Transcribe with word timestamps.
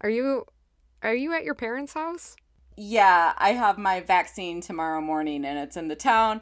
Are 0.00 0.10
you 0.10 0.44
are 1.02 1.14
you 1.14 1.32
at 1.34 1.44
your 1.44 1.54
parents' 1.54 1.94
house? 1.94 2.36
Yeah, 2.76 3.32
I 3.36 3.50
have 3.50 3.78
my 3.78 4.00
vaccine 4.00 4.60
tomorrow 4.60 5.00
morning 5.00 5.44
and 5.44 5.58
it's 5.58 5.76
in 5.76 5.88
the 5.88 5.96
town 5.96 6.40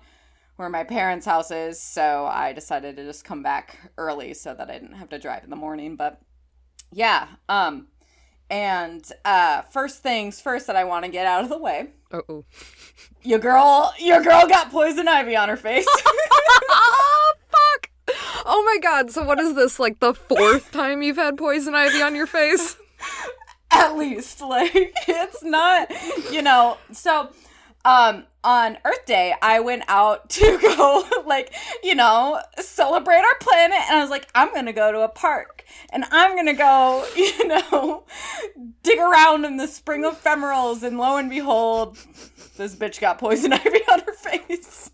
where 0.57 0.69
my 0.69 0.85
parents' 0.85 1.27
house 1.27 1.51
is, 1.51 1.81
so 1.81 2.27
I 2.27 2.53
decided 2.53 2.97
to 2.97 3.05
just 3.05 3.25
come 3.25 3.43
back 3.43 3.91
early 3.99 4.33
so 4.33 4.55
that 4.55 4.71
I 4.71 4.79
didn't 4.79 4.97
have 4.97 5.11
to 5.11 5.19
drive 5.19 5.45
in 5.45 5.51
the 5.51 5.57
morning, 5.57 5.97
but 5.97 6.21
yeah, 6.93 7.29
um 7.49 7.89
and 8.49 9.11
uh 9.25 9.63
first 9.63 10.03
things 10.03 10.41
first 10.41 10.67
that 10.67 10.77
I 10.77 10.85
want 10.85 11.05
to 11.05 11.11
get 11.11 11.27
out 11.27 11.43
of 11.43 11.49
the 11.49 11.59
way. 11.59 11.91
Oh. 12.13 12.45
Your 13.23 13.39
girl 13.39 13.93
your 13.99 14.23
girl 14.23 14.47
got 14.47 14.71
poison 14.71 15.09
ivy 15.09 15.35
on 15.35 15.49
her 15.49 15.57
face. 15.57 15.87
oh 15.89 17.35
fuck. 17.49 17.91
Oh 18.45 18.63
my 18.65 18.79
god, 18.83 19.11
so 19.11 19.25
what 19.25 19.41
is 19.41 19.55
this 19.55 19.79
like 19.81 20.01
the 20.01 20.13
fourth 20.13 20.71
time 20.73 21.03
you've 21.03 21.17
had 21.17 21.39
poison 21.39 21.75
ivy 21.75 22.03
on 22.03 22.15
your 22.15 22.27
face? 22.27 22.77
At 23.71 23.97
least 23.97 24.41
like 24.41 24.95
it's 25.09 25.43
not, 25.43 25.91
you 26.31 26.43
know, 26.43 26.79
so 26.93 27.31
um 27.85 28.25
on 28.47 28.79
Earth 28.85 29.05
Day, 29.07 29.35
I 29.43 29.59
went 29.59 29.83
out 29.89 30.31
to 30.31 30.59
go, 30.63 31.05
like, 31.27 31.53
you 31.83 31.95
know, 31.97 32.41
celebrate 32.61 33.19
our 33.19 33.39
planet. 33.41 33.79
And 33.89 33.99
I 33.99 34.01
was 34.01 34.11
like, 34.11 34.29
I'm 34.35 34.55
to 34.67 34.73
go 34.73 34.93
to 34.93 35.01
a 35.01 35.09
park 35.09 35.65
and 35.91 36.05
I'm 36.11 36.37
to 36.47 36.53
go, 36.53 37.05
you 37.17 37.49
know, 37.49 38.05
dig 38.83 38.99
around 38.99 39.45
in 39.45 39.57
the 39.57 39.67
spring 39.67 40.05
ephemerals. 40.05 40.85
And 40.85 40.97
lo 40.97 41.17
and 41.17 41.29
behold, 41.29 41.99
this 42.57 42.77
bitch 42.77 43.01
got 43.01 43.19
poison 43.19 43.53
ivy 43.53 43.81
on 43.93 44.01
her 44.01 44.15
face. 44.15 44.91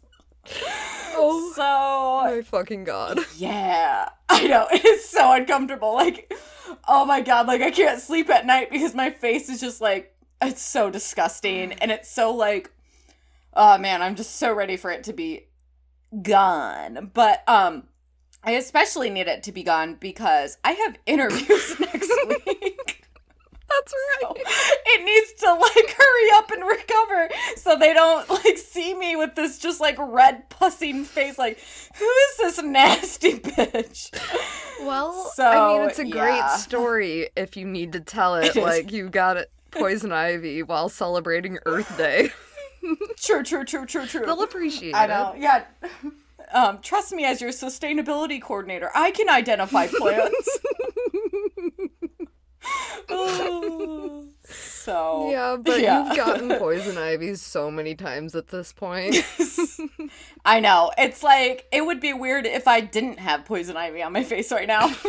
Oh, 1.14 1.52
so. 1.54 2.30
My 2.30 2.42
fucking 2.42 2.84
god. 2.84 3.20
Yeah. 3.36 4.08
I 4.28 4.46
know. 4.46 4.66
It 4.72 4.84
is 4.84 5.08
so 5.08 5.32
uncomfortable. 5.32 5.94
Like, 5.94 6.32
oh 6.88 7.04
my 7.04 7.20
god. 7.20 7.46
Like, 7.46 7.62
I 7.62 7.70
can't 7.70 8.00
sleep 8.00 8.30
at 8.30 8.46
night 8.46 8.70
because 8.70 8.94
my 8.94 9.10
face 9.10 9.48
is 9.48 9.60
just 9.60 9.80
like, 9.80 10.14
it's 10.40 10.62
so 10.62 10.90
disgusting. 10.90 11.72
And 11.74 11.90
it's 11.90 12.10
so 12.10 12.34
like, 12.34 12.70
oh 13.54 13.78
man, 13.78 14.02
I'm 14.02 14.16
just 14.16 14.36
so 14.36 14.52
ready 14.52 14.76
for 14.76 14.90
it 14.90 15.04
to 15.04 15.12
be 15.12 15.48
gone. 16.22 17.10
But 17.14 17.42
um 17.48 17.84
I 18.44 18.52
especially 18.52 19.08
need 19.08 19.28
it 19.28 19.44
to 19.44 19.52
be 19.52 19.62
gone 19.62 19.96
because 20.00 20.58
I 20.64 20.72
have 20.72 20.98
interviews 21.06 21.78
next 21.80 22.10
week. 22.26 22.71
That's 23.74 23.92
right. 23.94 24.20
So 24.20 24.34
it 24.86 25.04
needs 25.04 25.32
to 25.40 25.52
like 25.54 25.96
hurry 25.96 26.28
up 26.34 26.50
and 26.50 26.62
recover 26.66 27.28
so 27.56 27.76
they 27.76 27.92
don't 27.94 28.28
like 28.30 28.58
see 28.58 28.94
me 28.94 29.16
with 29.16 29.34
this 29.34 29.58
just 29.58 29.80
like 29.80 29.96
red 29.98 30.48
pussing 30.50 31.04
face 31.04 31.38
like 31.38 31.58
who 31.96 32.04
is 32.04 32.36
this 32.38 32.62
nasty 32.62 33.32
bitch? 33.38 34.10
Well, 34.86 35.30
So, 35.34 35.44
I 35.44 35.78
mean 35.78 35.88
it's 35.88 35.98
a 35.98 36.04
great 36.04 36.36
yeah. 36.36 36.56
story 36.56 37.30
if 37.36 37.56
you 37.56 37.66
need 37.66 37.92
to 37.92 38.00
tell 38.00 38.34
it, 38.36 38.44
It 38.46 38.56
is. 38.56 38.62
like 38.62 38.92
you 38.92 39.08
got 39.08 39.36
it 39.36 39.50
poison 39.70 40.12
ivy 40.12 40.62
while 40.62 40.88
celebrating 40.88 41.58
Earth 41.66 41.96
Day. 41.96 42.30
True, 43.16 43.44
true, 43.44 43.64
true, 43.64 43.86
true, 43.86 44.06
true. 44.06 44.26
They'll 44.26 44.42
appreciate 44.42 44.92
I 44.94 45.04
it. 45.04 45.04
I 45.04 45.06
know. 45.06 45.34
Yeah. 45.38 45.64
Um, 46.54 46.80
trust 46.82 47.12
me 47.14 47.24
as 47.24 47.40
your 47.40 47.48
sustainability 47.50 48.42
coordinator. 48.42 48.90
I 48.94 49.10
can 49.12 49.30
identify 49.30 49.86
plants. 49.86 50.58
So 54.84 55.30
Yeah, 55.30 55.56
but 55.60 55.80
yeah. 55.80 56.06
you've 56.08 56.16
gotten 56.16 56.48
poison 56.58 56.98
ivy 56.98 57.34
so 57.36 57.70
many 57.70 57.94
times 57.94 58.34
at 58.34 58.48
this 58.48 58.72
point. 58.72 59.16
I 60.44 60.58
know. 60.58 60.90
It's 60.98 61.22
like 61.22 61.66
it 61.70 61.86
would 61.86 62.00
be 62.00 62.12
weird 62.12 62.46
if 62.46 62.66
I 62.66 62.80
didn't 62.80 63.20
have 63.20 63.44
poison 63.44 63.76
ivy 63.76 64.02
on 64.02 64.12
my 64.12 64.24
face 64.24 64.50
right 64.50 64.68
now. 64.68 64.92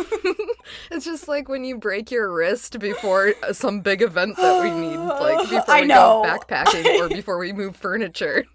It's 0.91 1.03
just 1.03 1.27
like 1.27 1.49
when 1.49 1.65
you 1.65 1.77
break 1.77 2.09
your 2.09 2.31
wrist 2.31 2.79
before 2.79 3.33
some 3.51 3.81
big 3.81 4.01
event 4.01 4.37
that 4.37 4.63
we 4.63 4.69
need, 4.69 4.95
like 4.97 5.49
before 5.49 5.81
we 5.81 5.87
go 5.87 6.23
backpacking 6.25 6.99
or 7.01 7.09
before 7.09 7.37
we 7.37 7.51
move 7.51 7.75
furniture. 7.75 8.45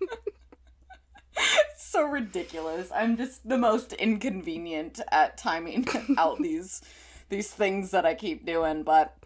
so 1.77 2.05
ridiculous. 2.05 2.91
I'm 2.95 3.19
just 3.19 3.47
the 3.47 3.59
most 3.59 3.93
inconvenient 3.93 5.01
at 5.13 5.37
timing 5.37 5.87
out 6.17 6.39
these 6.39 6.81
these 7.29 7.51
things 7.51 7.91
that 7.91 8.07
I 8.07 8.15
keep 8.15 8.47
doing, 8.47 8.85
but 8.85 9.18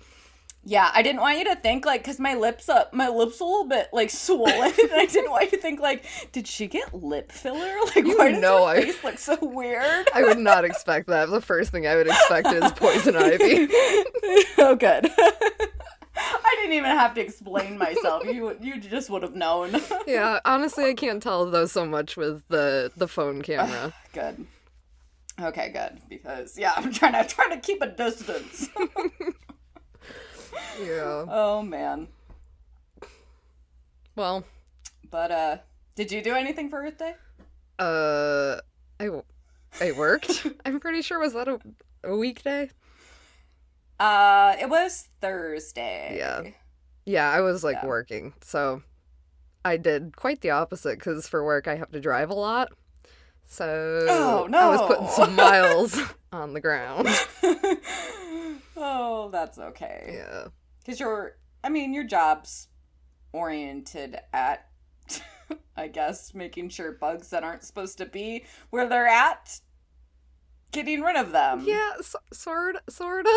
yeah, 0.64 0.90
I 0.94 1.02
didn't 1.02 1.20
want 1.20 1.38
you 1.38 1.44
to 1.46 1.56
think 1.56 1.84
like 1.84 2.04
cuz 2.04 2.18
my 2.20 2.34
lips 2.34 2.68
up 2.68 2.92
my 2.94 3.08
lips 3.08 3.40
a 3.40 3.44
little 3.44 3.66
bit 3.68 3.88
like 3.92 4.10
swollen 4.24 4.72
and 4.80 4.92
I 4.94 5.06
didn't 5.06 5.30
want 5.30 5.44
you 5.44 5.50
to 5.58 5.62
think 5.62 5.80
like 5.80 6.04
did 6.32 6.46
she 6.46 6.66
get 6.68 6.94
lip 6.94 7.32
filler? 7.32 7.74
Like 7.94 8.06
You 8.06 8.16
why 8.16 8.32
does 8.32 8.40
know 8.40 8.66
her 8.66 8.74
I- 8.76 8.82
face 8.82 9.02
look 9.04 9.18
so 9.18 9.36
weird? 9.40 10.08
I 10.14 10.22
would 10.22 10.38
not 10.38 10.64
expect 10.64 11.08
that. 11.08 11.28
The 11.30 11.40
first 11.40 11.72
thing 11.72 11.86
I 11.86 11.96
would 11.96 12.06
expect 12.06 12.48
is 12.52 12.70
poison 12.72 13.16
ivy. 13.16 13.68
oh 14.58 14.76
good. 14.78 15.10
I 16.14 16.56
didn't 16.60 16.74
even 16.76 16.90
have 16.90 17.14
to 17.14 17.20
explain 17.20 17.78
myself. 17.78 18.24
You 18.24 18.56
you 18.60 18.78
just 18.78 19.10
would 19.10 19.22
have 19.22 19.34
known. 19.34 19.80
Yeah, 20.06 20.40
honestly, 20.44 20.84
I 20.84 20.94
can't 20.94 21.22
tell 21.22 21.50
though 21.50 21.66
so 21.66 21.84
much 21.86 22.16
with 22.16 22.42
the 22.48 22.92
the 22.96 23.08
phone 23.08 23.42
camera. 23.48 23.92
good. 24.12 24.46
Okay, 25.40 25.70
good. 25.70 26.00
Because 26.08 26.58
yeah, 26.58 26.74
I'm 26.76 26.92
trying 26.92 27.14
to 27.14 27.24
trying 27.34 27.50
to 27.50 27.56
keep 27.58 27.80
a 27.82 27.88
distance. 27.88 28.68
Yeah. 30.80 31.24
oh 31.28 31.62
man. 31.62 32.08
Well, 34.16 34.44
But 35.10 35.30
uh 35.30 35.56
did 35.94 36.10
you 36.12 36.22
do 36.22 36.34
anything 36.34 36.68
for 36.70 36.82
Earth 36.82 36.98
Day? 36.98 37.14
uh, 37.78 38.56
I 39.00 39.08
I 39.80 39.92
worked. 39.92 40.46
I'm 40.64 40.80
pretty 40.80 41.02
sure 41.02 41.18
was 41.18 41.32
that 41.34 41.48
a 41.48 41.58
a 42.04 42.16
weekday? 42.16 42.70
Uh 44.00 44.56
it 44.60 44.68
was 44.68 45.08
Thursday. 45.20 46.16
Yeah. 46.18 46.42
Yeah, 47.04 47.30
I 47.30 47.40
was 47.40 47.62
like 47.64 47.78
Yeah. 47.82 47.86
working. 47.86 48.34
So 48.42 48.82
I 49.64 49.76
did 49.76 50.16
quite 50.16 50.40
the 50.40 50.50
opposite 50.50 51.00
cuz 51.00 51.28
for 51.28 51.44
work 51.44 51.68
I 51.68 51.76
have 51.76 51.90
to 51.92 52.00
drive 52.00 52.30
a 52.30 52.34
lot. 52.34 52.68
So 53.46 54.06
Oh, 54.08 54.46
no. 54.48 54.58
I 54.58 54.68
was 54.70 54.82
putting 54.82 55.08
some 55.08 55.36
miles 55.36 55.98
on 56.32 56.52
the 56.54 56.60
ground. 56.60 57.08
oh, 58.76 59.28
that's 59.30 59.58
okay. 59.58 60.14
Yeah. 60.14 60.46
Cuz 60.84 61.00
you're 61.00 61.36
I 61.64 61.68
mean, 61.68 61.92
your 61.94 62.04
job's 62.04 62.68
oriented 63.32 64.18
at 64.32 64.68
I 65.76 65.88
guess 65.88 66.34
making 66.34 66.68
sure 66.70 66.92
bugs 66.92 67.30
that 67.30 67.44
aren't 67.44 67.64
supposed 67.64 67.98
to 67.98 68.06
be 68.06 68.44
where 68.70 68.88
they're 68.88 69.06
at 69.06 69.60
getting 70.72 71.02
rid 71.02 71.16
of 71.16 71.32
them. 71.32 71.62
Yeah, 71.66 71.92
so, 72.00 72.18
sort 72.32 72.76
sort 72.90 73.26
of 73.26 73.32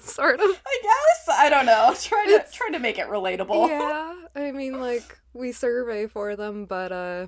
sort 0.00 0.40
of. 0.40 0.46
I 0.66 0.78
guess. 0.82 1.28
I 1.36 1.48
don't 1.50 1.66
know. 1.66 1.94
Try 2.00 2.24
to 2.26 2.32
It's- 2.32 2.52
try 2.52 2.70
to 2.70 2.78
make 2.78 2.98
it 2.98 3.08
relatable. 3.08 3.68
Yeah, 3.68 4.14
I 4.34 4.52
mean 4.52 4.80
like 4.80 5.18
we 5.32 5.52
survey 5.52 6.06
for 6.06 6.36
them, 6.36 6.66
but 6.66 6.92
uh 6.92 7.26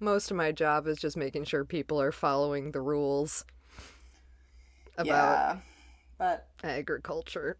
most 0.00 0.30
of 0.30 0.36
my 0.36 0.52
job 0.52 0.86
is 0.86 0.98
just 0.98 1.16
making 1.16 1.44
sure 1.44 1.64
people 1.64 2.00
are 2.00 2.12
following 2.12 2.72
the 2.72 2.80
rules 2.82 3.44
about 4.98 5.06
Yeah. 5.06 5.56
But 6.18 6.46
agriculture 6.64 7.56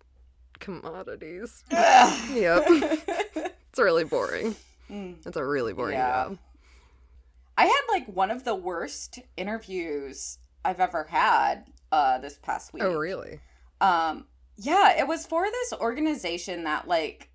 commodities. 0.58 1.62
Yep. 1.70 2.66
It's 3.76 3.82
really 3.82 4.04
boring. 4.04 4.56
Mm. 4.90 5.16
It's 5.26 5.36
a 5.36 5.44
really 5.44 5.74
boring 5.74 5.96
Yeah. 5.98 6.24
job. 6.28 6.38
I 7.58 7.66
had 7.66 7.82
like 7.90 8.06
one 8.08 8.30
of 8.30 8.44
the 8.44 8.54
worst 8.54 9.18
interviews 9.36 10.38
I've 10.64 10.80
ever 10.80 11.04
had 11.10 11.66
uh 11.92 12.16
this 12.18 12.38
past 12.38 12.72
week. 12.72 12.82
Oh, 12.82 12.94
really? 12.96 13.40
Um 13.82 14.24
yeah, 14.56 14.98
it 14.98 15.06
was 15.06 15.26
for 15.26 15.44
this 15.44 15.74
organization 15.78 16.64
that 16.64 16.88
like 16.88 17.28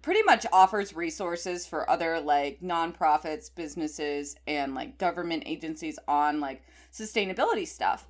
pretty 0.00 0.22
much 0.22 0.46
offers 0.50 0.94
resources 0.94 1.66
for 1.66 1.88
other 1.90 2.20
like 2.20 2.60
nonprofits, 2.62 3.54
businesses 3.54 4.36
and 4.46 4.74
like 4.74 4.96
government 4.96 5.42
agencies 5.44 5.98
on 6.08 6.40
like 6.40 6.62
sustainability 6.90 7.66
stuff. 7.68 8.06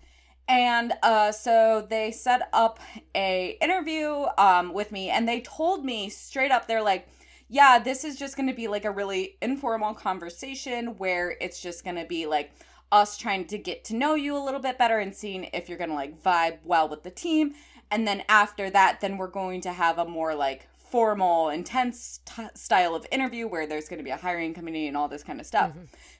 And 0.48 0.92
uh 1.02 1.32
so 1.32 1.86
they 1.88 2.10
set 2.10 2.48
up 2.52 2.78
a 3.14 3.56
interview 3.60 4.26
um 4.38 4.72
with 4.72 4.92
me 4.92 5.10
and 5.10 5.28
they 5.28 5.40
told 5.40 5.84
me 5.84 6.08
straight 6.08 6.50
up 6.50 6.66
they're 6.66 6.82
like 6.82 7.08
yeah, 7.48 7.78
this 7.78 8.04
is 8.04 8.18
just 8.18 8.36
going 8.36 8.48
to 8.48 8.54
be 8.54 8.68
like 8.68 8.84
a 8.84 8.90
really 8.90 9.36
informal 9.42 9.94
conversation 9.94 10.98
where 10.98 11.36
it's 11.40 11.60
just 11.60 11.84
going 11.84 11.96
to 11.96 12.04
be 12.04 12.26
like 12.26 12.52
us 12.90 13.16
trying 13.16 13.46
to 13.46 13.58
get 13.58 13.84
to 13.84 13.94
know 13.94 14.14
you 14.14 14.36
a 14.36 14.42
little 14.42 14.60
bit 14.60 14.78
better 14.78 14.98
and 14.98 15.14
seeing 15.14 15.44
if 15.52 15.68
you're 15.68 15.78
going 15.78 15.90
to 15.90 15.96
like 15.96 16.20
vibe 16.20 16.58
well 16.64 16.88
with 16.88 17.02
the 17.02 17.10
team. 17.10 17.54
And 17.90 18.08
then 18.08 18.22
after 18.28 18.70
that, 18.70 19.00
then 19.00 19.18
we're 19.18 19.28
going 19.28 19.60
to 19.62 19.72
have 19.72 19.98
a 19.98 20.04
more 20.04 20.34
like 20.34 20.68
formal, 20.74 21.48
intense 21.48 22.20
t- 22.24 22.42
style 22.54 22.94
of 22.94 23.06
interview 23.12 23.46
where 23.46 23.66
there's 23.66 23.88
going 23.88 23.98
to 23.98 24.04
be 24.04 24.10
a 24.10 24.16
hiring 24.16 24.54
committee 24.54 24.86
and 24.86 24.96
all 24.96 25.08
this 25.08 25.22
kind 25.22 25.40
of 25.40 25.46
stuff. 25.46 25.72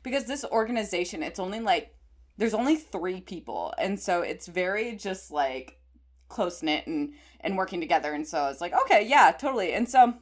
Because 0.02 0.26
this 0.26 0.44
organization, 0.44 1.22
it's 1.22 1.38
only 1.38 1.60
like, 1.60 1.94
there's 2.36 2.54
only 2.54 2.76
three 2.76 3.20
people. 3.20 3.74
And 3.78 3.98
so 3.98 4.22
it's 4.22 4.46
very 4.46 4.96
just 4.96 5.30
like 5.30 5.78
close 6.28 6.62
knit 6.62 6.86
and, 6.86 7.14
and 7.40 7.56
working 7.56 7.80
together. 7.80 8.12
And 8.12 8.26
so 8.26 8.48
it's 8.48 8.60
like, 8.60 8.74
okay, 8.82 9.06
yeah, 9.06 9.32
totally. 9.32 9.72
And 9.72 9.88
so 9.88 10.14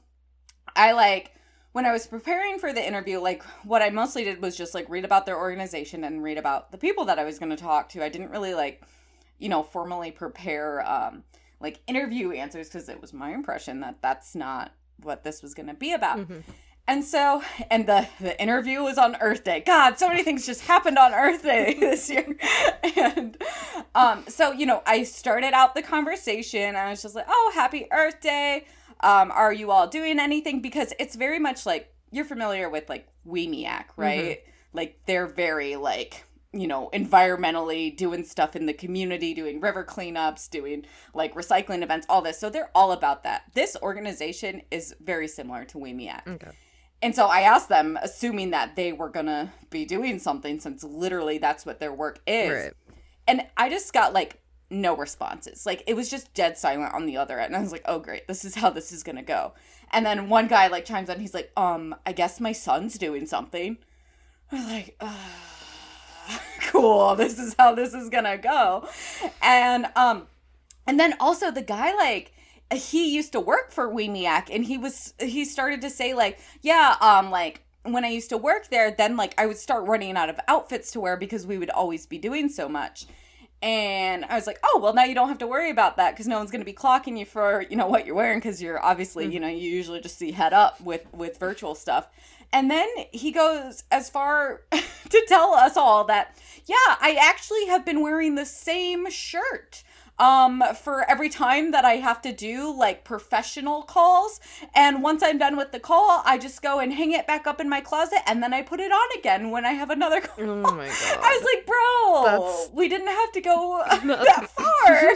I 0.77 0.93
like 0.93 1.33
when 1.73 1.87
I 1.87 1.93
was 1.93 2.07
preparing 2.07 2.59
for 2.59 2.73
the 2.73 2.87
interview, 2.87 3.19
like 3.19 3.43
what 3.65 3.83
I 3.83 3.91
mostly 3.91 4.25
did 4.25 4.43
was 4.43 4.57
just 4.57 4.75
like 4.75 4.89
read 4.91 5.05
about 5.05 5.25
their 5.25 5.39
organization 5.39 6.05
and 6.05 6.23
read 6.23 6.39
about 6.39 6.71
the 6.71 6.79
people 6.79 7.07
that 7.07 7.19
I 7.19 7.25
was 7.25 7.39
going 7.39 7.51
to 7.51 7.57
talk 7.57 7.89
to. 7.91 8.05
I 8.05 8.11
didn't 8.11 8.31
really 8.31 8.55
like, 8.55 8.83
you 9.39 9.49
know, 9.49 9.63
formally 9.63 10.11
prepare 10.11 10.87
um 10.87 11.25
like 11.61 11.81
interview 11.87 12.33
answers 12.33 12.69
because 12.69 12.89
it 12.89 13.01
was 13.01 13.13
my 13.13 13.33
impression 13.33 13.81
that 13.81 14.03
that's 14.03 14.35
not 14.35 14.73
what 15.03 15.25
this 15.25 15.43
was 15.43 15.55
going 15.55 15.69
to 15.69 15.75
be 15.75 15.93
about. 15.93 16.19
Mm-hmm. 16.19 16.41
And 16.89 17.05
so, 17.05 17.43
and 17.71 17.87
the 17.87 18.09
the 18.21 18.41
interview 18.43 18.83
was 18.83 18.99
on 18.99 19.17
Earth 19.21 19.45
Day. 19.45 19.63
God, 19.65 19.99
so 19.99 20.09
many 20.09 20.23
things 20.25 20.45
just 20.45 20.63
happened 20.63 20.99
on 20.99 21.15
Earth 21.15 21.43
Day 21.43 21.75
this 21.81 22.11
year. 22.11 22.37
And 22.97 23.37
um, 23.95 24.25
so 24.29 24.53
you 24.53 24.67
know, 24.67 24.83
I 24.87 25.05
started 25.05 25.55
out 25.55 25.75
the 25.75 25.83
conversation. 25.83 26.75
I 26.75 26.91
was 26.91 27.03
just 27.03 27.15
like, 27.15 27.27
"Oh, 27.29 27.53
happy 27.55 27.87
Earth 27.93 28.21
Day! 28.21 28.67
Um, 29.01 29.31
are 29.31 29.53
you 29.53 29.71
all 29.71 29.87
doing 29.87 30.19
anything?" 30.19 30.61
Because 30.61 30.93
it's 30.99 31.15
very 31.15 31.39
much 31.39 31.67
like 31.67 31.93
you're 32.11 32.25
familiar 32.25 32.69
with 32.69 32.89
like 32.89 33.07
WMEAC, 33.27 33.85
right? 33.97 34.41
Like 34.73 34.99
they're 35.07 35.29
very 35.29 35.77
like 35.77 36.25
you 36.53 36.67
know 36.67 36.91
environmentally 36.93 37.97
doing 37.97 38.25
stuff 38.25 38.55
in 38.55 38.67
the 38.67 38.75
community 38.75 39.33
doing 39.33 39.59
river 39.59 39.83
cleanups 39.83 40.51
doing 40.51 40.85
like 41.15 41.35
recycling 41.35 41.83
events 41.83 42.07
all 42.11 42.21
this 42.21 42.39
so 42.39 42.51
they're 42.51 42.71
all 42.75 42.93
about 42.93 43.23
that 43.25 43.45
this 43.55 43.75
organization 43.83 44.61
is 44.71 44.95
very 45.01 45.27
similar 45.27 45.65
to 45.65 45.79
WMEAC. 45.79 46.27
Okay. 46.27 46.51
And 47.03 47.17
so 47.17 47.27
I 47.27 47.41
asked 47.41 47.69
them, 47.69 47.99
assuming 48.01 48.51
that 48.51 48.77
they 48.77 48.93
were 48.93 49.11
gonna 49.11 49.53
be 49.71 49.85
doing 49.85 50.21
something, 50.21 50.61
since 50.61 50.85
literally 50.85 51.39
that's 51.39 51.67
what 51.67 51.81
their 51.81 51.93
work 51.93 52.21
is. 52.27 52.65
Right. 52.65 52.73
And 53.27 53.47
I 53.57 53.69
just 53.69 53.93
got 53.93 54.13
like 54.13 54.41
no 54.71 54.97
responses. 54.97 55.67
Like 55.67 55.83
it 55.87 55.95
was 55.95 56.09
just 56.09 56.33
dead 56.33 56.57
silent 56.57 56.95
on 56.95 57.07
the 57.07 57.17
other 57.17 57.39
end. 57.39 57.49
And 57.49 57.57
I 57.57 57.61
was 57.61 57.73
like, 57.73 57.85
oh 57.87 57.99
great, 57.99 58.29
this 58.29 58.45
is 58.45 58.55
how 58.55 58.71
this 58.71 58.93
is 58.93 59.03
gonna 59.03 59.23
go. 59.23 59.53
And 59.91 60.07
then 60.07 60.29
one 60.29 60.47
guy 60.47 60.69
like 60.69 60.85
chimes 60.85 61.09
in, 61.09 61.21
he's 61.21 61.35
like, 61.35 61.51
um, 61.57 61.95
I 62.07 62.13
guess 62.13 62.41
my 62.41 62.53
son's 62.53 62.97
doing 62.97 63.27
something. 63.27 63.79
I 64.51 64.55
was 64.57 64.67
like, 64.67 64.97
uh, 65.01 66.39
cool, 66.63 67.17
this 67.17 67.39
is 67.39 67.55
how 67.59 67.75
this 67.75 67.95
is 67.95 68.09
gonna 68.09 68.39
go. 68.39 68.89
And 69.43 69.87
um 69.97 70.29
and 70.87 70.99
then 70.99 71.15
also 71.21 71.51
the 71.51 71.63
guy 71.63 71.95
like 71.95 72.33
he 72.73 73.15
used 73.15 73.33
to 73.33 73.41
work 73.41 73.71
for 73.71 73.89
WMEAC 73.89 74.49
and 74.51 74.65
he 74.65 74.79
was 74.79 75.15
he 75.19 75.45
started 75.45 75.81
to 75.83 75.91
say 75.91 76.15
like, 76.15 76.39
yeah, 76.61 76.97
um 77.01 77.31
like 77.31 77.65
when 77.85 78.05
I 78.05 78.09
used 78.09 78.31
to 78.31 78.39
work 78.39 78.69
there, 78.69 78.91
then 78.91 79.17
like 79.17 79.35
I 79.39 79.47
would 79.47 79.59
start 79.59 79.87
running 79.87 80.17
out 80.17 80.29
of 80.29 80.39
outfits 80.49 80.93
to 80.93 81.01
wear 81.01 81.17
because 81.17 81.47
we 81.47 81.59
would 81.59 81.71
always 81.71 82.07
be 82.07 82.19
doing 82.19 82.49
so 82.49 82.69
much. 82.69 83.07
And 83.61 84.25
I 84.25 84.35
was 84.35 84.49
like, 84.49 84.59
oh, 84.65 84.81
well, 84.83 84.93
now 84.93 85.05
you 85.05 85.15
don't 85.15 85.29
have 85.29 85.39
to 85.39 85.47
worry 85.47 85.71
about 85.71 85.97
that 85.97 86.13
because 86.13 86.27
no 86.27 86.39
one's 86.39 86.51
going 86.51 86.61
to 86.61 86.67
be 86.67 86.73
clocking 86.73 87.17
you 87.17 87.25
for, 87.25 87.65
you 87.71 87.77
know, 87.77 87.87
what 87.87 88.07
you're 88.07 88.17
wearing 88.17 88.41
because 88.41 88.61
you're 88.61 88.83
obviously, 88.85 89.33
you 89.33 89.39
know, 89.39 89.47
you 89.47 89.71
usually 89.71 90.01
just 90.01 90.19
see 90.19 90.33
head 90.33 90.53
up 90.53 90.81
with, 90.81 91.07
with 91.13 91.39
virtual 91.39 91.77
stuff. 91.77 92.09
And 92.53 92.69
then 92.71 92.89
he 93.13 93.31
goes 93.31 93.85
as 93.93 94.11
far 94.11 94.63
to 94.73 95.25
tell 95.29 95.55
us 95.55 95.77
all 95.77 96.03
that, 96.05 96.37
yeah, 96.67 96.97
I 97.01 97.17
actually 97.21 97.67
have 97.67 97.87
been 97.87 98.03
wearing 98.03 98.35
the 98.35 98.45
same 98.45 99.09
shirt 99.11 99.85
um 100.19 100.63
for 100.81 101.09
every 101.11 101.29
time 101.29 101.71
that 101.71 101.85
I 101.85 101.95
have 101.95 102.21
to 102.23 102.33
do 102.33 102.73
like 102.77 103.03
professional 103.03 103.83
calls 103.83 104.41
and 104.75 105.03
once 105.03 105.23
I'm 105.23 105.39
done 105.39 105.57
with 105.57 105.73
the 105.73 105.81
call 105.81 106.23
I 106.27 106.37
just 106.39 106.61
go 106.63 106.79
and 106.81 106.93
hang 106.93 107.13
it 107.13 107.27
back 107.27 107.47
up 107.47 107.61
in 107.61 107.69
my 107.69 107.81
closet 107.81 108.19
and 108.27 108.43
then 108.43 108.53
I 108.53 108.63
put 108.63 108.79
it 108.79 108.93
on 108.93 109.19
again 109.19 109.51
when 109.51 109.65
I 109.65 109.73
have 109.73 109.91
another 109.91 110.21
call. 110.27 110.45
Oh 110.45 110.75
my 110.75 110.87
god. 110.87 111.19
I 111.23 111.41
was 111.41 111.45
like, 111.55 111.67
"Bro, 111.67 112.25
That's- 112.25 112.71
we 112.75 112.89
didn't 112.89 113.09
have 113.09 113.33
to 113.33 113.41
go 113.41 113.83
that 114.05 114.49
far." 114.51 115.15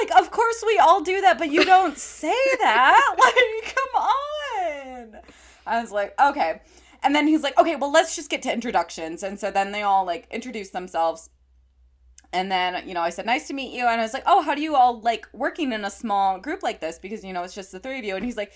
like, 0.00 0.10
of 0.20 0.30
course 0.30 0.62
we 0.66 0.78
all 0.78 1.00
do 1.02 1.20
that, 1.22 1.38
but 1.38 1.50
you 1.50 1.64
don't 1.64 1.98
say 1.98 2.34
that. 2.60 3.16
Like, 3.18 3.74
come 3.74 4.02
on. 4.02 5.20
I 5.66 5.80
was 5.80 5.90
like, 5.90 6.14
"Okay." 6.20 6.60
And 7.02 7.14
then 7.14 7.26
he's 7.26 7.42
like, 7.42 7.58
"Okay, 7.58 7.76
well, 7.76 7.90
let's 7.92 8.14
just 8.16 8.30
get 8.30 8.42
to 8.42 8.52
introductions." 8.52 9.22
And 9.22 9.40
so 9.40 9.50
then 9.50 9.72
they 9.72 9.82
all 9.82 10.04
like 10.04 10.26
introduce 10.30 10.70
themselves. 10.70 11.30
And 12.32 12.50
then, 12.50 12.86
you 12.86 12.94
know, 12.94 13.00
I 13.00 13.10
said, 13.10 13.26
nice 13.26 13.48
to 13.48 13.54
meet 13.54 13.72
you. 13.72 13.86
And 13.86 14.00
I 14.00 14.04
was 14.04 14.12
like, 14.12 14.22
oh, 14.26 14.42
how 14.42 14.54
do 14.54 14.62
you 14.62 14.76
all 14.76 15.00
like 15.00 15.26
working 15.32 15.72
in 15.72 15.84
a 15.84 15.90
small 15.90 16.38
group 16.38 16.62
like 16.62 16.80
this? 16.80 16.98
Because, 16.98 17.24
you 17.24 17.32
know, 17.32 17.42
it's 17.42 17.54
just 17.54 17.72
the 17.72 17.80
three 17.80 17.98
of 17.98 18.04
you. 18.04 18.14
And 18.14 18.24
he's 18.24 18.36
like, 18.36 18.52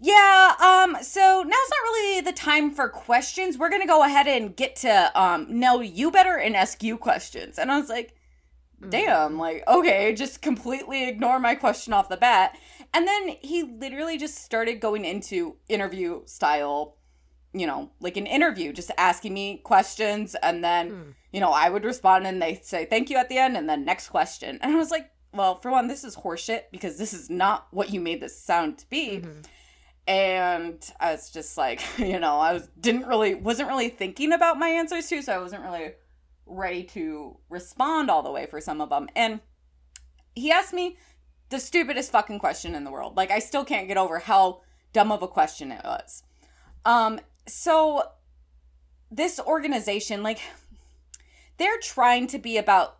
yeah, 0.00 0.54
um, 0.58 0.96
so 1.02 1.42
now's 1.46 1.48
not 1.48 1.82
really 1.84 2.20
the 2.22 2.32
time 2.32 2.72
for 2.72 2.88
questions. 2.88 3.56
We're 3.56 3.70
gonna 3.70 3.86
go 3.86 4.02
ahead 4.02 4.26
and 4.26 4.56
get 4.56 4.74
to 4.76 5.12
um 5.20 5.46
know 5.48 5.80
you 5.80 6.10
better 6.10 6.36
and 6.36 6.56
ask 6.56 6.82
you 6.82 6.96
questions. 6.96 7.58
And 7.58 7.70
I 7.70 7.78
was 7.78 7.88
like, 7.88 8.14
damn, 8.88 9.38
like, 9.38 9.62
okay, 9.68 10.12
just 10.14 10.42
completely 10.42 11.08
ignore 11.08 11.38
my 11.38 11.54
question 11.54 11.92
off 11.92 12.08
the 12.08 12.16
bat. 12.16 12.58
And 12.92 13.06
then 13.06 13.36
he 13.40 13.62
literally 13.62 14.18
just 14.18 14.42
started 14.42 14.80
going 14.80 15.04
into 15.04 15.56
interview 15.68 16.22
style, 16.26 16.96
you 17.52 17.66
know, 17.66 17.92
like 18.00 18.16
an 18.16 18.26
interview, 18.26 18.72
just 18.72 18.90
asking 18.98 19.34
me 19.34 19.58
questions 19.58 20.34
and 20.42 20.64
then 20.64 21.14
you 21.32 21.40
know, 21.40 21.50
I 21.50 21.70
would 21.70 21.84
respond 21.84 22.26
and 22.26 22.40
they 22.40 22.60
say 22.62 22.84
thank 22.84 23.10
you 23.10 23.16
at 23.16 23.28
the 23.28 23.38
end 23.38 23.56
and 23.56 23.68
then 23.68 23.84
next 23.84 24.10
question. 24.10 24.58
And 24.62 24.72
I 24.72 24.76
was 24.76 24.90
like, 24.90 25.10
well, 25.32 25.54
for 25.56 25.70
one, 25.70 25.88
this 25.88 26.04
is 26.04 26.16
horseshit 26.16 26.64
because 26.70 26.98
this 26.98 27.14
is 27.14 27.30
not 27.30 27.66
what 27.70 27.92
you 27.92 28.00
made 28.00 28.20
this 28.20 28.38
sound 28.38 28.78
to 28.78 28.90
be. 28.90 29.24
And 30.06 30.92
I 31.00 31.12
was 31.12 31.30
just 31.30 31.56
like, 31.56 31.80
you 31.98 32.18
know, 32.18 32.38
I 32.38 32.52
was 32.52 32.68
didn't 32.78 33.06
really 33.06 33.34
wasn't 33.34 33.68
really 33.68 33.88
thinking 33.88 34.32
about 34.32 34.58
my 34.58 34.68
answers 34.68 35.08
too, 35.08 35.22
so 35.22 35.32
I 35.32 35.38
wasn't 35.38 35.62
really 35.62 35.92
ready 36.44 36.82
to 36.82 37.38
respond 37.48 38.10
all 38.10 38.22
the 38.22 38.30
way 38.30 38.46
for 38.46 38.60
some 38.60 38.80
of 38.80 38.90
them. 38.90 39.08
And 39.16 39.40
he 40.34 40.50
asked 40.50 40.74
me 40.74 40.98
the 41.48 41.60
stupidest 41.60 42.10
fucking 42.10 42.38
question 42.38 42.74
in 42.74 42.84
the 42.84 42.90
world. 42.90 43.16
Like 43.16 43.30
I 43.30 43.38
still 43.38 43.64
can't 43.64 43.88
get 43.88 43.96
over 43.96 44.18
how 44.18 44.62
dumb 44.92 45.12
of 45.12 45.22
a 45.22 45.28
question 45.28 45.72
it 45.72 45.82
was. 45.84 46.22
Um 46.84 47.20
so 47.46 48.02
this 49.10 49.40
organization 49.40 50.22
like 50.22 50.40
they're 51.58 51.78
trying 51.80 52.26
to 52.28 52.38
be 52.38 52.56
about 52.56 52.98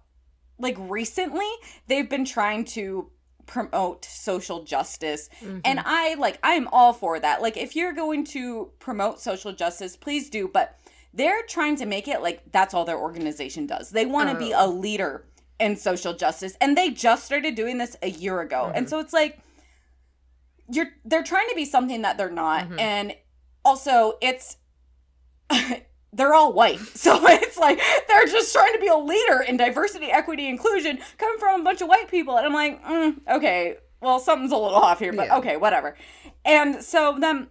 like 0.58 0.76
recently 0.78 1.50
they've 1.86 2.08
been 2.08 2.24
trying 2.24 2.64
to 2.64 3.10
promote 3.46 4.04
social 4.04 4.64
justice. 4.64 5.28
Mm-hmm. 5.40 5.58
And 5.64 5.80
i 5.84 6.14
like 6.14 6.38
i'm 6.42 6.68
all 6.68 6.92
for 6.92 7.18
that. 7.20 7.42
Like 7.42 7.56
if 7.56 7.74
you're 7.76 7.92
going 7.92 8.24
to 8.26 8.70
promote 8.78 9.20
social 9.20 9.52
justice 9.52 9.96
please 9.96 10.30
do. 10.30 10.48
But 10.48 10.78
they're 11.14 11.42
trying 11.42 11.76
to 11.76 11.86
make 11.86 12.08
it 12.08 12.22
like 12.22 12.52
that's 12.52 12.72
all 12.72 12.84
their 12.84 12.98
organization 12.98 13.66
does. 13.66 13.90
They 13.90 14.06
want 14.06 14.30
to 14.30 14.36
be 14.36 14.54
oh. 14.54 14.66
a 14.66 14.68
leader 14.68 15.26
in 15.58 15.76
social 15.76 16.14
justice. 16.14 16.56
And 16.60 16.76
they 16.76 16.90
just 16.90 17.24
started 17.24 17.54
doing 17.54 17.78
this 17.78 17.96
a 18.02 18.10
year 18.10 18.40
ago. 18.40 18.72
And 18.74 18.86
mm-hmm. 18.86 18.90
so 18.90 19.00
it's 19.00 19.12
like 19.12 19.40
you're 20.70 20.88
they're 21.04 21.22
trying 21.22 21.48
to 21.48 21.54
be 21.54 21.64
something 21.64 22.02
that 22.02 22.16
they're 22.16 22.30
not. 22.30 22.64
Mm-hmm. 22.64 22.78
And 22.78 23.14
also 23.64 24.18
it's 24.20 24.56
they're 26.12 26.34
all 26.34 26.52
white. 26.52 26.78
So 26.94 27.18
it's 27.26 27.58
like 27.58 27.80
they're 28.08 28.26
just 28.26 28.52
trying 28.52 28.72
to 28.74 28.78
be 28.78 28.88
a 28.88 28.96
leader 28.96 29.40
in 29.40 29.56
diversity, 29.56 30.06
equity, 30.06 30.48
inclusion 30.48 30.98
coming 31.18 31.38
from 31.38 31.60
a 31.60 31.64
bunch 31.64 31.80
of 31.80 31.88
white 31.88 32.08
people. 32.10 32.36
And 32.36 32.46
I'm 32.46 32.52
like, 32.52 32.84
mm, 32.84 33.16
okay, 33.28 33.76
well, 34.00 34.18
something's 34.18 34.52
a 34.52 34.56
little 34.56 34.76
off 34.76 34.98
here, 34.98 35.12
but 35.12 35.26
Yeah. 35.26 35.38
okay, 35.38 35.56
whatever. 35.56 35.96
And 36.44 36.82
so 36.82 37.16
then 37.20 37.48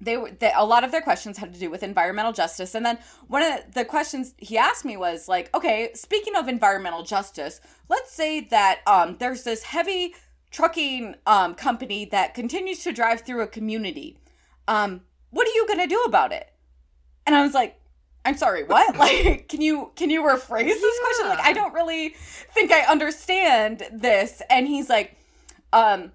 they 0.00 0.16
were 0.16 0.30
they, 0.30 0.52
a 0.54 0.64
lot 0.64 0.84
of 0.84 0.90
their 0.90 1.00
questions 1.00 1.38
had 1.38 1.54
to 1.54 1.60
do 1.60 1.70
with 1.70 1.82
environmental 1.82 2.32
justice 2.32 2.74
and 2.74 2.84
then 2.84 2.98
one 3.28 3.40
of 3.42 3.72
the 3.72 3.84
questions 3.84 4.34
he 4.36 4.58
asked 4.58 4.84
me 4.84 4.96
was 4.96 5.28
like 5.28 5.48
okay 5.54 5.90
speaking 5.94 6.34
of 6.34 6.48
environmental 6.48 7.04
justice 7.04 7.60
let's 7.88 8.10
say 8.12 8.40
that 8.40 8.80
um, 8.88 9.16
there's 9.20 9.44
this 9.44 9.62
heavy 9.62 10.12
trucking 10.50 11.14
um, 11.26 11.54
company 11.54 12.04
that 12.04 12.34
continues 12.34 12.82
to 12.82 12.92
drive 12.92 13.20
through 13.20 13.42
a 13.42 13.46
community 13.46 14.18
um, 14.66 15.02
what 15.30 15.46
are 15.46 15.52
you 15.52 15.66
going 15.68 15.78
to 15.78 15.86
do 15.86 16.00
about 16.02 16.32
it 16.32 16.52
and 17.24 17.36
i 17.36 17.42
was 17.42 17.54
like 17.54 17.78
i'm 18.24 18.36
sorry 18.36 18.64
what 18.64 18.96
like 19.04 19.48
can 19.48 19.60
you 19.60 19.90
can 19.96 20.10
you 20.10 20.22
rephrase 20.22 20.66
this 20.66 20.98
question 21.00 21.28
like 21.28 21.40
i 21.40 21.52
don't 21.52 21.72
really 21.74 22.10
think 22.54 22.70
i 22.72 22.80
understand 22.82 23.82
this 23.92 24.42
and 24.50 24.66
he's 24.66 24.88
like 24.88 25.16
um 25.72 26.12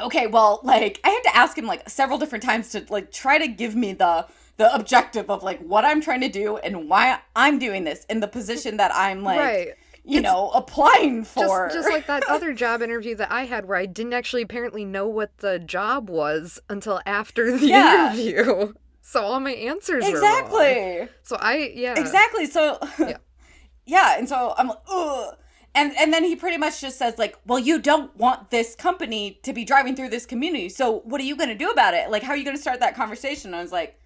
okay 0.00 0.26
well 0.26 0.60
like 0.62 1.00
i 1.04 1.10
had 1.10 1.22
to 1.22 1.36
ask 1.36 1.56
him 1.58 1.66
like 1.66 1.88
several 1.88 2.18
different 2.18 2.42
times 2.44 2.70
to 2.70 2.84
like 2.90 3.10
try 3.10 3.38
to 3.38 3.48
give 3.48 3.74
me 3.74 3.92
the 3.92 4.26
the 4.56 4.72
objective 4.74 5.30
of 5.30 5.42
like 5.42 5.60
what 5.60 5.84
i'm 5.84 6.00
trying 6.00 6.20
to 6.20 6.28
do 6.28 6.56
and 6.58 6.88
why 6.88 7.18
i'm 7.36 7.58
doing 7.58 7.84
this 7.84 8.04
in 8.06 8.20
the 8.20 8.28
position 8.28 8.76
that 8.76 8.90
i'm 8.94 9.22
like 9.22 9.38
Right. 9.38 9.68
you 10.04 10.20
know 10.20 10.50
applying 10.54 11.22
Just, 11.22 11.34
for 11.34 11.68
just 11.72 11.88
like 11.90 12.06
that 12.06 12.22
other 12.28 12.52
job 12.52 12.80
interview 12.82 13.14
that 13.16 13.30
I 13.30 13.44
had 13.44 13.66
where 13.66 13.76
I 13.76 13.86
didn't 13.86 14.14
actually 14.14 14.42
apparently 14.42 14.84
know 14.84 15.06
what 15.06 15.36
the 15.38 15.58
job 15.58 16.08
was 16.08 16.58
until 16.70 17.00
after 17.04 17.56
the 17.58 17.66
Yeah. 17.66 18.14
interview. 18.14 18.72
So 19.08 19.22
all 19.22 19.40
my 19.40 19.52
answers 19.52 20.06
exactly. 20.06 21.08
So 21.22 21.36
I 21.40 21.72
yeah. 21.74 21.98
exactly. 21.98 22.44
So 22.44 22.78
Yeah. 22.98 23.16
yeah 23.86 24.18
and 24.18 24.28
so 24.28 24.54
i'm 24.58 24.68
like 24.68 24.82
ugh. 24.90 25.34
And 25.74 25.96
and 25.98 26.12
then 26.12 26.24
he 26.24 26.36
pretty 26.36 26.58
much 26.58 26.82
just 26.82 26.98
says 26.98 27.16
like 27.16 27.38
well 27.46 27.58
you 27.58 27.80
don't 27.80 28.14
want 28.16 28.50
this 28.50 28.74
company 28.74 29.40
to 29.44 29.54
be 29.54 29.64
driving 29.64 29.96
through 29.96 30.10
this 30.10 30.26
community. 30.26 30.68
So 30.68 31.00
what 31.04 31.20
are 31.22 31.24
you 31.24 31.36
going 31.36 31.48
to 31.48 31.54
do 31.54 31.70
about 31.70 31.94
it? 31.94 32.10
Like 32.10 32.22
how 32.22 32.32
are 32.32 32.36
you 32.36 32.44
going 32.44 32.56
to 32.56 32.60
start 32.60 32.80
that 32.80 32.94
conversation? 32.94 33.54
I 33.54 33.62
was 33.62 33.72
like 33.72 33.98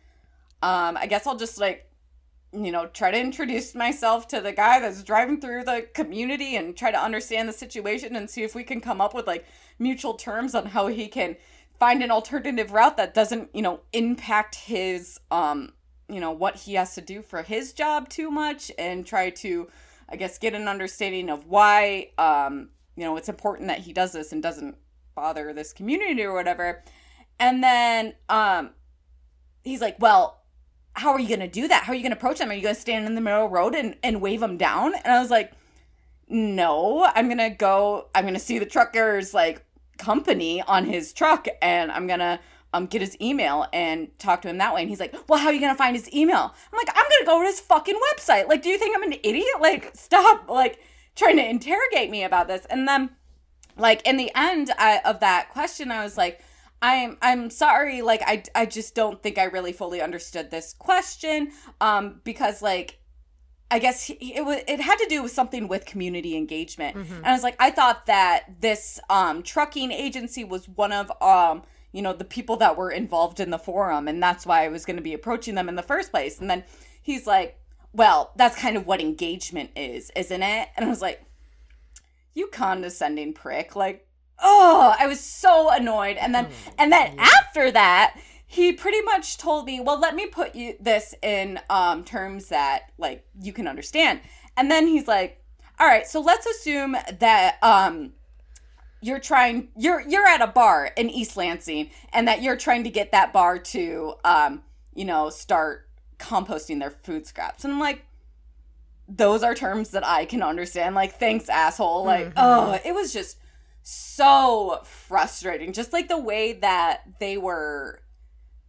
um 0.62 0.96
i 0.96 1.06
guess 1.06 1.26
i'll 1.26 1.36
just 1.36 1.58
like 1.58 1.88
you 2.52 2.70
know 2.70 2.86
try 2.86 3.10
to 3.10 3.18
introduce 3.18 3.74
myself 3.74 4.28
to 4.28 4.40
the 4.40 4.52
guy 4.52 4.78
that's 4.78 5.02
driving 5.02 5.40
through 5.40 5.64
the 5.64 5.86
community 5.94 6.54
and 6.56 6.76
try 6.76 6.90
to 6.90 7.02
understand 7.02 7.48
the 7.48 7.52
situation 7.52 8.14
and 8.14 8.28
see 8.28 8.42
if 8.42 8.54
we 8.54 8.62
can 8.62 8.80
come 8.80 9.00
up 9.00 9.14
with 9.14 9.26
like 9.26 9.44
mutual 9.78 10.14
terms 10.14 10.54
on 10.54 10.66
how 10.66 10.86
he 10.86 11.08
can 11.08 11.36
find 11.82 12.02
an 12.02 12.10
alternative 12.10 12.72
route 12.72 12.96
that 12.96 13.12
doesn't 13.12 13.50
you 13.52 13.62
know 13.62 13.80
impact 13.92 14.54
his 14.54 15.18
um 15.30 15.72
you 16.08 16.20
know 16.20 16.30
what 16.30 16.54
he 16.56 16.74
has 16.74 16.94
to 16.94 17.00
do 17.00 17.22
for 17.22 17.42
his 17.42 17.72
job 17.72 18.08
too 18.08 18.30
much 18.30 18.70
and 18.78 19.04
try 19.04 19.30
to 19.30 19.68
i 20.08 20.14
guess 20.14 20.38
get 20.38 20.54
an 20.54 20.68
understanding 20.68 21.28
of 21.28 21.46
why 21.46 22.08
um 22.18 22.68
you 22.96 23.04
know, 23.04 23.16
it's 23.16 23.28
important 23.28 23.68
that 23.68 23.80
he 23.80 23.92
does 23.92 24.12
this 24.12 24.32
and 24.32 24.42
doesn't 24.42 24.76
bother 25.14 25.52
this 25.52 25.72
community 25.72 26.22
or 26.22 26.34
whatever. 26.34 26.82
And 27.38 27.62
then 27.62 28.14
um 28.28 28.70
he's 29.62 29.80
like, 29.80 29.96
"Well, 29.98 30.42
how 30.94 31.12
are 31.12 31.20
you 31.20 31.28
going 31.28 31.40
to 31.40 31.48
do 31.48 31.68
that? 31.68 31.84
How 31.84 31.92
are 31.92 31.96
you 31.96 32.02
going 32.02 32.12
to 32.12 32.18
approach 32.18 32.38
them? 32.38 32.50
Are 32.50 32.54
you 32.54 32.62
going 32.62 32.74
to 32.74 32.80
stand 32.80 33.06
in 33.06 33.14
the 33.14 33.20
middle 33.20 33.44
of 33.44 33.50
the 33.50 33.54
road 33.54 33.74
and 33.74 33.96
and 34.02 34.20
wave 34.20 34.40
them 34.40 34.56
down?" 34.56 34.94
And 34.94 35.12
I 35.12 35.20
was 35.20 35.30
like, 35.30 35.52
"No, 36.28 37.10
I'm 37.14 37.26
going 37.26 37.38
to 37.38 37.50
go 37.50 38.08
I'm 38.14 38.24
going 38.24 38.34
to 38.34 38.40
see 38.40 38.58
the 38.58 38.66
trucker's 38.66 39.32
like 39.32 39.64
company 40.02 40.62
on 40.62 40.84
his 40.84 41.12
truck 41.12 41.46
and 41.60 41.90
I'm 41.92 42.06
to 42.20 42.40
um, 42.72 42.86
get 42.86 43.00
his 43.00 43.16
email 43.20 43.66
and 43.72 44.08
talk 44.18 44.42
to 44.42 44.48
him 44.48 44.58
that 44.58 44.74
way. 44.74 44.80
And 44.80 44.90
he's 44.90 45.00
like, 45.00 45.14
Well, 45.28 45.38
how 45.38 45.48
are 45.48 45.52
you 45.52 45.60
to 45.72 45.78
find 45.78 45.94
his 45.94 46.12
email? 46.12 46.54
I'm 46.72 46.76
like, 46.76 46.88
I'm 46.88 47.04
to 47.20 47.26
go 47.26 47.40
to 47.40 47.46
his 47.46 47.60
fucking 47.60 47.98
website. 48.12 48.48
Like, 48.48 48.62
do 48.62 48.68
you 48.68 48.78
think 48.78 48.96
I'm 48.96 49.02
an 49.02 49.18
idiot? 49.22 49.60
Like, 49.60 49.92
stop, 49.94 50.48
like, 50.48 50.78
trying 51.14 51.36
to 51.36 51.48
interrogate 51.48 52.10
me 52.10 52.24
about 52.24 52.48
this. 52.48 52.66
And 52.66 52.88
then, 52.88 53.10
like, 53.76 54.06
in 54.06 54.16
the 54.16 54.30
end 54.34 54.72
I, 54.78 55.00
of 55.04 55.20
that 55.20 55.50
question, 55.50 55.90
I 55.90 56.02
was 56.02 56.16
like, 56.16 56.42
I'm 56.82 57.16
I'm 57.22 57.48
sorry 57.48 58.02
like 58.02 58.22
I 58.26 58.42
I 58.56 58.66
just 58.66 58.96
don't 58.96 59.22
think 59.22 59.38
I 59.38 59.44
really 59.44 59.72
fully 59.72 60.02
understood 60.02 60.50
this 60.50 60.74
question 60.74 61.52
um 61.80 62.20
because 62.24 62.60
like 62.60 62.98
I 63.72 63.78
guess 63.78 64.10
it 64.10 64.44
was 64.44 64.60
it 64.68 64.80
had 64.80 64.96
to 64.96 65.06
do 65.08 65.22
with 65.22 65.32
something 65.32 65.66
with 65.66 65.86
community 65.86 66.36
engagement. 66.36 66.94
Mm-hmm. 66.94 67.14
And 67.14 67.26
I 67.26 67.32
was 67.32 67.42
like 67.42 67.56
I 67.58 67.70
thought 67.70 68.04
that 68.06 68.60
this 68.60 69.00
um 69.08 69.42
trucking 69.42 69.90
agency 69.90 70.44
was 70.44 70.68
one 70.68 70.92
of 70.92 71.10
um 71.22 71.62
you 71.90 72.02
know 72.02 72.12
the 72.12 72.24
people 72.24 72.56
that 72.58 72.76
were 72.76 72.90
involved 72.90 73.40
in 73.40 73.48
the 73.48 73.58
forum 73.58 74.08
and 74.08 74.22
that's 74.22 74.44
why 74.44 74.64
I 74.64 74.68
was 74.68 74.84
going 74.84 74.96
to 74.96 75.02
be 75.02 75.14
approaching 75.14 75.54
them 75.54 75.70
in 75.70 75.76
the 75.76 75.82
first 75.82 76.10
place. 76.10 76.38
And 76.38 76.50
then 76.50 76.64
he's 77.00 77.26
like, 77.26 77.58
"Well, 77.94 78.32
that's 78.36 78.56
kind 78.56 78.76
of 78.76 78.86
what 78.86 79.00
engagement 79.00 79.70
is, 79.74 80.12
isn't 80.14 80.42
it?" 80.42 80.68
And 80.76 80.84
I 80.84 80.88
was 80.90 81.00
like, 81.00 81.24
"You 82.34 82.48
condescending 82.48 83.32
prick. 83.32 83.74
Like 83.74 84.06
oh, 84.42 84.94
I 84.98 85.06
was 85.06 85.20
so 85.20 85.70
annoyed. 85.70 86.16
And 86.16 86.34
then 86.34 86.46
mm. 86.46 86.52
and 86.78 86.92
then 86.92 87.14
after 87.18 87.70
that, 87.70 88.18
he 88.52 88.72
pretty 88.72 89.00
much 89.00 89.38
told 89.38 89.64
me, 89.64 89.80
"Well, 89.80 89.98
let 89.98 90.14
me 90.14 90.26
put 90.26 90.54
you 90.54 90.74
this 90.78 91.14
in 91.22 91.58
um 91.70 92.04
terms 92.04 92.48
that 92.48 92.92
like 92.98 93.24
you 93.40 93.52
can 93.52 93.66
understand." 93.66 94.20
And 94.56 94.70
then 94.70 94.86
he's 94.86 95.08
like, 95.08 95.42
"All 95.80 95.86
right, 95.86 96.06
so 96.06 96.20
let's 96.20 96.44
assume 96.46 96.96
that 97.18 97.56
um 97.62 98.12
you're 99.00 99.18
trying 99.18 99.68
you're 99.74 100.00
you're 100.02 100.26
at 100.26 100.42
a 100.42 100.46
bar 100.46 100.90
in 100.96 101.08
East 101.08 101.36
Lansing 101.36 101.90
and 102.12 102.28
that 102.28 102.42
you're 102.42 102.56
trying 102.56 102.84
to 102.84 102.90
get 102.90 103.10
that 103.12 103.32
bar 103.32 103.58
to 103.58 104.14
um 104.24 104.62
you 104.94 105.06
know, 105.06 105.30
start 105.30 105.88
composting 106.18 106.78
their 106.78 106.90
food 106.90 107.26
scraps." 107.26 107.64
And 107.64 107.72
I'm 107.72 107.80
like, 107.80 108.04
those 109.08 109.42
are 109.42 109.54
terms 109.54 109.90
that 109.92 110.06
I 110.06 110.26
can 110.26 110.42
understand. 110.42 110.94
Like, 110.94 111.18
thanks, 111.18 111.48
asshole. 111.48 112.04
Like, 112.04 112.26
mm-hmm. 112.26 112.38
oh, 112.38 112.78
it 112.84 112.94
was 112.94 113.14
just 113.14 113.38
so 113.82 114.80
frustrating. 114.84 115.72
Just 115.72 115.92
like 115.94 116.08
the 116.08 116.18
way 116.18 116.52
that 116.52 117.00
they 117.18 117.38
were, 117.38 118.01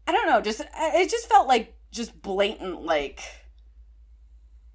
I 0.08 0.12
don't 0.12 0.28
know, 0.28 0.42
just, 0.42 0.62
it 0.62 1.10
just 1.10 1.30
felt 1.30 1.48
like 1.48 1.76
just 1.92 2.22
blatant, 2.22 2.82
like, 2.82 3.22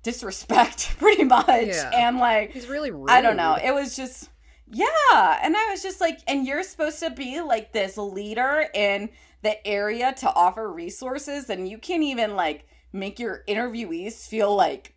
disrespect, 0.02 0.96
pretty 0.98 1.24
much. 1.24 1.66
Yeah. 1.66 1.90
And 1.94 2.18
like, 2.18 2.52
he's 2.52 2.68
really 2.68 2.90
rude. 2.90 3.10
I 3.10 3.20
don't 3.20 3.36
know. 3.36 3.56
It 3.62 3.74
was 3.74 3.96
just, 3.96 4.30
yeah. 4.66 5.38
And 5.42 5.56
I 5.56 5.68
was 5.70 5.82
just 5.82 6.00
like, 6.00 6.20
and 6.26 6.46
you're 6.46 6.62
supposed 6.62 7.00
to 7.00 7.10
be 7.10 7.40
like 7.40 7.72
this 7.72 7.96
leader 7.96 8.66
in 8.74 9.10
the 9.42 9.66
area 9.66 10.14
to 10.18 10.32
offer 10.32 10.70
resources, 10.70 11.50
and 11.50 11.68
you 11.68 11.78
can't 11.78 12.02
even 12.02 12.36
like 12.36 12.66
make 12.92 13.18
your 13.18 13.44
interviewees 13.48 14.26
feel 14.26 14.54
like 14.54 14.94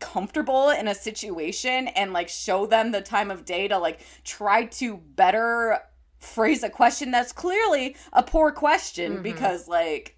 comfortable 0.00 0.70
in 0.70 0.88
a 0.88 0.94
situation 0.94 1.88
and 1.88 2.12
like 2.12 2.28
show 2.28 2.66
them 2.66 2.92
the 2.92 3.00
time 3.00 3.30
of 3.30 3.44
day 3.44 3.68
to 3.68 3.78
like 3.78 4.00
try 4.24 4.64
to 4.64 4.96
better 4.96 5.78
phrase 6.22 6.62
a 6.62 6.70
question 6.70 7.10
that's 7.10 7.32
clearly 7.32 7.96
a 8.12 8.22
poor 8.22 8.50
question 8.50 9.14
mm-hmm. 9.14 9.22
because 9.22 9.68
like 9.68 10.16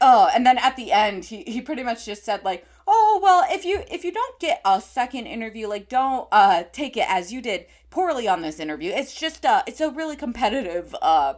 oh 0.00 0.28
and 0.34 0.44
then 0.44 0.58
at 0.58 0.76
the 0.76 0.92
end 0.92 1.24
he, 1.26 1.42
he 1.44 1.60
pretty 1.60 1.82
much 1.82 2.04
just 2.04 2.24
said 2.24 2.44
like 2.44 2.66
oh 2.86 3.20
well 3.22 3.44
if 3.48 3.64
you 3.64 3.82
if 3.90 4.04
you 4.04 4.12
don't 4.12 4.40
get 4.40 4.60
a 4.64 4.80
second 4.80 5.26
interview 5.26 5.66
like 5.66 5.88
don't 5.88 6.28
uh 6.32 6.64
take 6.72 6.96
it 6.96 7.06
as 7.08 7.32
you 7.32 7.40
did 7.40 7.66
poorly 7.90 8.26
on 8.26 8.42
this 8.42 8.58
interview 8.58 8.90
it's 8.90 9.14
just 9.14 9.46
uh 9.46 9.62
it's 9.66 9.80
a 9.80 9.90
really 9.90 10.16
competitive 10.16 10.94
uh 11.02 11.34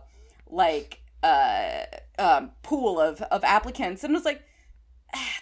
like 0.48 1.02
uh 1.22 1.84
um 2.18 2.50
pool 2.62 3.00
of 3.00 3.20
of 3.22 3.44
applicants 3.44 4.02
and 4.02 4.12
it 4.12 4.16
was 4.16 4.24
like 4.24 4.42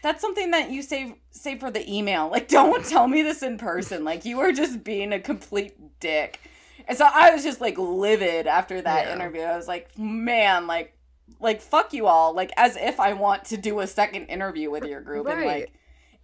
that's 0.02 0.20
something 0.20 0.50
that 0.50 0.70
you 0.70 0.82
save 0.82 1.14
save 1.30 1.60
for 1.60 1.70
the 1.70 1.90
email. 1.92 2.28
Like, 2.28 2.48
don't 2.48 2.84
tell 2.84 3.08
me 3.08 3.22
this 3.22 3.42
in 3.42 3.58
person. 3.58 4.04
Like, 4.04 4.24
you 4.24 4.40
are 4.40 4.52
just 4.52 4.84
being 4.84 5.12
a 5.12 5.20
complete 5.20 6.00
dick. 6.00 6.40
And 6.88 6.96
so 6.96 7.08
I 7.12 7.30
was 7.32 7.42
just 7.42 7.60
like 7.60 7.78
livid 7.78 8.46
after 8.46 8.80
that 8.80 9.06
yeah. 9.06 9.14
interview. 9.14 9.42
I 9.42 9.56
was 9.56 9.68
like, 9.68 9.96
man, 9.98 10.66
like, 10.66 10.96
like 11.40 11.60
fuck 11.60 11.92
you 11.92 12.06
all. 12.06 12.34
Like, 12.34 12.52
as 12.56 12.76
if 12.76 13.00
I 13.00 13.12
want 13.12 13.46
to 13.46 13.56
do 13.56 13.80
a 13.80 13.86
second 13.86 14.26
interview 14.26 14.70
with 14.70 14.84
your 14.84 15.00
group 15.00 15.26
right. 15.26 15.36
and 15.36 15.46
like. 15.46 15.72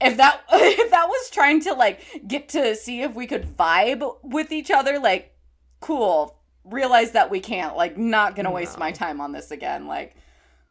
If 0.00 0.16
that 0.18 0.42
if 0.52 0.90
that 0.92 1.08
was 1.08 1.30
trying 1.30 1.60
to 1.62 1.74
like 1.74 2.22
get 2.26 2.50
to 2.50 2.76
see 2.76 3.02
if 3.02 3.16
we 3.16 3.26
could 3.26 3.56
vibe 3.56 4.16
with 4.22 4.52
each 4.52 4.70
other, 4.70 4.98
like, 4.98 5.34
cool. 5.80 6.36
Realize 6.64 7.12
that 7.12 7.30
we 7.30 7.40
can't. 7.40 7.76
Like, 7.76 7.96
not 7.96 8.36
gonna 8.36 8.50
no. 8.50 8.54
waste 8.54 8.78
my 8.78 8.92
time 8.92 9.20
on 9.20 9.32
this 9.32 9.50
again. 9.50 9.86
Like, 9.86 10.14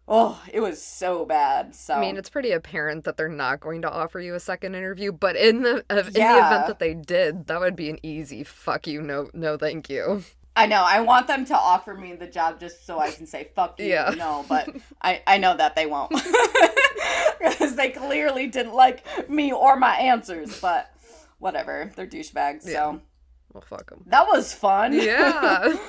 Oh, 0.10 0.42
it 0.52 0.62
was 0.62 0.82
so 0.82 1.26
bad. 1.26 1.76
So 1.76 1.96
I 1.96 2.00
mean, 2.00 2.16
it's 2.16 2.30
pretty 2.30 2.52
apparent 2.52 3.04
that 3.04 3.18
they're 3.18 3.28
not 3.28 3.60
going 3.60 3.82
to 3.82 3.92
offer 3.92 4.22
you 4.22 4.36
a 4.36 4.40
second 4.40 4.76
interview, 4.76 5.12
but 5.12 5.36
in 5.36 5.64
the 5.64 5.84
uh, 5.90 5.98
in 5.98 6.14
yeah. 6.14 6.34
the 6.34 6.48
event 6.48 6.68
that 6.68 6.80
they 6.80 6.94
did, 6.94 7.48
that 7.48 7.60
would 7.60 7.76
be 7.76 7.90
an 7.90 8.00
easy 8.04 8.44
fuck 8.44 8.88
you, 8.88 9.02
no, 9.02 9.30
no, 9.34 9.58
thank 9.58 9.90
you. 9.90 10.24
I 10.56 10.66
know. 10.66 10.84
I 10.84 11.02
want 11.02 11.28
them 11.28 11.46
to 11.46 11.56
offer 11.56 11.94
me 11.94 12.14
the 12.14 12.26
job 12.26 12.60
just 12.60 12.86
so 12.86 13.00
I 13.00 13.12
can 13.12 13.28
say 13.28 13.50
fuck 13.54 13.80
you. 13.80 13.86
Yeah. 13.86 14.16
No, 14.18 14.44
but 14.50 14.70
I 15.02 15.22
I 15.28 15.38
know 15.38 15.56
that 15.56 15.76
they 15.76 15.86
won't 15.86 16.12
because 17.40 17.76
they 17.76 17.90
clearly 17.90 18.48
didn't 18.48 18.74
like 18.74 19.30
me 19.30 19.52
or 19.52 19.76
my 19.76 19.96
answers. 19.96 20.60
But 20.60 20.90
whatever, 21.38 21.92
they're 21.96 22.08
douchebags. 22.08 22.66
Yeah. 22.66 22.74
So 22.74 23.02
well, 23.54 23.64
fuck 23.68 23.90
them. 23.90 24.04
That 24.08 24.28
was 24.28 24.52
fun. 24.52 24.94
Yeah. 24.94 25.78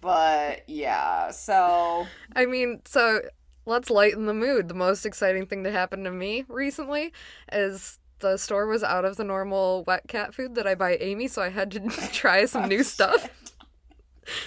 but 0.00 0.68
yeah, 0.68 1.30
so 1.30 2.06
I 2.34 2.46
mean, 2.46 2.82
so 2.84 3.22
let's 3.64 3.90
lighten 3.90 4.26
the 4.26 4.34
mood. 4.34 4.68
The 4.68 4.74
most 4.74 5.04
exciting 5.04 5.46
thing 5.46 5.64
to 5.64 5.70
happen 5.70 6.04
to 6.04 6.10
me 6.10 6.44
recently 6.48 7.12
is 7.52 7.98
the 8.20 8.36
store 8.36 8.66
was 8.66 8.82
out 8.82 9.04
of 9.04 9.16
the 9.16 9.24
normal 9.24 9.84
wet 9.86 10.08
cat 10.08 10.34
food 10.34 10.54
that 10.54 10.66
I 10.66 10.74
buy 10.74 10.96
Amy, 10.96 11.28
so 11.28 11.42
I 11.42 11.50
had 11.50 11.70
to 11.72 11.80
try 12.12 12.46
some 12.46 12.64
oh, 12.64 12.68
new 12.68 12.78
shit. 12.78 12.86
stuff. 12.86 13.28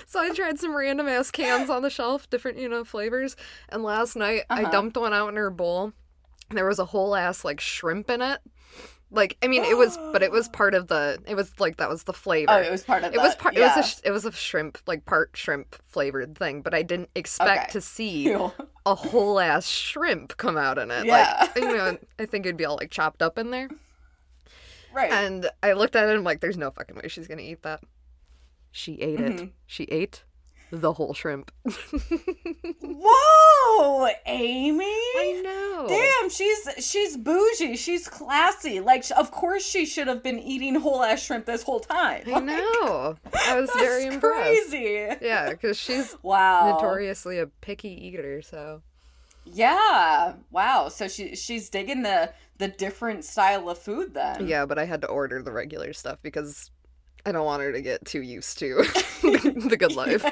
So 0.07 0.19
I 0.19 0.33
tried 0.33 0.59
some 0.59 0.75
random 0.75 1.07
ass 1.07 1.31
cans 1.31 1.69
on 1.69 1.83
the 1.83 1.89
shelf, 1.89 2.29
different, 2.29 2.57
you 2.57 2.67
know, 2.67 2.83
flavors. 2.83 3.35
And 3.69 3.83
last 3.83 4.15
night 4.15 4.43
uh-huh. 4.49 4.67
I 4.67 4.71
dumped 4.71 4.97
one 4.97 5.13
out 5.13 5.29
in 5.29 5.35
her 5.35 5.49
bowl. 5.49 5.93
There 6.49 6.65
was 6.65 6.79
a 6.79 6.85
whole 6.85 7.15
ass 7.15 7.45
like 7.45 7.59
shrimp 7.59 8.09
in 8.09 8.21
it. 8.21 8.39
Like 9.11 9.37
I 9.41 9.47
mean, 9.47 9.63
it 9.63 9.75
was, 9.75 9.97
but 10.11 10.21
it 10.21 10.31
was 10.31 10.47
part 10.53 10.75
of 10.75 10.87
the. 10.87 11.19
It 11.27 11.35
was 11.35 11.51
like 11.59 11.77
that 11.77 11.89
was 11.89 12.03
the 12.03 12.13
flavor. 12.13 12.51
Oh, 12.51 12.57
it 12.57 12.71
was 12.71 12.83
part 12.83 13.03
of. 13.03 13.13
It 13.13 13.17
the, 13.17 13.21
was 13.21 13.35
part. 13.35 13.55
Yeah. 13.55 13.73
It 13.73 13.77
was 13.77 14.01
a. 14.03 14.07
It 14.07 14.11
was 14.11 14.25
a 14.25 14.31
shrimp, 14.31 14.77
like 14.85 15.05
part 15.05 15.31
shrimp 15.33 15.75
flavored 15.85 16.37
thing. 16.37 16.61
But 16.61 16.73
I 16.73 16.83
didn't 16.83 17.09
expect 17.15 17.63
okay. 17.63 17.71
to 17.71 17.81
see 17.81 18.31
a 18.85 18.95
whole 18.95 19.39
ass 19.39 19.67
shrimp 19.67 20.37
come 20.37 20.57
out 20.57 20.77
in 20.77 20.91
it. 20.91 21.05
Yeah. 21.05 21.47
Like 21.55 21.55
you 21.55 21.75
know, 21.75 21.97
I 22.19 22.25
think 22.25 22.45
it'd 22.45 22.57
be 22.57 22.65
all 22.65 22.77
like 22.77 22.91
chopped 22.91 23.21
up 23.21 23.37
in 23.37 23.49
there. 23.51 23.69
Right. 24.93 25.11
And 25.11 25.49
I 25.63 25.73
looked 25.73 25.95
at 25.95 26.05
it 26.05 26.09
and 26.09 26.19
I'm 26.19 26.23
like, 26.23 26.41
"There's 26.41 26.57
no 26.57 26.69
fucking 26.71 26.95
way 26.95 27.07
she's 27.07 27.27
gonna 27.27 27.41
eat 27.41 27.63
that." 27.63 27.81
She 28.71 28.93
ate 29.01 29.19
mm-hmm. 29.19 29.45
it. 29.45 29.49
She 29.65 29.83
ate 29.85 30.23
the 30.71 30.93
whole 30.93 31.13
shrimp. 31.13 31.51
Whoa, 32.81 34.09
Amy! 34.25 34.83
I 34.83 35.41
know. 35.43 35.85
Damn, 35.87 36.29
she's 36.29 36.69
she's 36.85 37.17
bougie. 37.17 37.75
She's 37.75 38.07
classy. 38.07 38.79
Like, 38.79 39.05
of 39.15 39.31
course, 39.31 39.65
she 39.65 39.85
should 39.85 40.07
have 40.07 40.23
been 40.23 40.39
eating 40.39 40.75
whole 40.75 41.03
ass 41.03 41.23
shrimp 41.23 41.45
this 41.45 41.63
whole 41.63 41.79
time. 41.79 42.23
I 42.27 42.39
know. 42.39 43.17
I 43.47 43.59
was 43.59 43.69
very 43.77 44.05
impressed. 44.05 44.69
Crazy. 44.69 45.07
Yeah, 45.21 45.49
because 45.49 45.77
she's 45.77 46.15
wow 46.21 46.71
notoriously 46.71 47.39
a 47.39 47.47
picky 47.47 48.07
eater. 48.07 48.41
So. 48.41 48.81
Yeah. 49.45 50.33
Wow. 50.51 50.89
So 50.89 51.07
she 51.07 51.35
she's 51.35 51.69
digging 51.69 52.03
the 52.03 52.31
the 52.59 52.67
different 52.67 53.23
style 53.23 53.69
of 53.69 53.79
food 53.79 54.13
then. 54.13 54.47
Yeah, 54.47 54.65
but 54.65 54.77
I 54.77 54.85
had 54.85 55.01
to 55.01 55.07
order 55.07 55.41
the 55.41 55.51
regular 55.51 55.93
stuff 55.93 56.19
because 56.21 56.69
I 57.25 57.31
don't 57.31 57.45
want 57.45 57.61
her 57.61 57.71
to 57.71 57.81
get 57.81 58.05
too 58.05 58.21
used 58.21 58.59
to 58.59 58.75
the 59.21 59.77
good 59.77 59.95
life. 59.95 60.25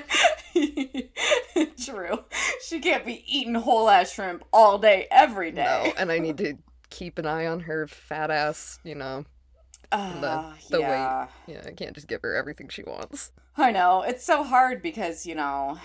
True. 1.85 2.23
She 2.65 2.79
can't 2.79 3.05
be 3.05 3.23
eating 3.27 3.55
whole 3.55 3.89
ass 3.89 4.13
shrimp 4.13 4.43
all 4.51 4.77
day, 4.77 5.07
every 5.11 5.51
day. 5.51 5.63
No, 5.63 5.93
and 5.97 6.11
I 6.11 6.19
need 6.19 6.37
to 6.37 6.57
keep 6.89 7.17
an 7.17 7.25
eye 7.25 7.45
on 7.45 7.61
her 7.61 7.87
fat 7.87 8.31
ass, 8.31 8.79
you 8.83 8.95
know. 8.95 9.25
Uh, 9.91 10.19
the 10.19 10.53
the 10.69 10.79
yeah. 10.79 11.21
weight. 11.21 11.29
Yeah, 11.55 11.61
I 11.65 11.71
can't 11.71 11.93
just 11.93 12.07
give 12.07 12.21
her 12.23 12.35
everything 12.35 12.69
she 12.69 12.83
wants. 12.83 13.31
I 13.55 13.71
know. 13.71 14.03
It's 14.03 14.23
so 14.23 14.43
hard 14.43 14.81
because, 14.81 15.25
you 15.25 15.35
know, 15.35 15.79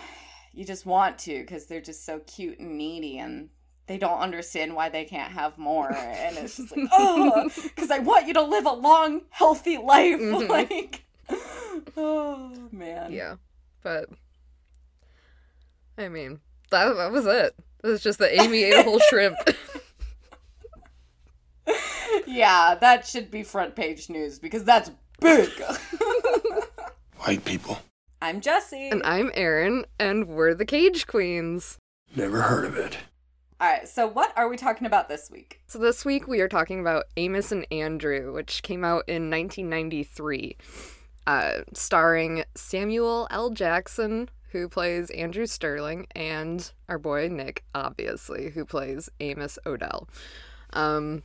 you 0.52 0.64
just 0.64 0.84
want 0.84 1.18
to 1.20 1.40
because 1.40 1.66
they're 1.66 1.80
just 1.80 2.04
so 2.04 2.20
cute 2.20 2.58
and 2.58 2.76
needy 2.76 3.18
and 3.18 3.48
they 3.86 3.98
don't 3.98 4.20
understand 4.20 4.74
why 4.74 4.88
they 4.88 5.04
can't 5.04 5.32
have 5.32 5.58
more 5.58 5.92
and 5.92 6.38
it's 6.38 6.56
just 6.56 6.76
like 6.76 6.88
oh 6.92 7.50
because 7.64 7.90
i 7.90 7.98
want 7.98 8.26
you 8.26 8.34
to 8.34 8.42
live 8.42 8.66
a 8.66 8.72
long 8.72 9.22
healthy 9.30 9.76
life 9.78 10.20
mm-hmm. 10.20 10.46
like 10.50 11.04
oh 11.96 12.52
man. 12.70 13.12
Yeah, 13.12 13.36
but 13.82 14.08
I 15.98 16.08
mean 16.08 16.40
that 16.70 16.94
that 16.96 17.12
was 17.12 17.26
it. 17.26 17.54
It 17.84 17.86
was 17.86 18.02
just 18.02 18.18
that 18.18 18.40
Amy 18.40 18.62
ate 18.64 18.74
a 18.74 18.82
whole 18.82 19.00
shrimp. 19.10 19.36
yeah, 22.26 22.76
that 22.80 23.06
should 23.06 23.30
be 23.30 23.42
front 23.42 23.74
page 23.74 24.08
news 24.08 24.38
because 24.38 24.64
that's 24.64 24.90
big. 25.20 25.50
White 27.18 27.44
people. 27.44 27.78
I'm 28.20 28.40
Jesse. 28.40 28.88
and 28.88 29.02
I'm 29.04 29.32
Erin, 29.34 29.84
and 29.98 30.28
we're 30.28 30.54
the 30.54 30.64
Cage 30.64 31.06
Queens. 31.06 31.78
Never 32.14 32.42
heard 32.42 32.64
of 32.64 32.76
it. 32.76 32.98
All 33.62 33.68
right, 33.68 33.88
so 33.88 34.08
what 34.08 34.36
are 34.36 34.48
we 34.48 34.56
talking 34.56 34.88
about 34.88 35.08
this 35.08 35.30
week? 35.30 35.60
So 35.68 35.78
this 35.78 36.04
week 36.04 36.26
we 36.26 36.40
are 36.40 36.48
talking 36.48 36.80
about 36.80 37.04
Amos 37.16 37.52
and 37.52 37.64
Andrew, 37.70 38.32
which 38.32 38.60
came 38.64 38.84
out 38.84 39.04
in 39.06 39.30
1993, 39.30 40.56
uh, 41.28 41.52
starring 41.72 42.42
Samuel 42.56 43.28
L. 43.30 43.50
Jackson, 43.50 44.28
who 44.50 44.68
plays 44.68 45.10
Andrew 45.10 45.46
Sterling, 45.46 46.08
and 46.16 46.72
our 46.88 46.98
boy 46.98 47.28
Nick, 47.28 47.62
obviously, 47.72 48.50
who 48.50 48.64
plays 48.64 49.08
Amos 49.20 49.60
Odell. 49.64 50.08
Um, 50.72 51.22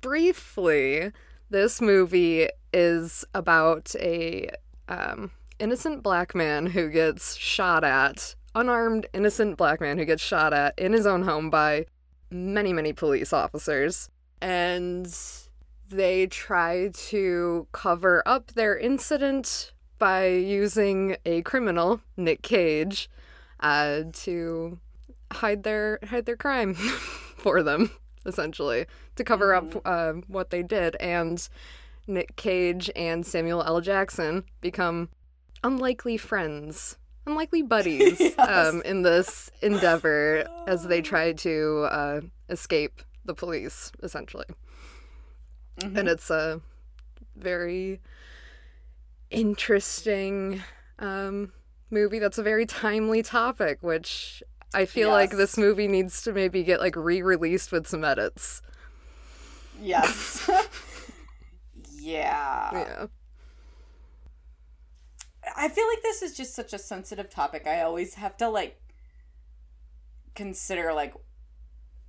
briefly, 0.00 1.12
this 1.50 1.82
movie 1.82 2.48
is 2.72 3.26
about 3.34 3.94
a 4.00 4.48
um, 4.88 5.32
innocent 5.58 6.02
black 6.02 6.34
man 6.34 6.64
who 6.64 6.88
gets 6.88 7.36
shot 7.36 7.84
at, 7.84 8.34
unarmed 8.58 9.06
innocent 9.12 9.56
black 9.56 9.80
man 9.80 9.98
who 9.98 10.04
gets 10.04 10.22
shot 10.22 10.52
at 10.52 10.78
in 10.78 10.92
his 10.92 11.06
own 11.06 11.22
home 11.22 11.50
by 11.50 11.86
many, 12.30 12.72
many 12.72 12.92
police 12.92 13.32
officers. 13.32 14.10
And 14.40 15.14
they 15.88 16.26
try 16.26 16.90
to 16.92 17.66
cover 17.72 18.22
up 18.26 18.52
their 18.52 18.76
incident 18.76 19.72
by 19.98 20.26
using 20.26 21.16
a 21.24 21.42
criminal, 21.42 22.00
Nick 22.16 22.42
Cage, 22.42 23.08
uh, 23.60 24.02
to 24.12 24.78
hide 25.32 25.62
their 25.62 25.98
hide 26.04 26.26
their 26.26 26.36
crime 26.36 26.74
for 27.36 27.62
them, 27.62 27.90
essentially, 28.26 28.86
to 29.16 29.24
cover 29.24 29.54
up 29.54 29.80
uh, 29.84 30.12
what 30.28 30.50
they 30.50 30.62
did. 30.62 30.96
And 30.96 31.46
Nick 32.06 32.36
Cage 32.36 32.90
and 32.94 33.26
Samuel 33.26 33.62
L. 33.62 33.80
Jackson 33.80 34.44
become 34.60 35.08
unlikely 35.64 36.16
friends, 36.16 36.96
unlikely 37.28 37.62
buddies 37.76 38.18
Yes. 38.20 38.38
um, 38.38 38.82
in 38.82 39.02
this 39.02 39.50
endeavor 39.62 40.44
as 40.66 40.84
they 40.86 41.00
try 41.02 41.32
to 41.32 41.88
uh, 41.90 42.20
escape 42.48 43.02
the 43.24 43.34
police, 43.34 43.92
essentially. 44.02 44.46
And 45.80 46.08
it's 46.08 46.28
a 46.28 46.60
very 47.36 48.00
interesting 49.30 50.62
um, 50.98 51.52
movie 51.90 52.18
that's 52.18 52.38
a 52.38 52.42
very 52.42 52.66
timely 52.66 53.22
topic, 53.22 53.78
which 53.80 54.42
I 54.74 54.86
feel 54.86 55.10
like 55.10 55.30
this 55.30 55.56
movie 55.56 55.86
needs 55.88 56.22
to 56.22 56.32
maybe 56.32 56.64
get 56.64 56.80
like 56.80 56.96
re-released 56.96 57.70
with 57.70 57.86
some 57.86 58.04
edits. 58.04 58.60
Yes. 59.80 60.50
yeah. 62.00 62.70
Yeah. 62.72 63.06
I 65.56 65.68
feel 65.68 65.86
like 65.88 66.02
this 66.02 66.22
is 66.22 66.36
just 66.36 66.54
such 66.54 66.72
a 66.72 66.78
sensitive 66.78 67.30
topic. 67.30 67.66
I 67.66 67.82
always 67.82 68.14
have 68.14 68.36
to 68.38 68.48
like 68.48 68.80
consider 70.34 70.92
like 70.92 71.14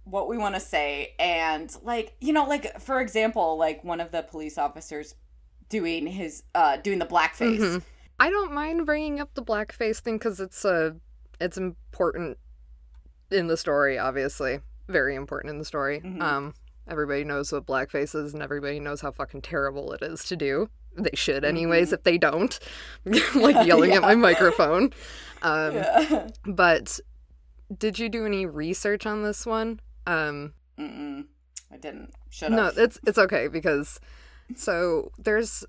what 0.04 0.28
we 0.28 0.38
want 0.38 0.56
to 0.56 0.62
say 0.62 1.14
and 1.20 1.76
like 1.84 2.16
you 2.20 2.34
know 2.34 2.46
like 2.46 2.80
for 2.80 3.00
example 3.00 3.58
like 3.58 3.84
one 3.84 4.00
of 4.00 4.12
the 4.12 4.24
police 4.24 4.58
officers 4.58 5.16
doing 5.68 6.08
his 6.08 6.44
uh 6.56 6.78
doing 6.78 7.00
the 7.00 7.06
blackface. 7.06 7.60
Mhm. 7.60 7.82
I 8.20 8.30
don't 8.30 8.52
mind 8.54 8.86
bringing 8.86 9.20
up 9.20 9.34
the 9.34 9.44
blackface 9.44 10.00
thing 10.00 10.18
because 10.18 10.40
it's 10.40 10.66
a 10.66 10.96
it's 11.40 11.58
important 11.58 12.38
in 13.32 13.48
the 13.48 13.56
story. 13.58 13.98
Obviously, 13.98 14.60
very 14.88 15.16
important 15.16 15.52
in 15.52 15.60
the 15.60 15.66
story. 15.66 16.02
Mhm. 16.02 16.22
Um, 16.22 16.54
everybody 16.88 17.24
knows 17.24 17.52
what 17.52 17.66
blackface 17.66 18.16
is, 18.16 18.34
and 18.34 18.42
everybody 18.44 18.80
knows 18.80 19.02
how 19.02 19.12
fucking 19.12 19.44
terrible 19.44 19.94
it 19.94 20.02
is 20.02 20.24
to 20.26 20.36
do. 20.36 20.70
They 20.98 21.12
should, 21.14 21.46
anyways. 21.46 21.94
If 21.94 22.04
they 22.04 22.18
don't, 22.18 22.58
like 23.36 23.66
yelling 23.66 23.94
at 23.94 24.02
my 24.02 24.16
microphone. 24.28 24.92
Um, 25.42 25.76
Yeah. 25.76 26.28
But 26.46 27.00
did 27.76 28.00
you 28.00 28.10
do 28.10 28.26
any 28.26 28.46
research 28.46 29.06
on 29.06 29.24
this 29.24 29.46
one? 29.46 29.80
Um, 30.08 30.54
Mm-mm. 30.78 31.26
I 31.72 31.78
didn't. 31.78 32.14
Should 32.30 32.52
no, 32.52 32.72
it's 32.76 33.00
it's 33.06 33.18
okay 33.18 33.48
because 33.48 34.00
so 34.56 35.12
there's 35.18 35.64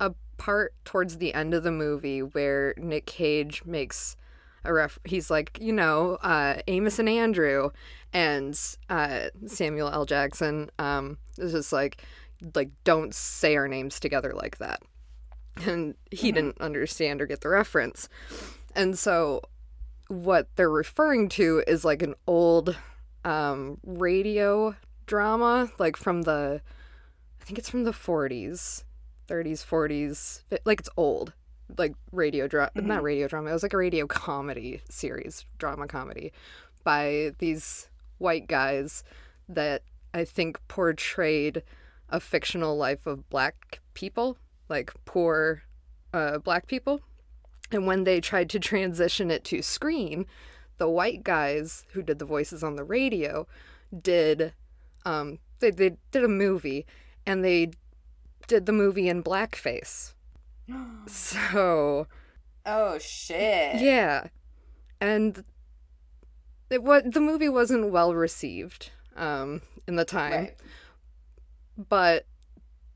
a 0.00 0.12
part 0.36 0.74
towards 0.84 1.18
the 1.18 1.32
end 1.34 1.54
of 1.54 1.62
the 1.62 1.72
movie 1.72 2.20
where 2.22 2.74
Nick 2.76 3.06
Cage 3.06 3.64
makes 3.64 4.16
a 4.64 4.72
ref. 4.72 4.98
He's 5.04 5.30
like, 5.30 5.58
you 5.60 5.72
know, 5.72 6.18
uh, 6.22 6.60
Amos 6.66 6.98
and 6.98 7.08
Andrew, 7.08 7.70
and 8.12 8.58
uh, 8.90 9.28
Samuel 9.46 9.88
L. 9.90 10.04
Jackson 10.04 10.70
um, 10.78 11.18
is 11.38 11.52
just 11.52 11.72
like, 11.72 12.02
like, 12.54 12.70
don't 12.84 13.14
say 13.14 13.56
our 13.56 13.68
names 13.68 14.00
together 14.00 14.32
like 14.34 14.58
that, 14.58 14.80
and 15.64 15.94
he 16.10 16.32
didn't 16.32 16.60
understand 16.60 17.20
or 17.20 17.26
get 17.26 17.40
the 17.40 17.48
reference, 17.48 18.08
and 18.74 18.98
so 18.98 19.42
what 20.08 20.48
they're 20.56 20.70
referring 20.70 21.28
to 21.28 21.62
is 21.66 21.84
like 21.84 22.02
an 22.02 22.14
old 22.26 22.76
um, 23.24 23.78
radio 23.84 24.74
drama, 25.06 25.70
like 25.78 25.96
from 25.96 26.22
the, 26.22 26.60
I 27.40 27.44
think 27.44 27.58
it's 27.58 27.68
from 27.70 27.84
the 27.84 27.92
40s, 27.92 28.84
30s, 29.28 29.64
40s. 29.64 30.42
Like 30.64 30.80
it's 30.80 30.88
old, 30.96 31.32
like 31.76 31.94
radio 32.10 32.48
drama, 32.48 32.70
not 32.76 33.02
radio 33.02 33.28
drama. 33.28 33.50
It 33.50 33.52
was 33.52 33.62
like 33.62 33.74
a 33.74 33.78
radio 33.78 34.06
comedy 34.06 34.80
series, 34.88 35.44
drama 35.58 35.86
comedy, 35.86 36.32
by 36.84 37.32
these 37.38 37.88
white 38.18 38.48
guys 38.48 39.04
that 39.48 39.82
I 40.14 40.24
think 40.24 40.58
portrayed 40.68 41.62
a 42.10 42.20
fictional 42.20 42.76
life 42.76 43.06
of 43.06 43.28
black 43.28 43.80
people, 43.94 44.38
like 44.68 44.92
poor 45.04 45.62
uh, 46.12 46.38
black 46.38 46.66
people. 46.66 47.00
And 47.70 47.86
when 47.86 48.04
they 48.04 48.20
tried 48.20 48.48
to 48.50 48.58
transition 48.58 49.30
it 49.30 49.44
to 49.44 49.60
screen, 49.62 50.26
the 50.78 50.88
white 50.88 51.22
guys 51.22 51.84
who 51.92 52.02
did 52.02 52.18
the 52.18 52.24
voices 52.24 52.62
on 52.62 52.76
the 52.76 52.84
radio 52.84 53.46
did 54.02 54.52
um 55.04 55.38
they, 55.60 55.70
they 55.70 55.96
did 56.10 56.24
a 56.24 56.28
movie 56.28 56.86
and 57.26 57.44
they 57.44 57.70
did 58.46 58.66
the 58.66 58.72
movie 58.72 59.08
in 59.08 59.22
blackface. 59.22 60.14
So 61.06 62.06
oh 62.66 62.98
shit. 62.98 63.80
yeah. 63.80 64.28
And 65.00 65.44
it 66.70 66.82
was 66.82 67.02
the 67.06 67.20
movie 67.20 67.48
wasn't 67.48 67.90
well 67.90 68.14
received 68.14 68.90
um 69.16 69.62
in 69.86 69.96
the 69.96 70.04
time. 70.04 70.32
Right. 70.32 70.56
But 71.78 72.26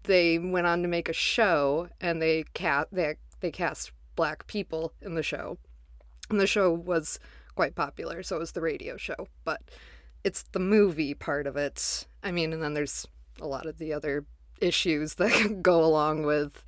they 0.05 0.39
went 0.39 0.67
on 0.67 0.83
to 0.83 0.89
make 0.89 1.09
a 1.09 1.15
show 1.15 1.89
and 2.01 2.21
they 2.21 2.45
cast 2.55 2.89
they, 2.93 3.15
they 3.41 3.51
cast 3.51 3.93
black 4.17 4.47
people 4.47 4.93
in 5.01 5.15
the 5.15 5.23
show. 5.23 5.59
And 6.29 6.41
the 6.41 6.47
show 6.47 6.73
was 6.73 7.19
quite 7.55 7.75
popular 7.75 8.23
so 8.23 8.37
it 8.37 8.39
was 8.39 8.53
the 8.53 8.61
radio 8.61 8.97
show 8.97 9.29
but 9.45 9.61
it's 10.25 10.43
the 10.53 10.59
movie 10.59 11.15
part 11.15 11.47
of 11.47 11.57
it. 11.57 12.07
I 12.23 12.33
mean 12.33 12.53
and 12.53 12.63
then 12.63 12.75
there's 12.75 13.07
a 13.41 13.47
lot 13.47 13.67
of 13.67 13.79
the 13.79 13.93
other 13.93 14.25
issues 14.61 15.15
that 15.17 15.63
go 15.63 15.85
along 15.85 16.25
with 16.25 16.65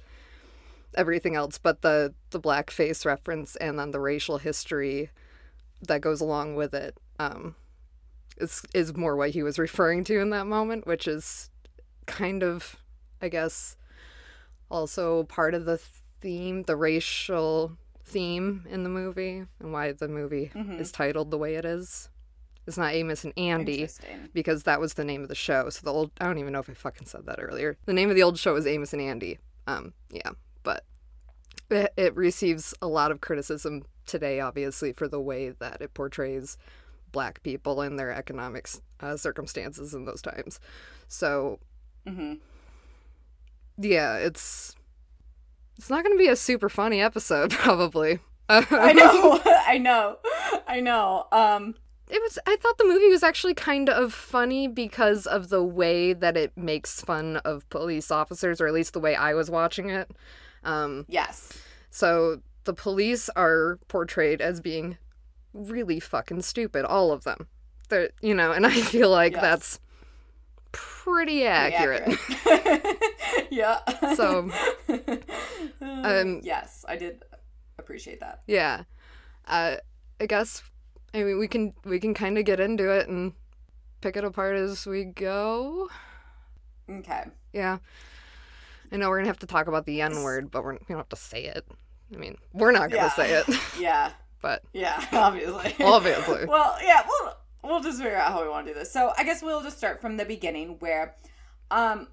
everything 0.95 1.35
else 1.35 1.59
but 1.59 1.83
the 1.83 2.15
the 2.31 2.41
blackface 2.41 3.05
reference 3.05 3.57
and 3.57 3.79
then 3.79 3.91
the 3.91 3.99
racial 3.99 4.39
history 4.39 5.11
that 5.83 6.01
goes 6.01 6.21
along 6.21 6.55
with 6.55 6.73
it 6.73 6.97
um 7.19 7.57
is 8.37 8.63
is 8.73 8.97
more 8.97 9.17
what 9.17 9.31
he 9.31 9.43
was 9.43 9.59
referring 9.59 10.05
to 10.05 10.21
in 10.21 10.31
that 10.31 10.47
moment 10.47 10.87
which 10.87 11.09
is 11.09 11.51
kind 12.07 12.43
of 12.43 12.77
i 13.23 13.29
guess 13.29 13.77
also 14.71 15.25
part 15.25 15.55
of 15.55 15.65
the 15.65 15.79
theme 16.21 16.63
the 16.65 16.77
racial 16.77 17.77
theme 18.05 18.67
in 18.71 18.83
the 18.83 18.89
movie 18.91 19.45
and 19.61 19.73
why 19.73 19.93
the 19.93 20.09
movie 20.09 20.51
Mhm. 20.55 20.79
is 20.81 20.93
titled 20.93 21.31
the 21.31 21.39
way 21.39 21.55
it 21.55 21.65
is. 21.65 22.09
It's 22.67 22.79
not 22.79 22.93
amos 22.95 23.25
and 23.25 23.33
andy 23.37 23.89
because 24.33 24.63
that 24.65 24.81
was 24.81 24.95
the 24.95 25.05
name 25.05 25.23
of 25.23 25.29
the 25.29 25.35
show. 25.35 25.69
So 25.71 25.81
the 25.85 25.93
old 25.93 26.11
i 26.21 26.25
don't 26.27 26.39
even 26.39 26.53
know 26.53 26.61
if 26.61 26.71
i 26.71 26.75
fucking 26.75 27.07
said 27.07 27.27
that 27.27 27.41
earlier. 27.41 27.77
The 27.87 27.93
name 27.93 28.09
of 28.11 28.17
the 28.17 28.23
old 28.23 28.39
show 28.39 28.57
is 28.57 28.67
amos 28.67 28.93
and 28.93 29.03
andy. 29.03 29.39
Um 29.67 29.93
yeah 30.11 30.31
but 30.63 30.85
it, 31.71 31.93
it 31.97 32.15
receives 32.17 32.75
a 32.83 32.87
lot 32.87 33.11
of 33.11 33.21
criticism 33.21 33.85
today 34.07 34.41
obviously 34.41 34.93
for 34.93 35.09
the 35.09 35.21
way 35.21 35.51
that 35.51 35.81
it 35.81 35.95
portrays 35.95 36.57
black 37.13 37.43
people 37.43 37.81
and 37.81 37.99
their 37.99 38.11
economic 38.13 38.69
uh, 39.01 39.17
circumstances 39.17 39.95
in 39.95 40.05
those 40.05 40.21
times. 40.23 40.59
So 41.09 41.59
hmm 42.07 42.35
yeah, 43.77 44.17
it's 44.17 44.75
it's 45.77 45.91
not 45.91 46.05
going 46.05 46.17
to 46.17 46.23
be 46.23 46.29
a 46.29 46.37
super 46.37 46.69
funny 46.69 47.01
episode 47.01 47.51
probably. 47.53 48.21
I 48.49 48.93
know. 48.93 49.41
I 49.67 49.79
know. 49.79 50.19
I 50.69 50.81
know. 50.81 51.27
Um. 51.33 51.75
It 52.11 52.21
was 52.23 52.39
I 52.47 52.57
thought 52.57 52.77
the 52.79 52.85
movie 52.85 53.09
was 53.09 53.23
actually 53.23 53.55
kind 53.55 53.89
of 53.89 54.13
funny 54.13 54.69
because 54.69 55.27
of 55.27 55.49
the 55.49 55.63
way 55.65 56.13
that 56.13 56.37
it 56.37 56.57
makes 56.57 57.01
fun 57.01 57.39
of 57.39 57.69
police 57.71 58.11
officers 58.11 58.61
or 58.61 58.67
at 58.69 58.75
least 58.75 58.93
the 58.93 59.01
way 59.01 59.17
I 59.17 59.33
was 59.35 59.51
watching 59.51 59.89
it. 59.89 60.11
Um, 60.63 61.07
Yes. 61.09 61.53
so 61.91 62.43
the 62.65 62.75
police 62.75 63.29
are 63.31 63.79
portrayed 63.89 64.41
as 64.43 64.61
being 64.61 64.99
really 65.55 65.99
fucking 65.99 66.43
stupid, 66.43 66.85
all 66.85 67.11
of 67.11 67.25
them. 67.25 67.49
They're, 67.89 68.11
you 68.21 68.35
know, 68.35 68.53
and 68.53 68.67
I 68.67 68.71
feel 68.83 69.09
like 69.11 69.33
Yes. 69.33 69.41
that's 69.43 69.81
pretty 70.75 71.47
accurate. 71.47 72.03
accurate. 72.07 72.97
yeah. 73.51 73.79
So, 74.15 74.51
um, 75.81 76.41
yes, 76.43 76.85
I 76.89 76.97
did 76.97 77.23
appreciate 77.79 78.21
that. 78.21 78.43
Yeah. 78.47 78.85
Uh, 79.47 79.77
I 80.21 80.27
guess 80.27 80.63
I 81.13 81.23
mean 81.23 81.39
we 81.39 81.49
can 81.49 81.75
we 81.85 81.99
can 82.01 82.15
kind 82.15 82.39
of 82.39 82.45
get 82.45 82.61
into 82.61 82.91
it 82.91 83.09
and 83.09 83.33
pick 84.01 84.17
it 84.17 84.25
apart 84.25 84.57
as 84.57 84.87
we 84.87 85.05
go. 85.05 85.89
Okay. 86.91 87.25
Yeah. 87.53 87.79
I 88.93 88.97
know 88.97 89.09
we're 89.09 89.19
gonna 89.19 89.29
have 89.29 89.39
to 89.41 89.47
talk 89.47 89.67
about 89.67 89.87
the 89.87 90.01
N 90.03 90.23
word, 90.23 90.51
but 90.51 90.63
we're, 90.65 90.75
we 90.75 90.79
don't 90.89 90.99
have 90.99 91.09
to 91.11 91.17
say 91.17 91.45
it. 91.45 91.67
I 92.15 92.17
mean, 92.19 92.37
we're 92.53 92.73
not 92.73 92.91
gonna 92.91 93.05
Yeah. 93.05 93.11
say 93.11 93.33
it, 93.33 93.47
Yeah. 93.79 94.11
but 94.41 94.63
Yeah, 94.73 95.05
obviously. 95.13 95.75
obviously. 95.85 96.45
well, 96.47 96.77
yeah, 96.83 97.03
we'll 97.09 97.35
we'll 97.65 97.81
just 97.81 97.99
figure 97.99 98.17
out 98.17 98.33
how 98.33 98.43
we 98.43 98.49
want 98.49 98.67
to 98.67 98.73
do 98.73 98.79
this. 98.79 98.93
So 98.93 99.13
I 99.17 99.25
guess 99.25 99.43
we'll 99.43 99.63
just 99.63 99.79
start 99.79 100.01
from 100.01 100.17
the 100.17 100.25
beginning 100.25 100.77
where 100.81 101.17
um 101.71 102.09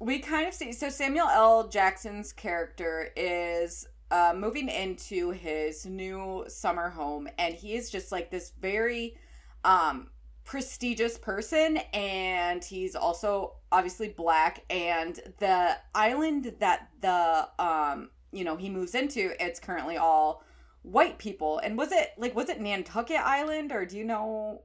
we 0.00 0.18
kind 0.18 0.48
of 0.48 0.54
see 0.54 0.72
so 0.72 0.88
Samuel 0.88 1.28
L. 1.28 1.68
Jackson's 1.68 2.32
character 2.32 3.10
is 3.16 3.86
uh, 4.10 4.34
moving 4.36 4.68
into 4.68 5.30
his 5.30 5.86
new 5.86 6.44
summer 6.48 6.90
home 6.90 7.28
and 7.38 7.54
he 7.54 7.74
is 7.74 7.90
just 7.90 8.12
like 8.12 8.30
this 8.30 8.52
very 8.60 9.16
um 9.64 10.08
prestigious 10.44 11.16
person 11.16 11.78
and 11.94 12.62
he's 12.62 12.94
also 12.94 13.54
obviously 13.72 14.08
black 14.08 14.62
and 14.68 15.20
the 15.38 15.74
island 15.94 16.54
that 16.60 16.90
the 17.00 17.48
um 17.58 18.10
you 18.30 18.44
know 18.44 18.56
he 18.56 18.68
moves 18.68 18.94
into 18.94 19.32
it's 19.42 19.58
currently 19.58 19.96
all 19.96 20.44
white 20.84 21.18
people 21.18 21.58
and 21.58 21.76
was 21.78 21.90
it 21.90 22.10
like 22.18 22.36
was 22.36 22.48
it 22.50 22.60
nantucket 22.60 23.16
island 23.16 23.72
or 23.72 23.86
do 23.86 23.96
you 23.96 24.04
know 24.04 24.60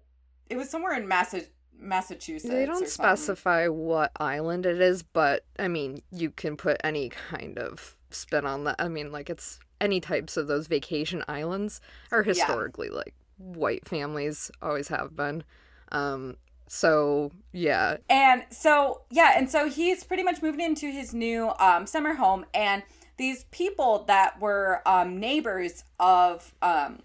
it 0.50 0.58
was 0.58 0.70
somewhere 0.70 0.94
in 0.94 1.08
Massa- 1.08 1.46
massachusetts 1.78 2.54
They 2.54 2.66
don't 2.66 2.88
specify 2.88 3.68
what 3.68 4.12
island 4.20 4.66
it 4.66 4.82
is, 4.82 5.02
but 5.02 5.46
I 5.58 5.68
mean, 5.68 6.02
you 6.12 6.30
can 6.32 6.58
put 6.58 6.78
any 6.84 7.10
kind 7.10 7.58
of 7.58 7.96
spin 8.12 8.46
on 8.46 8.66
that. 8.66 8.76
I 8.80 8.90
mean, 8.90 9.12
like 9.12 9.30
it's 9.30 9.60
any 9.80 10.02
types 10.02 10.36
of 10.36 10.48
those 10.48 10.68
vacation 10.68 11.24
islands 11.28 11.80
are 12.12 12.24
historically 12.24 12.90
like 12.90 13.14
white 13.38 13.88
families 13.88 14.52
always 14.62 14.90
have 14.90 15.16
been. 15.16 15.44
Um 15.92 16.36
so 16.68 17.32
yeah, 17.52 17.98
And 18.10 18.44
so, 18.52 19.02
yeah, 19.10 19.34
and 19.36 19.50
so 19.50 19.68
he's 19.68 20.04
pretty 20.04 20.22
much 20.22 20.44
moving 20.44 20.62
into 20.62 20.92
his 20.92 21.16
new 21.16 21.50
um, 21.60 21.88
summer 21.88 22.14
home, 22.14 22.46
and 22.54 22.84
these 23.20 23.44
people 23.52 24.06
that 24.08 24.40
were 24.40 24.82
um, 24.86 25.20
neighbors 25.20 25.84
of 26.00 26.54
um, 26.62 27.00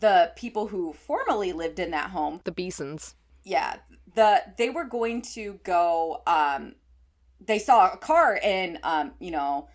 the 0.00 0.32
people 0.34 0.68
who 0.68 0.94
formerly 0.94 1.52
lived 1.52 1.78
in 1.78 1.90
that 1.90 2.10
home, 2.10 2.40
the 2.44 2.50
Beesons. 2.50 3.14
yeah, 3.44 3.76
the 4.14 4.42
they 4.56 4.70
were 4.70 4.84
going 4.84 5.20
to 5.34 5.60
go. 5.62 6.22
Um, 6.26 6.74
they 7.44 7.58
saw 7.58 7.92
a 7.92 7.96
car 7.98 8.36
in, 8.36 8.78
um, 8.82 9.12
you 9.20 9.30
know, 9.30 9.68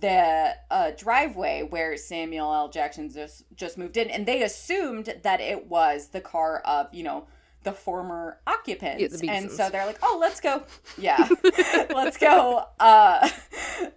the 0.00 0.54
uh, 0.70 0.92
driveway 0.96 1.62
where 1.62 1.96
Samuel 1.98 2.54
L. 2.54 2.70
Jackson 2.70 3.10
just 3.10 3.44
just 3.54 3.76
moved 3.76 3.98
in, 3.98 4.08
and 4.08 4.24
they 4.24 4.42
assumed 4.42 5.14
that 5.22 5.42
it 5.42 5.66
was 5.66 6.08
the 6.08 6.22
car 6.22 6.60
of, 6.60 6.92
you 6.92 7.02
know. 7.02 7.26
The 7.70 7.76
former 7.76 8.38
occupants, 8.46 9.00
Yeah, 9.02 9.08
the 9.08 9.28
and 9.28 9.50
so 9.50 9.68
they're 9.70 9.86
like, 9.86 9.98
"Oh, 10.02 10.18
let's 10.20 10.40
go, 10.40 10.62
yeah, 10.96 11.28
let's 11.94 12.16
go, 12.16 12.64
uh, 12.80 13.28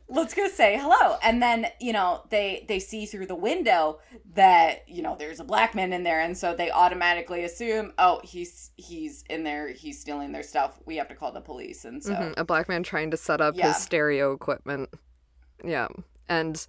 let's 0.07 0.33
go 0.33 0.47
say 0.47 0.77
hello." 0.77 1.17
And 1.23 1.41
then 1.41 1.67
you 1.79 1.93
know 1.93 2.23
they 2.29 2.65
they 2.67 2.79
see 2.79 3.05
through 3.05 3.27
the 3.27 3.35
window 3.35 3.99
that 4.33 4.83
you 4.87 5.01
know 5.01 5.15
there's 5.17 5.39
a 5.39 5.43
black 5.43 5.75
man 5.75 5.93
in 5.93 6.03
there, 6.03 6.19
and 6.21 6.37
so 6.37 6.53
they 6.55 6.71
automatically 6.71 7.43
assume, 7.43 7.93
"Oh, 7.97 8.19
he's 8.23 8.71
he's 8.77 9.23
in 9.29 9.43
there, 9.43 9.69
he's 9.69 9.99
stealing 9.99 10.31
their 10.31 10.43
stuff. 10.43 10.79
We 10.85 10.97
have 10.97 11.07
to 11.09 11.15
call 11.15 11.31
the 11.31 11.41
police." 11.41 11.85
And 11.85 12.03
so 12.03 12.13
Mhm, 12.13 12.33
A 12.37 12.43
black 12.43 12.67
man 12.69 12.83
trying 12.83 13.11
to 13.11 13.17
set 13.17 13.41
up 13.41 13.55
Yeah. 13.55 13.67
his 13.69 13.77
stereo 13.77 14.33
equipment. 14.33 14.89
Yeah. 15.63 15.87
And 16.27 16.65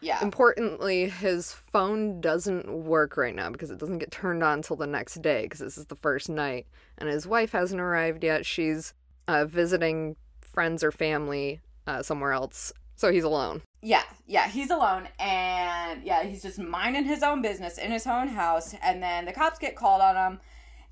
yeah, 0.00 0.22
importantly, 0.22 1.08
his 1.08 1.52
phone 1.52 2.20
doesn't 2.20 2.72
work 2.72 3.16
right 3.16 3.34
now 3.34 3.50
because 3.50 3.70
it 3.70 3.78
doesn't 3.78 3.98
get 3.98 4.10
turned 4.10 4.42
on 4.42 4.58
until 4.58 4.76
the 4.76 4.86
next 4.86 5.20
day 5.22 5.42
because 5.42 5.60
this 5.60 5.78
is 5.78 5.86
the 5.86 5.96
first 5.96 6.28
night. 6.28 6.66
And 6.98 7.08
his 7.08 7.26
wife 7.26 7.52
hasn't 7.52 7.80
arrived 7.80 8.24
yet. 8.24 8.46
She's 8.46 8.94
uh, 9.28 9.44
visiting 9.44 10.16
friends 10.40 10.82
or 10.82 10.90
family 10.90 11.60
uh, 11.86 12.02
somewhere 12.02 12.32
else. 12.32 12.72
So 12.96 13.10
he's 13.10 13.24
alone. 13.24 13.62
Yeah, 13.82 14.02
yeah, 14.26 14.46
he's 14.48 14.70
alone 14.70 15.08
and 15.18 16.02
yeah, 16.04 16.22
he's 16.22 16.42
just 16.42 16.58
minding 16.58 17.04
his 17.04 17.22
own 17.22 17.40
business 17.40 17.78
in 17.78 17.90
his 17.90 18.06
own 18.06 18.28
house 18.28 18.74
and 18.82 19.02
then 19.02 19.24
the 19.24 19.32
cops 19.32 19.58
get 19.58 19.74
called 19.74 20.02
on 20.02 20.16
him. 20.16 20.40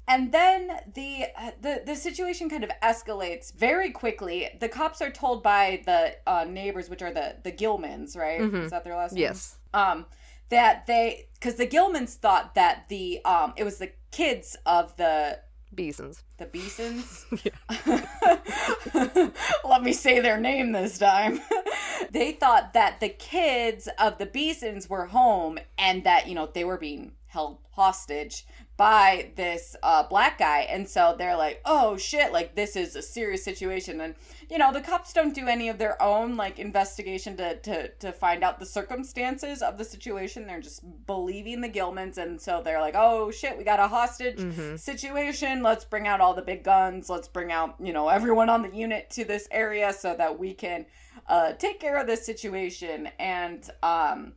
And 0.09 0.33
then 0.33 0.81
the 0.94 1.27
uh, 1.37 1.51
the 1.61 1.83
the 1.85 1.94
situation 1.94 2.49
kind 2.49 2.64
of 2.64 2.71
escalates 2.83 3.53
very 3.55 3.90
quickly. 3.90 4.49
The 4.59 4.68
cops 4.68 5.03
are 5.03 5.11
told 5.11 5.42
by 5.42 5.83
the 5.85 6.16
uh, 6.27 6.44
neighbors, 6.49 6.88
which 6.88 7.03
are 7.03 7.12
the 7.12 7.37
the 7.42 7.53
Gilmans, 7.53 8.16
right? 8.16 8.40
Mhm. 8.40 8.64
Is 8.64 8.71
that 8.71 8.85
their 8.85 8.97
last 8.97 9.12
name? 9.12 9.23
Yes. 9.23 9.59
Um, 9.75 10.07
that 10.49 10.87
they 10.87 11.29
because 11.35 11.57
the 11.57 11.66
Gilmans 11.66 12.14
thought 12.14 12.55
that 12.55 12.88
the 12.88 13.23
um 13.25 13.53
it 13.57 13.64
was 13.64 13.79
the 13.79 13.92
kids 14.11 14.57
of 14.64 14.97
the 14.97 15.40
Beesons. 15.77 16.23
the 16.38 16.47
Beesons. 16.47 17.27
Let 19.68 19.83
me 19.83 19.92
say 19.92 20.21
their 20.21 20.40
name 20.40 20.73
this 20.73 20.99
time. 20.99 21.40
they 22.11 22.33
thought 22.33 22.73
that 22.73 23.01
the 23.01 23.11
kids 23.11 23.88
of 23.99 24.18
the 24.18 24.27
Beesons 24.27 24.88
were 24.88 25.07
home 25.07 25.59
and 25.77 26.05
that, 26.05 26.27
you 26.27 26.35
know, 26.35 26.47
they 26.53 26.64
were 26.64 26.79
being 26.79 27.12
held 27.27 27.59
hostage 27.73 28.47
by 28.79 29.33
this 29.35 29.75
uh, 29.83 30.05
black 30.05 30.38
guy. 30.38 30.61
And 30.61 30.88
so 30.88 31.17
they're 31.19 31.37
like, 31.37 31.61
oh 31.67 31.97
shit, 31.97 32.33
like 32.33 32.55
this 32.55 32.77
is 32.77 32.95
a 32.95 33.03
serious 33.03 33.43
situation. 33.43 34.01
And, 34.01 34.14
you 34.49 34.57
know, 34.57 34.73
the 34.73 34.81
cops 34.81 35.12
don't 35.12 35.35
do 35.35 35.49
any 35.49 35.69
of 35.69 35.79
their 35.79 36.01
own 36.01 36.37
like 36.37 36.61
investigation 36.61 37.37
to, 37.38 37.57
to, 37.57 37.88
to 37.88 38.12
find 38.12 38.45
out 38.45 38.61
the 38.61 38.64
circumstances 38.67 39.62
of 39.62 39.79
the 39.79 39.85
situation. 39.85 40.47
They're 40.47 40.61
just 40.61 40.85
believing 41.07 41.61
the 41.61 41.69
Gilmans. 41.69 42.19
And 42.19 42.41
so 42.41 42.62
they're 42.62 42.81
like, 42.81 42.95
oh 42.97 43.33
shit, 43.33 43.59
we 43.59 43.64
got 43.64 43.81
a 43.81 43.88
hostage 43.88 44.38
Mm-hmm. 44.38 44.77
situation. 44.77 45.62
Let's 45.64 45.85
bring 45.85 46.07
out 46.07 46.21
all 46.21 46.33
the 46.33 46.43
big 46.43 46.62
guns. 46.62 47.11
Let's 47.11 47.27
bring 47.27 47.51
out, 47.51 47.75
you 47.83 47.93
know, 47.93 48.09
everyone 48.09 48.49
on 48.49 48.62
the 48.62 48.73
unit 48.73 49.11
to 49.11 49.25
this 49.25 49.49
area 49.51 49.93
so 49.93 50.14
that 50.14 50.38
we 50.38 50.55
can 50.55 50.87
uh, 51.27 51.55
take 51.55 51.81
care 51.81 51.99
of 51.99 52.07
this 52.07 52.25
situation. 52.25 53.09
And, 53.19 53.69
um, 53.83 54.35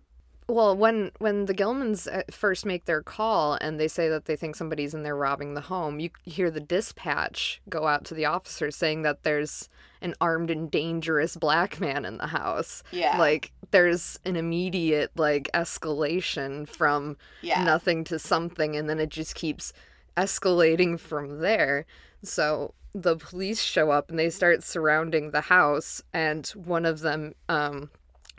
Well, 0.47 0.75
when 0.75 1.11
when 1.19 1.45
the 1.45 1.53
Gilmans 1.53 2.07
uh, 2.11 2.23
first 2.29 2.65
make 2.65 2.85
their 2.85 3.01
call 3.01 3.57
and 3.61 3.79
they 3.79 3.87
say 3.87 4.09
that 4.09 4.25
they 4.25 4.35
think 4.35 4.55
somebody's 4.55 4.93
in 4.93 5.03
there 5.03 5.15
robbing 5.15 5.53
the 5.53 5.61
home, 5.61 5.99
you 5.99 6.09
hear 6.23 6.51
the 6.51 6.59
dispatch 6.59 7.61
go 7.69 7.87
out 7.87 8.03
to 8.05 8.13
the 8.13 8.25
officers 8.25 8.75
saying 8.75 9.03
that 9.03 9.23
there's 9.23 9.69
an 10.01 10.15
armed 10.19 10.49
and 10.49 10.69
dangerous 10.71 11.35
black 11.35 11.79
man 11.79 12.05
in 12.05 12.17
the 12.17 12.27
house. 12.27 12.83
yeah. 12.91 13.17
Like 13.17 13.51
there's 13.71 14.19
an 14.25 14.35
immediate 14.35 15.11
like 15.15 15.49
escalation 15.53 16.67
from 16.67 17.17
yeah. 17.41 17.63
nothing 17.63 18.03
to 18.05 18.19
something 18.19 18.75
and 18.75 18.89
then 18.89 18.99
it 18.99 19.09
just 19.09 19.35
keeps 19.35 19.73
escalating 20.17 20.99
from 20.99 21.39
there. 21.39 21.85
So 22.23 22.73
the 22.93 23.15
police 23.15 23.61
show 23.61 23.91
up 23.91 24.09
and 24.09 24.19
they 24.19 24.29
start 24.29 24.63
surrounding 24.63 25.31
the 25.31 25.41
house 25.41 26.03
and 26.13 26.45
one 26.47 26.85
of 26.85 26.99
them 26.99 27.33
um 27.47 27.89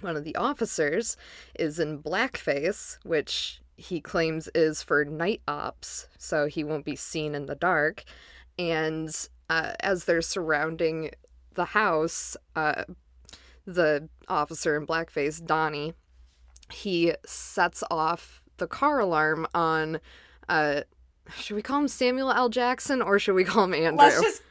one 0.03 0.17
of 0.17 0.25
the 0.25 0.37
officers 0.37 1.17
is 1.59 1.79
in 1.79 2.03
blackface, 2.03 2.99
which 3.05 3.61
he 3.77 4.01
claims 4.01 4.49
is 4.55 4.83
for 4.83 5.05
night 5.05 5.43
ops, 5.49 6.09
so 6.19 6.47
he 6.47 6.62
won't 6.62 6.85
be 6.85 6.97
seen 6.97 7.35
in 7.35 7.47
the 7.47 7.55
dark. 7.55 8.05
And 8.59 9.15
uh, 9.49 9.73
as 9.81 10.05
they're 10.05 10.23
surrounding 10.23 11.11
the 11.55 11.67
house, 11.67 12.37
uh, 12.55 12.85
the 13.67 14.09
officer 14.29 14.77
in 14.77 14.87
blackface, 14.87 15.45
Donnie, 15.45 15.95
he 16.73 17.15
sets 17.27 17.83
off 17.91 18.43
the 18.59 18.67
car 18.67 19.01
alarm 19.01 19.47
on. 19.55 20.01
Uh, 20.49 20.83
should 21.37 21.55
we 21.55 21.62
call 21.62 21.81
him 21.81 21.88
Samuel 21.88 22.33
L. 22.33 22.49
Jackson 22.49 23.01
or 23.01 23.19
should 23.19 23.35
we 23.35 23.45
call 23.45 23.65
him 23.65 23.75
Andrew? 23.75 23.99
Let's 23.99 24.21
just. 24.21 24.43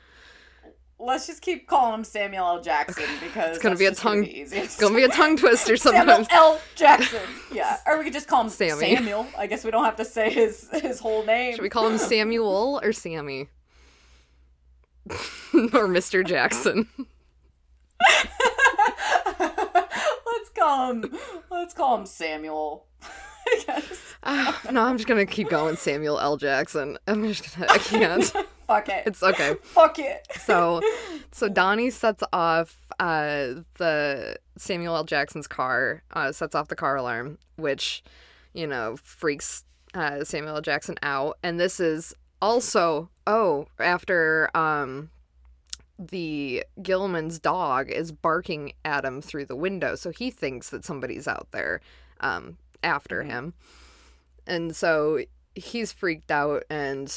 Let's 1.04 1.26
just 1.26 1.42
keep 1.42 1.68
calling 1.68 1.96
him 1.96 2.04
Samuel 2.04 2.46
L. 2.46 2.62
Jackson 2.62 3.06
because 3.22 3.56
It's 3.56 3.64
gonna 3.64 3.76
be 3.76 3.86
a 3.88 3.92
tongue- 3.96 4.22
be 4.22 4.42
it's 4.42 4.78
gonna 4.80 4.96
be 4.96 5.04
a 5.04 5.10
tongue 5.10 5.36
twister 5.36 5.76
sometimes. 5.76 6.28
Samuel. 6.28 6.54
L. 6.54 6.62
Jackson. 6.76 7.22
Yeah, 7.52 7.78
or 7.86 7.98
we 7.98 8.04
could 8.06 8.14
just 8.14 8.28
call 8.28 8.42
him 8.42 8.50
Sammy. 8.50 8.96
Samuel. 8.96 9.26
I 9.38 9.46
guess 9.48 9.66
we 9.66 9.72
don't 9.72 9.84
have 9.84 9.96
to 9.98 10.06
say 10.06 10.30
his 10.30 10.70
his 10.72 11.00
whole 11.00 11.26
name. 11.26 11.54
Should 11.56 11.64
we 11.64 11.70
call 11.70 11.88
him 11.88 11.98
Samuel 12.12 12.80
or 12.84 12.94
Sammy? 12.94 13.50
or 15.10 15.88
Mr. 15.88 16.26
Jackson? 16.26 16.88
let's 19.40 20.50
call 20.56 20.92
him. 20.92 21.18
Let's 21.50 21.74
call 21.74 21.98
him 21.98 22.06
Samuel. 22.06 22.86
I 23.04 23.64
guess. 23.66 24.16
Ah, 24.24 24.62
no, 24.72 24.84
I'm 24.84 24.98
just 24.98 25.08
gonna 25.08 25.26
keep 25.26 25.50
going 25.50 25.76
Samuel 25.76 26.20
L. 26.20 26.38
Jackson. 26.38 26.98
I'm 27.08 27.28
just 27.28 27.58
gonna, 27.58 27.72
I 27.72 27.78
can't. 27.80 28.32
Fuck 28.72 28.90
it. 28.90 29.04
It's 29.06 29.22
okay. 29.22 29.56
Fuck 29.64 30.00
it. 30.00 30.26
So, 30.40 30.82
so 31.32 31.50
Donnie 31.50 31.90
sets 31.90 32.24
off 32.32 32.78
uh, 33.00 33.62
the 33.78 34.38
Samuel 34.58 34.96
L. 34.96 35.04
Jackson's 35.04 35.48
car, 35.48 36.04
uh, 36.14 36.32
sets 36.32 36.56
off 36.56 36.70
the 36.70 36.76
car 36.76 36.96
alarm, 36.96 37.38
which, 37.58 38.02
you 38.54 38.66
know, 38.66 38.96
freaks 39.04 39.66
uh, 39.94 40.24
Samuel 40.24 40.56
L. 40.56 40.62
Jackson 40.62 40.96
out. 41.04 41.38
And 41.44 41.60
this 41.60 41.82
is 41.82 42.14
also, 42.42 43.10
oh, 43.28 43.68
after 43.78 44.50
um, 44.56 45.10
the 46.00 46.64
Gilman's 46.82 47.40
dog 47.40 47.90
is 47.92 48.14
barking 48.14 48.72
at 48.86 49.04
him 49.04 49.22
through 49.22 49.46
the 49.46 49.56
window. 49.56 49.96
So 49.96 50.12
he 50.12 50.32
thinks 50.32 50.70
that 50.70 50.86
somebody's 50.86 51.28
out 51.28 51.48
there 51.52 51.82
um, 52.22 52.58
after 52.84 53.24
him. 53.24 53.54
And 54.48 54.74
so 54.74 55.20
he's 55.56 55.92
freaked 55.92 56.32
out 56.32 56.64
and 56.70 57.14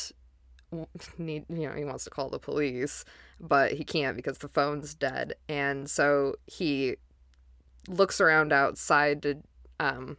need 1.18 1.44
you 1.48 1.68
know 1.68 1.74
he 1.74 1.84
wants 1.84 2.04
to 2.04 2.10
call 2.10 2.28
the 2.28 2.38
police 2.38 3.04
but 3.40 3.72
he 3.72 3.84
can't 3.84 4.16
because 4.16 4.38
the 4.38 4.48
phone's 4.48 4.94
dead. 4.94 5.34
And 5.48 5.88
so 5.88 6.36
he 6.46 6.96
looks 7.88 8.20
around 8.20 8.52
outside 8.52 9.22
to 9.22 9.38
um 9.80 10.16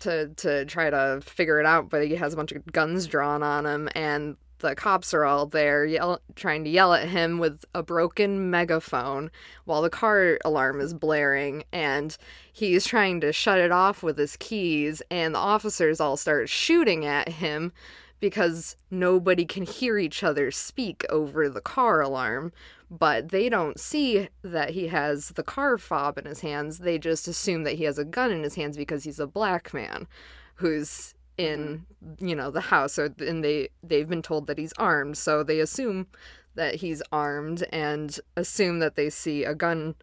to 0.00 0.28
to 0.36 0.64
try 0.64 0.88
to 0.88 1.20
figure 1.22 1.60
it 1.60 1.66
out 1.66 1.90
but 1.90 2.06
he 2.06 2.16
has 2.16 2.32
a 2.32 2.36
bunch 2.36 2.52
of 2.52 2.64
guns 2.72 3.06
drawn 3.06 3.42
on 3.42 3.66
him 3.66 3.88
and 3.94 4.36
the 4.60 4.74
cops 4.74 5.12
are 5.12 5.24
all 5.24 5.46
there 5.46 5.84
yell, 5.84 6.20
trying 6.36 6.64
to 6.64 6.70
yell 6.70 6.94
at 6.94 7.08
him 7.08 7.38
with 7.38 7.64
a 7.74 7.82
broken 7.82 8.50
megaphone 8.50 9.30
while 9.64 9.82
the 9.82 9.90
car 9.90 10.38
alarm 10.44 10.80
is 10.80 10.94
blaring. 10.94 11.64
And 11.72 12.16
he's 12.52 12.86
trying 12.86 13.20
to 13.22 13.32
shut 13.32 13.58
it 13.58 13.72
off 13.72 14.02
with 14.02 14.18
his 14.18 14.36
keys 14.36 15.02
and 15.10 15.34
the 15.34 15.38
officers 15.38 16.00
all 16.00 16.16
start 16.16 16.48
shooting 16.48 17.04
at 17.04 17.28
him 17.30 17.72
because 18.20 18.76
nobody 18.90 19.44
can 19.44 19.64
hear 19.64 19.98
each 19.98 20.22
other 20.22 20.50
speak 20.50 21.04
over 21.10 21.48
the 21.48 21.60
car 21.60 22.00
alarm 22.00 22.52
but 22.90 23.28
they 23.28 23.48
don't 23.48 23.78
see 23.78 24.28
that 24.42 24.70
he 24.70 24.88
has 24.88 25.28
the 25.30 25.44
car 25.44 25.78
fob 25.78 26.18
in 26.18 26.24
his 26.24 26.40
hands. 26.40 26.78
They 26.78 26.98
just 26.98 27.28
assume 27.28 27.62
that 27.62 27.74
he 27.74 27.84
has 27.84 27.98
a 27.98 28.04
gun 28.04 28.32
in 28.32 28.42
his 28.42 28.56
hands 28.56 28.76
because 28.76 29.04
he's 29.04 29.20
a 29.20 29.28
black 29.28 29.72
man 29.72 30.08
who's 30.56 31.14
in 31.38 31.86
you 32.18 32.34
know 32.34 32.50
the 32.50 32.60
house 32.60 32.98
or 32.98 33.14
and 33.18 33.42
they 33.42 33.68
they've 33.82 34.08
been 34.08 34.22
told 34.22 34.48
that 34.48 34.58
he's 34.58 34.72
armed. 34.72 35.16
So 35.16 35.44
they 35.44 35.60
assume 35.60 36.08
that 36.56 36.76
he's 36.76 37.00
armed 37.12 37.64
and 37.72 38.18
assume 38.36 38.80
that 38.80 38.96
they 38.96 39.08
see 39.08 39.44
a 39.44 39.54
gun 39.54 39.94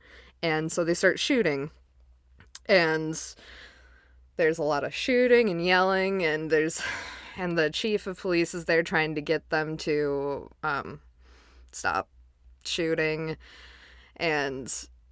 and 0.41 0.71
so 0.71 0.86
they 0.86 0.93
start 0.93 1.19
shooting. 1.19 1.71
And 2.67 3.21
there's 4.38 4.58
a 4.58 4.63
lot 4.63 4.86
of 4.86 4.93
shooting 4.93 5.49
and 5.49 5.63
yelling 5.63 6.23
and 6.23 6.49
there's 6.49 6.82
and 7.38 7.58
the 7.58 7.69
chief 7.69 8.08
of 8.08 8.19
police 8.19 8.54
is 8.54 8.65
there 8.65 8.84
trying 8.84 9.15
to 9.15 9.21
get 9.21 9.50
them 9.50 9.78
to 9.78 10.50
um 10.63 11.00
stop 11.71 12.10
shooting. 12.65 13.38
And 14.17 14.65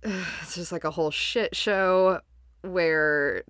it's 0.03 0.55
just 0.55 0.71
like 0.71 0.83
a 0.83 0.91
whole 0.91 1.11
shit 1.11 1.55
show 1.55 2.21
where 2.61 3.43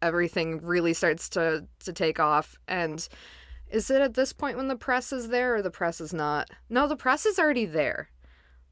everything 0.00 0.60
really 0.62 0.94
starts 0.94 1.28
to 1.30 1.66
to 1.80 1.92
take 1.92 2.20
off. 2.20 2.56
And 2.68 3.06
is 3.70 3.90
it 3.90 4.00
at 4.00 4.14
this 4.14 4.32
point 4.32 4.56
when 4.56 4.68
the 4.68 4.76
press 4.76 5.12
is 5.12 5.28
there 5.28 5.56
or 5.56 5.62
the 5.62 5.70
press 5.70 6.00
is 6.00 6.14
not? 6.14 6.50
No 6.68 6.86
the 6.86 6.96
press 6.96 7.26
is 7.26 7.38
already 7.38 7.66
there. 7.66 8.08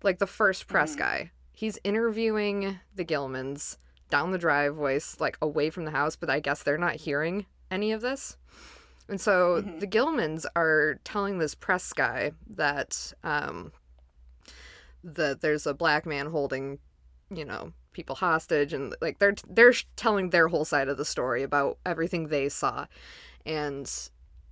Like 0.02 0.18
the 0.18 0.26
first 0.26 0.68
press 0.68 0.94
guy. 0.94 1.33
He's 1.52 1.78
interviewing 1.83 2.78
the 2.94 3.04
gilmans 3.04 3.78
down 4.11 4.31
the 4.31 4.38
driveway 4.38 5.00
like 5.18 5.37
away 5.42 5.68
from 5.68 5.85
the 5.85 5.90
house 5.90 6.16
but 6.16 6.31
i 6.31 6.40
guess 6.40 6.62
they're 6.62 6.78
not 6.78 6.96
hearing 6.96 7.44
any 7.70 7.92
of 7.92 8.00
this 8.00 8.38
and 9.09 9.21
so 9.21 9.61
the 9.61 9.87
gilmans 9.87 10.44
are 10.55 11.01
telling 11.05 11.38
this 11.38 11.55
press 11.55 11.92
guy 11.92 12.33
that 12.49 13.12
um 13.25 13.73
that 15.03 15.40
there's 15.40 15.66
a 15.66 15.75
black 15.75 16.07
man 16.07 16.27
holding 16.27 16.79
you 17.31 17.44
know 17.44 17.73
people 17.99 18.14
hostage 18.14 18.73
and 18.73 18.94
like 19.01 19.18
they're 19.18 19.35
they're 19.49 19.75
telling 19.97 20.31
their 20.31 20.47
whole 20.47 20.64
side 20.64 20.88
of 20.88 20.97
the 20.97 21.05
story 21.05 21.42
about 21.42 21.79
everything 21.85 22.29
they 22.29 22.49
saw. 22.49 22.87
And 23.44 23.90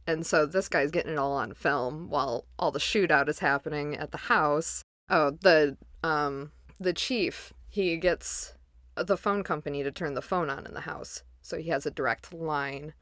and 0.04 0.26
so 0.26 0.46
this 0.46 0.68
guy's 0.68 0.90
getting 0.90 1.12
it 1.12 1.18
all 1.18 1.32
on 1.32 1.54
film 1.54 2.08
while 2.10 2.44
all 2.58 2.72
the 2.72 2.80
shootout 2.80 3.28
is 3.28 3.38
happening 3.38 3.96
at 3.96 4.10
the 4.10 4.18
house. 4.18 4.82
Oh 5.08 5.30
the 5.30 5.76
um 6.02 6.50
the 6.80 6.92
chief 6.92 7.52
he 7.68 7.96
gets 7.98 8.54
the 8.96 9.16
phone 9.16 9.44
company 9.44 9.84
to 9.84 9.92
turn 9.92 10.14
the 10.14 10.22
phone 10.22 10.50
on 10.50 10.66
in 10.66 10.74
the 10.74 10.80
house. 10.80 11.22
So 11.40 11.58
he 11.58 11.68
has 11.68 11.86
a 11.86 11.90
direct 11.92 12.34
line 12.34 12.94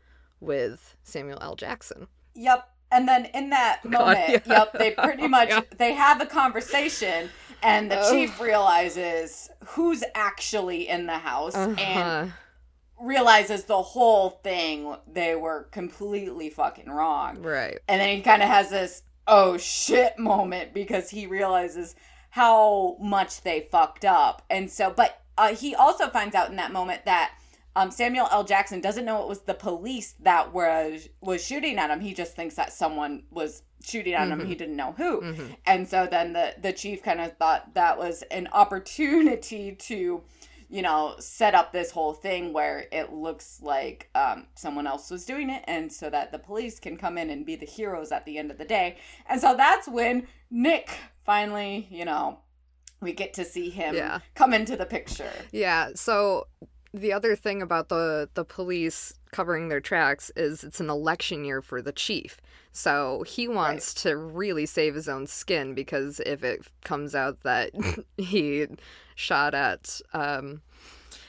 with 0.45 0.97
Samuel 1.03 1.39
L. 1.41 1.57
Jackson 1.57 2.07
Yep. 2.35 2.69
And 2.91 3.09
then 3.09 3.27
in 3.35 3.51
that 3.51 3.85
moment, 3.85 4.29
yeah. 4.29 4.39
yep, 4.47 4.73
they 4.79 4.91
pretty 4.93 5.27
much 5.37 5.49
Yeah. 5.49 5.61
they 5.79 5.93
have 5.95 6.21
a 6.21 6.27
conversation 6.27 7.31
and 7.63 7.91
the 7.91 7.99
Oh. 8.01 8.13
chief 8.13 8.41
realizes 8.41 9.51
who's 9.69 10.05
actually 10.15 10.89
in 10.89 11.07
the 11.07 11.19
house 11.19 11.55
and 11.55 11.79
uh-huh. 11.81 12.27
realizes 13.01 13.65
the 13.65 13.83
whole 13.83 14.31
thing 14.31 14.97
they 15.11 15.35
were 15.35 15.65
completely 15.73 16.51
fucking 16.51 16.91
wrong. 16.91 17.43
right 17.43 17.79
And 17.89 18.01
then 18.01 18.17
he 18.17 18.23
kind 18.23 18.43
of 18.43 18.49
has 18.49 18.71
this 18.71 19.03
oh 19.27 19.57
shit 19.57 20.19
moment 20.19 20.75
because 20.75 21.11
he 21.11 21.27
realizes 21.27 21.95
how 22.31 22.97
much 23.01 23.43
they 23.43 23.61
fucked 23.71 24.05
up. 24.05 24.43
And 24.51 24.71
so, 24.71 24.91
but 24.91 25.21
uh, 25.39 25.55
he 25.55 25.75
also 25.75 26.09
finds 26.09 26.35
out 26.35 26.51
in 26.51 26.57
that 26.57 26.73
moment 26.73 27.05
that 27.05 27.33
um, 27.77 27.91
Samuel 27.91 28.29
L. 28.31 28.45
Jackson 28.45 28.81
doesn't 28.81 29.05
know 29.05 29.23
it 29.23 29.29
was 29.29 29.41
the 29.41 29.55
police 29.55 30.15
that 30.21 30.53
was 30.53 31.09
was 31.21 31.45
shooting 31.45 31.79
at 31.79 31.91
him. 31.91 32.01
He 32.01 32.15
just 32.15 32.35
thinks 32.37 32.55
that 32.55 32.73
someone 32.73 33.25
was 33.31 33.63
shooting 33.83 34.15
at 34.15 34.29
him. 34.29 34.47
He 34.47 34.55
didn't 34.55 34.77
know 34.77 34.93
who. 34.93 35.21
Mhm. 35.21 35.57
And 35.67 35.89
so 35.89 36.07
then 36.07 36.33
the 36.33 36.55
the 36.61 36.73
chief 36.73 37.03
kind 37.03 37.21
of 37.21 37.37
thought 37.37 37.75
that 37.75 37.99
was 37.99 38.23
an 38.31 38.49
opportunity 38.53 39.73
to, 39.75 40.23
you 40.71 40.83
know, 40.83 41.15
set 41.19 41.55
up 41.55 41.73
this 41.73 41.91
whole 41.91 42.15
thing 42.15 42.53
where 42.53 42.87
it 42.93 43.13
looks 43.13 43.61
like 43.61 44.09
um, 44.15 44.47
someone 44.55 44.87
else 44.87 45.11
was 45.11 45.25
doing 45.27 45.51
it, 45.51 45.65
and 45.67 45.93
so 45.93 46.09
that 46.11 46.33
the 46.33 46.39
police 46.39 46.79
can 46.81 46.97
come 46.97 47.19
in 47.19 47.29
and 47.31 47.45
be 47.45 47.57
the 47.57 47.67
heroes 47.67 48.13
at 48.13 48.25
the 48.25 48.39
end 48.39 48.51
of 48.51 48.59
the 48.59 48.65
day. 48.65 48.97
And 49.29 49.41
so 49.41 49.55
that's 49.57 49.89
when 49.89 50.27
Nick 50.51 50.91
finally, 51.27 51.89
you 51.91 52.05
know, 52.05 52.39
we 53.01 53.13
get 53.13 53.35
to 53.35 53.45
see 53.45 53.69
him 53.71 53.95
Yeah. 53.95 54.21
come 54.35 54.55
into 54.55 54.77
the 54.77 54.87
picture. 54.87 55.31
Yeah. 55.53 55.91
So 55.95 56.47
the 56.95 57.13
other 57.13 57.35
thing 57.35 57.61
about 57.61 57.89
the 57.89 58.29
the 58.35 58.45
police 58.45 59.15
covering 59.33 59.69
their 59.69 59.81
tracks 59.81 60.31
is 60.37 60.63
it's 60.63 60.79
an 60.79 60.89
election 60.89 61.45
year 61.45 61.61
for 61.61 61.83
the 61.83 61.93
chief. 61.93 62.41
So 62.71 63.25
he 63.27 63.49
wants 63.49 63.93
to 64.03 64.17
really 64.17 64.65
save 64.65 64.95
his 64.95 65.09
own 65.09 65.27
skin 65.27 65.75
because 65.75 66.21
if 66.21 66.45
it 66.45 66.67
comes 66.85 67.15
out 67.15 67.43
that 67.43 67.73
he 68.17 68.67
shot 69.17 69.55
at 69.55 70.01
um, 70.13 70.63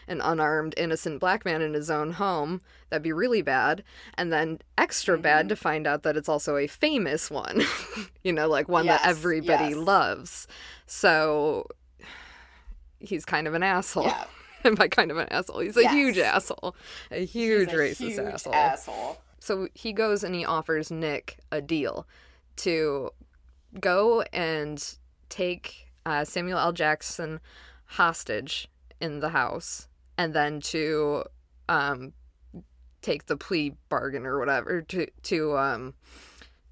an 0.07 0.21
unarmed 0.21 0.75
innocent 0.77 1.19
black 1.19 1.45
man 1.45 1.63
in 1.63 1.73
his 1.73 1.89
own 1.89 2.13
home, 2.13 2.61
that'd 2.89 3.03
be 3.03 3.13
really 3.13 3.41
bad. 3.41 3.83
And 4.19 4.31
then 4.31 4.59
extra 4.77 5.17
bad 5.17 5.49
to 5.49 5.55
find 5.55 5.87
out 5.87 6.03
that 6.03 6.15
it's 6.15 6.29
also 6.29 6.57
a 6.57 6.67
famous 6.67 7.31
one. 7.31 7.63
you 8.23 8.33
know, 8.33 8.47
like 8.47 8.69
one 8.69 8.85
that 8.85 9.05
everybody 9.05 9.69
yes. 9.69 9.75
loves. 9.75 10.47
So 10.85 11.67
he's 12.99 13.25
kind 13.25 13.47
of 13.47 13.55
an 13.55 13.63
asshole. 13.63 14.05
Yeah. 14.05 14.25
And 14.69 14.77
by 14.77 14.87
kind 14.87 15.11
of 15.11 15.17
an 15.17 15.27
asshole, 15.31 15.59
he's 15.59 15.77
a 15.77 15.83
Yes. 15.83 15.93
huge 15.93 16.17
asshole, 16.17 16.75
a 17.11 17.23
huge 17.25 17.71
a 17.71 17.75
racist 17.75 17.95
huge 17.97 18.19
asshole. 18.19 18.53
asshole. 18.55 19.21
So 19.39 19.67
he 19.75 19.93
goes 19.93 20.23
and 20.23 20.33
he 20.33 20.43
offers 20.43 20.89
Nick 20.89 21.37
a 21.51 21.61
deal 21.61 22.07
to 22.57 23.11
go 23.79 24.21
and 24.33 24.83
take 25.29 25.91
uh, 26.05 26.25
Samuel 26.25 26.57
L. 26.57 26.71
Jackson 26.71 27.39
hostage 27.85 28.67
in 28.99 29.19
the 29.19 29.29
house, 29.29 29.87
and 30.17 30.33
then 30.33 30.61
to 30.61 31.23
um, 31.69 32.13
take 33.01 33.27
the 33.27 33.37
plea 33.37 33.75
bargain 33.89 34.25
or 34.25 34.39
whatever 34.39 34.81
to 34.81 35.07
to 35.23 35.57
um, 35.57 35.93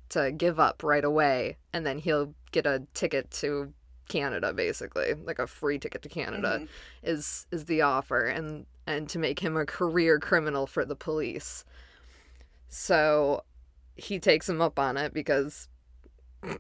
to 0.10 0.32
give 0.32 0.60
up 0.60 0.82
right 0.84 1.04
away, 1.06 1.58
and 1.74 1.86
then 1.86 2.00
he'll 2.00 2.34
get 2.52 2.66
a 2.66 2.84
ticket 2.94 3.30
to 3.32 3.72
Canada, 4.08 4.54
basically, 4.54 5.14
like 5.14 5.40
a 5.40 5.48
free 5.48 5.80
ticket 5.80 6.02
to 6.04 6.10
Canada, 6.10 6.60
Mm-hmm. 6.60 6.66
is 7.04 7.48
is 7.52 7.66
the 7.66 7.82
offer, 7.82 8.26
and 8.26 8.66
and 8.86 9.08
to 9.10 9.20
make 9.20 9.40
him 9.40 9.56
a 9.58 9.66
career 9.66 10.20
criminal 10.20 10.68
for 10.68 10.86
the 10.86 10.96
police. 10.96 11.64
So 12.70 13.44
he 13.96 14.20
takes 14.20 14.50
him 14.50 14.62
up 14.62 14.80
on 14.80 14.98
it 14.98 15.14
because, 15.14 15.68
I 16.44 16.58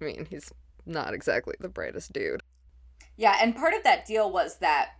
mean, 0.00 0.26
he's 0.30 0.52
not 0.86 1.14
exactly 1.14 1.54
the 1.58 1.68
brightest 1.68 2.12
dude. 2.12 2.42
Yeah, 3.16 3.36
and 3.40 3.56
part 3.56 3.74
of 3.74 3.82
that 3.84 4.06
deal 4.06 4.30
was 4.30 4.58
that 4.58 4.90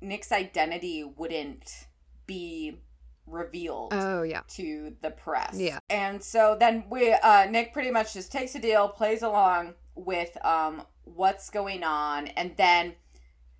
Nick's 0.00 0.32
identity 0.32 1.04
wouldn't 1.04 1.86
be 2.26 2.80
revealed 3.26 3.92
Oh 3.94 4.22
yeah, 4.22 4.40
to 4.48 4.94
the 5.00 5.10
press. 5.10 5.54
Yeah. 5.56 5.78
And 5.88 6.22
so 6.22 6.56
then 6.58 6.84
we 6.90 7.12
uh 7.12 7.46
Nick 7.46 7.72
pretty 7.72 7.90
much 7.92 8.14
just 8.14 8.32
takes 8.32 8.54
a 8.56 8.58
deal, 8.58 8.88
plays 8.88 9.22
along 9.22 9.74
with 9.94 10.36
um 10.44 10.82
what's 11.04 11.50
going 11.50 11.82
on, 11.84 12.28
and 12.28 12.56
then 12.56 12.94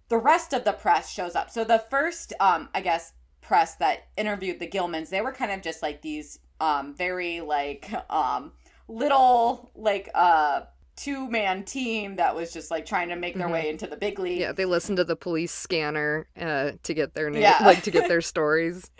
the 0.08 0.18
rest 0.18 0.52
of 0.52 0.64
the 0.64 0.72
press 0.72 1.10
shows 1.10 1.34
up. 1.34 1.50
So 1.50 1.64
the 1.64 1.78
first 1.90 2.32
um 2.40 2.68
I 2.74 2.80
guess 2.80 3.12
press 3.40 3.74
that 3.76 4.08
interviewed 4.16 4.60
the 4.60 4.68
Gilmans, 4.68 5.08
they 5.10 5.20
were 5.20 5.32
kind 5.32 5.50
of 5.52 5.62
just 5.62 5.82
like 5.82 6.02
these 6.02 6.38
um 6.60 6.94
very 6.94 7.40
like 7.40 7.90
um 8.10 8.52
little 8.88 9.70
like 9.74 10.08
uh 10.14 10.62
two 10.94 11.28
man 11.30 11.64
team 11.64 12.16
that 12.16 12.36
was 12.36 12.52
just 12.52 12.70
like 12.70 12.84
trying 12.84 13.08
to 13.08 13.16
make 13.16 13.34
their 13.36 13.48
Mhm. 13.48 13.52
way 13.52 13.68
into 13.70 13.86
the 13.86 13.96
big 13.96 14.18
league. 14.18 14.40
Yeah, 14.40 14.52
they 14.52 14.66
listened 14.66 14.98
to 14.98 15.04
the 15.04 15.16
police 15.16 15.50
scanner 15.50 16.28
uh, 16.38 16.72
to 16.82 16.94
get 16.94 17.14
their 17.14 17.30
name, 17.30 17.40
Yeah. 17.42 17.64
like 17.64 17.82
to 17.84 17.90
get 17.90 18.08
their 18.08 18.20
stories. 18.32 18.90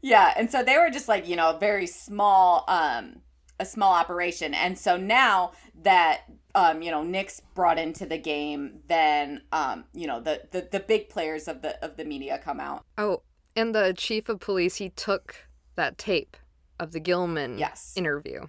Yeah, 0.00 0.32
and 0.36 0.50
so 0.50 0.62
they 0.62 0.78
were 0.78 0.88
just 0.90 1.08
like, 1.08 1.26
you 1.28 1.34
know, 1.34 1.58
very 1.58 1.88
small 1.88 2.64
um 2.68 3.22
a 3.62 3.64
small 3.64 3.94
operation. 3.94 4.52
And 4.52 4.76
so 4.78 4.96
now 4.96 5.52
that 5.82 6.22
um, 6.54 6.82
you 6.82 6.90
know, 6.90 7.02
Nick's 7.02 7.40
brought 7.54 7.78
into 7.78 8.04
the 8.04 8.18
game, 8.18 8.80
then 8.88 9.40
um, 9.52 9.84
you 9.94 10.06
know, 10.06 10.20
the, 10.20 10.42
the 10.50 10.68
the 10.70 10.80
big 10.80 11.08
players 11.08 11.48
of 11.48 11.62
the 11.62 11.82
of 11.82 11.96
the 11.96 12.04
media 12.04 12.38
come 12.44 12.60
out. 12.60 12.84
Oh, 12.98 13.22
and 13.56 13.74
the 13.74 13.94
chief 13.96 14.28
of 14.28 14.38
police, 14.40 14.76
he 14.76 14.90
took 14.90 15.46
that 15.76 15.96
tape 15.96 16.36
of 16.78 16.92
the 16.92 17.00
Gilman 17.00 17.58
Yes. 17.58 17.94
interview. 17.96 18.46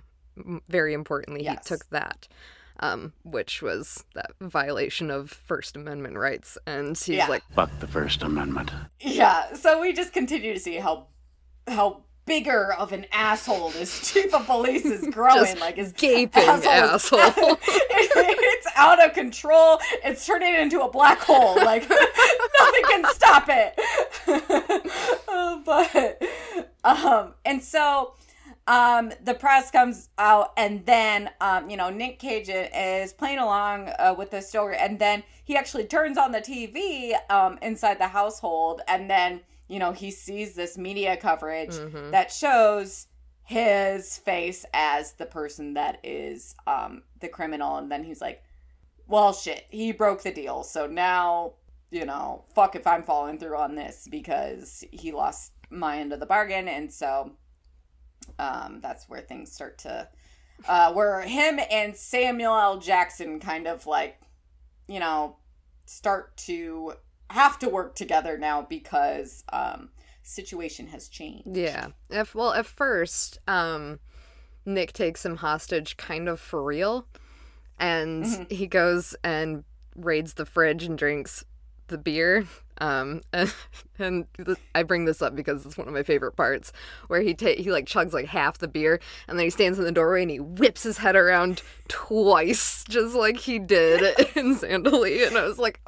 Very 0.67 0.93
importantly, 0.93 1.43
Yes. 1.43 1.59
he 1.67 1.75
took 1.75 1.89
that, 1.91 2.27
um, 2.81 3.13
which 3.23 3.61
was 3.61 4.03
that 4.15 4.31
violation 4.41 5.09
of 5.11 5.29
First 5.29 5.75
Amendment 5.77 6.17
rights. 6.17 6.57
And 6.67 6.97
he's 6.97 7.07
Yeah. 7.09 7.27
like, 7.27 7.43
Fuck 7.55 7.69
the 7.79 7.87
First 7.87 8.23
Amendment. 8.23 8.71
Yeah, 8.99 9.53
so 9.53 9.79
we 9.79 9.93
just 9.93 10.11
continue 10.11 10.53
to 10.53 10.59
see 10.59 10.75
how 10.77 11.07
how 11.67 12.03
bigger 12.25 12.73
of 12.73 12.91
an 12.91 13.05
asshole 13.11 13.69
this 13.71 14.11
chief 14.11 14.33
of 14.33 14.45
police 14.45 14.85
is 14.85 15.07
growing. 15.13 15.59
Like 15.59 15.75
his 15.75 15.91
gaping 15.91 16.43
is- 16.43 16.65
asshole. 16.65 17.19
it's 17.67 18.67
out 18.75 19.03
of 19.03 19.13
control. 19.13 19.79
It's 20.03 20.25
turning 20.25 20.53
into 20.53 20.81
a 20.81 20.89
black 20.89 21.19
hole. 21.19 21.55
Like 21.55 21.89
nothing 21.89 22.83
can 22.89 23.05
stop 23.13 23.45
it. 23.49 23.79
Uh, 25.27 25.59
but 25.65 26.21
um, 26.83 27.33
and 27.45 27.61
so 27.61 28.13
um, 28.67 29.11
the 29.23 29.33
press 29.33 29.71
comes 29.71 30.09
out, 30.17 30.53
and 30.55 30.85
then 30.85 31.29
um, 31.41 31.69
you 31.69 31.77
know 31.77 31.89
Nick 31.89 32.19
Cage 32.19 32.49
is 32.49 33.13
playing 33.13 33.39
along 33.39 33.89
uh, 33.99 34.15
with 34.17 34.31
the 34.31 34.41
story, 34.41 34.77
and 34.77 34.99
then 34.99 35.23
he 35.43 35.57
actually 35.57 35.85
turns 35.85 36.17
on 36.17 36.31
the 36.31 36.39
TV 36.39 37.13
um, 37.29 37.59
inside 37.61 37.99
the 37.99 38.07
household, 38.07 38.81
and 38.87 39.09
then 39.09 39.41
you 39.73 39.79
know 39.79 39.91
he 39.91 40.11
sees 40.11 40.49
this 40.55 40.77
media 40.77 41.13
coverage 41.17 41.75
Mhm. 41.83 42.11
that 42.11 42.31
shows 42.31 43.07
his 43.43 44.17
face 44.19 44.65
as 44.73 45.13
the 45.13 45.25
person 45.25 45.73
that 45.73 45.95
is 46.03 46.55
um, 46.67 47.03
the 47.19 47.27
criminal, 47.37 47.77
and 47.77 47.91
then 47.91 48.03
he's 48.03 48.21
like, 48.21 48.39
"Well, 49.07 49.33
shit, 49.33 49.65
he 49.69 49.91
broke 49.91 50.21
the 50.23 50.31
deal, 50.41 50.63
so 50.63 50.81
now." 50.87 51.53
You 51.91 52.05
know, 52.05 52.45
fuck 52.55 52.75
if 52.75 52.87
I'm 52.87 53.03
following 53.03 53.37
through 53.37 53.55
on 53.57 53.75
this 53.75 54.07
because 54.09 54.83
he 54.91 55.11
lost 55.11 55.51
my 55.69 55.99
end 55.99 56.11
of 56.11 56.19
the 56.19 56.25
bargain, 56.25 56.67
and 56.67 56.91
so 56.91 57.33
um, 58.39 58.79
that's 58.81 59.07
where 59.07 59.21
things 59.21 59.51
start 59.51 59.77
to 59.79 60.07
uh, 60.67 60.91
where 60.93 61.21
him 61.21 61.59
and 61.69 61.95
Samuel 61.95 62.57
L. 62.57 62.77
Jackson 62.79 63.39
kind 63.39 63.67
of 63.67 63.85
like, 63.85 64.19
you 64.87 64.99
know, 64.99 65.37
start 65.85 66.35
to 66.37 66.93
have 67.29 67.57
to 67.59 67.69
work 67.69 67.95
together 67.95 68.37
now 68.37 68.61
because 68.61 69.43
um, 69.51 69.89
situation 70.21 70.87
has 70.87 71.07
changed. 71.07 71.55
Yeah. 71.55 71.87
If 72.09 72.35
well, 72.35 72.53
at 72.53 72.65
first, 72.65 73.39
um, 73.47 73.99
Nick 74.65 74.93
takes 74.93 75.25
him 75.25 75.37
hostage, 75.37 75.97
kind 75.97 76.29
of 76.29 76.39
for 76.39 76.63
real, 76.63 77.07
and 77.77 78.23
Mhm. 78.23 78.51
he 78.51 78.67
goes 78.67 79.15
and 79.23 79.63
raids 79.95 80.35
the 80.35 80.45
fridge 80.45 80.83
and 80.83 80.97
drinks 80.97 81.43
the 81.87 81.97
beer. 81.97 82.47
Um, 82.79 83.21
and, 83.31 83.53
and 83.99 84.25
th- 84.43 84.57
I 84.73 84.83
bring 84.83 85.05
this 85.05 85.21
up 85.21 85.35
because 85.35 85.65
it's 85.65 85.77
one 85.77 85.87
of 85.87 85.93
my 85.93 86.03
favorite 86.03 86.33
parts, 86.35 86.71
where 87.07 87.21
he 87.21 87.33
ta- 87.33 87.55
he 87.57 87.71
like 87.71 87.85
chugs 87.85 88.13
like 88.13 88.27
half 88.27 88.57
the 88.57 88.67
beer, 88.67 88.99
and 89.27 89.37
then 89.37 89.45
he 89.45 89.49
stands 89.49 89.77
in 89.79 89.85
the 89.85 89.91
doorway 89.91 90.21
and 90.21 90.31
he 90.31 90.39
whips 90.39 90.83
his 90.83 90.97
head 90.99 91.15
around 91.15 91.61
twice, 91.87 92.83
just 92.89 93.15
like 93.15 93.37
he 93.37 93.59
did 93.59 94.01
in 94.35 94.55
Zandalee, 94.55 95.27
and 95.27 95.37
I 95.37 95.45
was 95.45 95.59
like. 95.59 95.79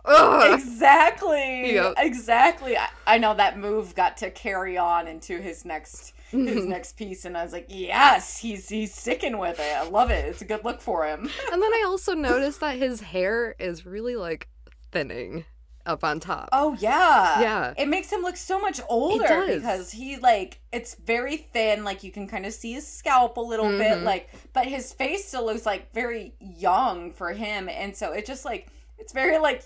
Exactly. 0.54 1.74
Yep. 1.74 1.95
Exactly. 1.98 2.78
I, 2.78 2.89
I 3.08 3.17
know 3.17 3.34
that 3.36 3.58
move 3.58 3.95
got 3.95 4.17
to 4.17 4.30
carry 4.32 4.78
on 4.78 5.08
into 5.08 5.39
his 5.41 5.65
next 5.65 6.13
his 6.32 6.65
next 6.67 6.98
piece 6.98 7.26
and 7.26 7.38
I 7.38 7.43
was 7.43 7.54
like, 7.54 7.67
"Yes, 7.69 8.38
he's 8.38 8.69
he's 8.69 8.93
sticking 8.93 9.38
with 9.38 9.60
it. 9.60 9.76
I 9.76 9.88
love 9.88 10.10
it. 10.12 10.26
It's 10.26 10.41
a 10.41 10.45
good 10.45 10.63
look 10.63 10.82
for 10.82 11.06
him." 11.06 11.30
And 11.52 11.62
then 11.62 11.74
I 11.74 11.84
also 11.88 12.13
noticed 12.13 12.60
that 12.60 12.78
his 12.78 13.02
hair 13.02 13.56
is 13.60 13.86
really 13.86 14.15
like 14.15 14.48
thinning 14.91 15.45
up 15.86 16.04
on 16.04 16.19
top. 16.19 16.50
Oh 16.52 16.76
yeah. 16.80 17.39
Yeah. 17.41 17.74
It 17.78 17.88
makes 17.88 18.12
him 18.12 18.21
look 18.21 18.38
so 18.38 18.60
much 18.60 18.80
older 18.89 19.45
because 19.48 19.91
he 19.91 20.17
like 20.17 20.60
it's 20.71 20.95
very 20.95 21.38
thin, 21.38 21.84
like 21.84 22.04
you 22.04 22.12
can 22.12 22.28
kind 22.28 22.45
of 22.45 22.54
see 22.54 22.74
his 22.74 22.88
scalp 22.88 23.38
a 23.38 23.41
little 23.41 23.69
bit, 23.69 23.98
Mhm. 24.00 24.04
like 24.04 24.30
but 24.54 24.65
his 24.65 24.91
face 24.93 25.28
still 25.28 25.45
looks 25.45 25.65
like 25.65 25.93
very 25.93 26.34
young 26.39 27.12
for 27.12 27.32
him 27.34 27.69
and 27.69 27.95
so 27.95 28.12
it 28.13 28.26
just 28.26 28.45
like 28.45 28.67
it's 28.98 29.13
very 29.13 29.38
like 29.38 29.63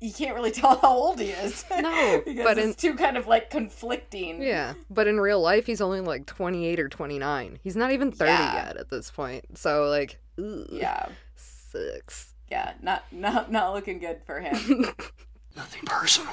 you 0.00 0.12
can't 0.12 0.34
really 0.34 0.50
tell 0.60 0.76
how 0.78 0.92
old 0.94 1.18
he 1.18 1.30
is. 1.30 1.64
No, 1.70 2.22
but 2.44 2.58
it's 2.58 2.76
too 2.76 2.94
kind 2.94 3.16
of 3.16 3.26
like 3.26 3.48
conflicting. 3.48 4.42
Yeah, 4.42 4.74
but 4.90 5.06
in 5.06 5.18
real 5.18 5.40
life, 5.40 5.64
he's 5.66 5.80
only 5.80 6.00
like 6.00 6.26
28 6.26 6.78
or 6.78 6.88
29. 6.88 7.58
He's 7.62 7.76
not 7.76 7.90
even 7.90 8.12
30 8.12 8.30
Yeah. 8.30 8.66
yet 8.66 8.76
at 8.76 8.90
this 8.90 9.10
point. 9.10 9.56
So, 9.56 9.86
like, 9.88 10.20
ugh, 10.38 10.66
Yeah. 10.70 11.06
sucks. 11.36 12.33
Yeah, 12.54 12.72
not 12.82 13.04
not 13.12 13.50
not 13.50 13.74
looking 13.74 13.98
good 13.98 14.20
for 14.24 14.38
him. 14.40 14.54
Nothing 15.56 15.82
personal. 15.86 16.32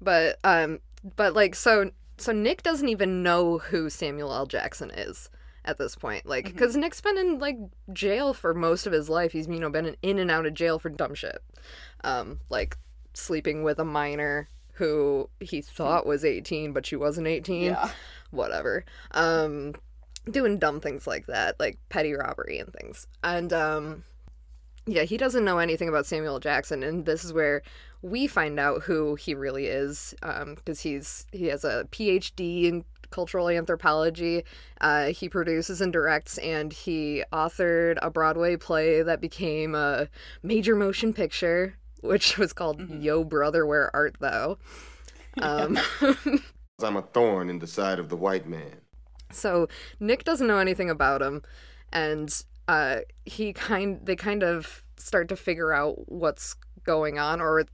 But, 0.00 0.38
um, 0.44 0.80
but 1.16 1.32
like, 1.34 1.54
so, 1.54 1.90
so 2.18 2.32
Nick 2.32 2.62
doesn't 2.62 2.88
even 2.90 3.22
know 3.22 3.58
who 3.58 3.88
Samuel 3.88 4.32
L. 4.34 4.44
Jackson 4.46 4.90
is 4.90 5.30
at 5.64 5.78
this 5.78 5.96
point. 5.96 6.26
Like, 6.26 6.44
Mm-hmm. 6.46 6.52
because 6.54 6.76
Nick's 6.76 7.00
been 7.00 7.16
in, 7.16 7.38
like, 7.38 7.56
jail 7.92 8.34
for 8.34 8.52
most 8.52 8.86
of 8.86 8.92
his 8.92 9.08
life. 9.08 9.32
He's, 9.32 9.48
you 9.48 9.58
know, 9.58 9.70
been 9.70 9.86
in- 9.86 9.96
in 10.02 10.18
and 10.18 10.30
out 10.30 10.44
of 10.44 10.52
jail 10.52 10.78
for 10.78 10.90
dumb 10.90 11.14
shit. 11.14 11.42
Um, 12.02 12.40
like, 12.50 12.76
sleeping 13.14 13.62
with 13.62 13.78
a 13.78 13.84
minor 13.84 14.48
who 14.74 15.30
he 15.40 15.62
thought 15.62 16.04
was 16.06 16.24
18, 16.24 16.72
but 16.74 16.84
she 16.84 16.96
wasn't 16.96 17.26
18. 17.26 17.62
yeah. 17.64 17.90
whatever. 18.30 18.84
Um 19.12 19.74
doing 20.30 20.58
dumb 20.58 20.80
things 20.80 21.06
like 21.06 21.26
that, 21.26 21.58
like 21.60 21.78
petty 21.90 22.12
robbery 22.14 22.58
and 22.58 22.72
things. 22.72 23.06
And 23.22 23.52
um 23.52 24.04
yeah, 24.86 25.02
he 25.02 25.16
doesn't 25.16 25.44
know 25.44 25.58
anything 25.58 25.88
about 25.88 26.06
Samuel 26.06 26.40
Jackson 26.40 26.82
and 26.82 27.06
this 27.06 27.24
is 27.24 27.32
where 27.32 27.62
we 28.02 28.26
find 28.26 28.60
out 28.60 28.82
who 28.82 29.14
he 29.14 29.34
really 29.34 29.66
is 29.66 30.14
um 30.22 30.54
because 30.54 30.80
he's 30.80 31.26
he 31.32 31.46
has 31.46 31.64
a 31.64 31.86
PhD 31.90 32.64
in 32.64 32.84
cultural 33.10 33.48
anthropology. 33.48 34.44
Uh 34.80 35.06
he 35.06 35.28
produces 35.28 35.80
and 35.80 35.92
directs 35.92 36.38
and 36.38 36.72
he 36.72 37.24
authored 37.32 37.96
a 38.02 38.10
Broadway 38.10 38.56
play 38.56 39.02
that 39.02 39.20
became 39.20 39.74
a 39.74 40.08
major 40.42 40.76
motion 40.76 41.12
picture 41.12 41.76
which 42.00 42.36
was 42.36 42.52
called 42.52 42.88
Yo 42.90 43.24
Brother 43.24 43.64
Where 43.66 43.94
Art 43.94 44.16
Thou? 44.20 44.58
Um 45.42 45.76
I'm 46.82 46.96
a 46.96 47.02
thorn 47.02 47.50
in 47.50 47.58
the 47.58 47.66
side 47.66 47.98
of 47.98 48.08
the 48.08 48.16
white 48.16 48.46
man. 48.46 48.80
So 49.30 49.68
Nick 50.00 50.24
doesn't 50.24 50.46
know 50.46 50.58
anything 50.58 50.90
about 50.90 51.22
him, 51.22 51.42
and 51.92 52.44
uh, 52.68 53.00
he 53.24 53.52
kind 53.52 54.00
they 54.04 54.16
kind 54.16 54.42
of 54.42 54.84
start 54.96 55.28
to 55.28 55.36
figure 55.36 55.72
out 55.72 56.10
what's 56.10 56.56
going 56.84 57.18
on, 57.18 57.40
or 57.40 57.64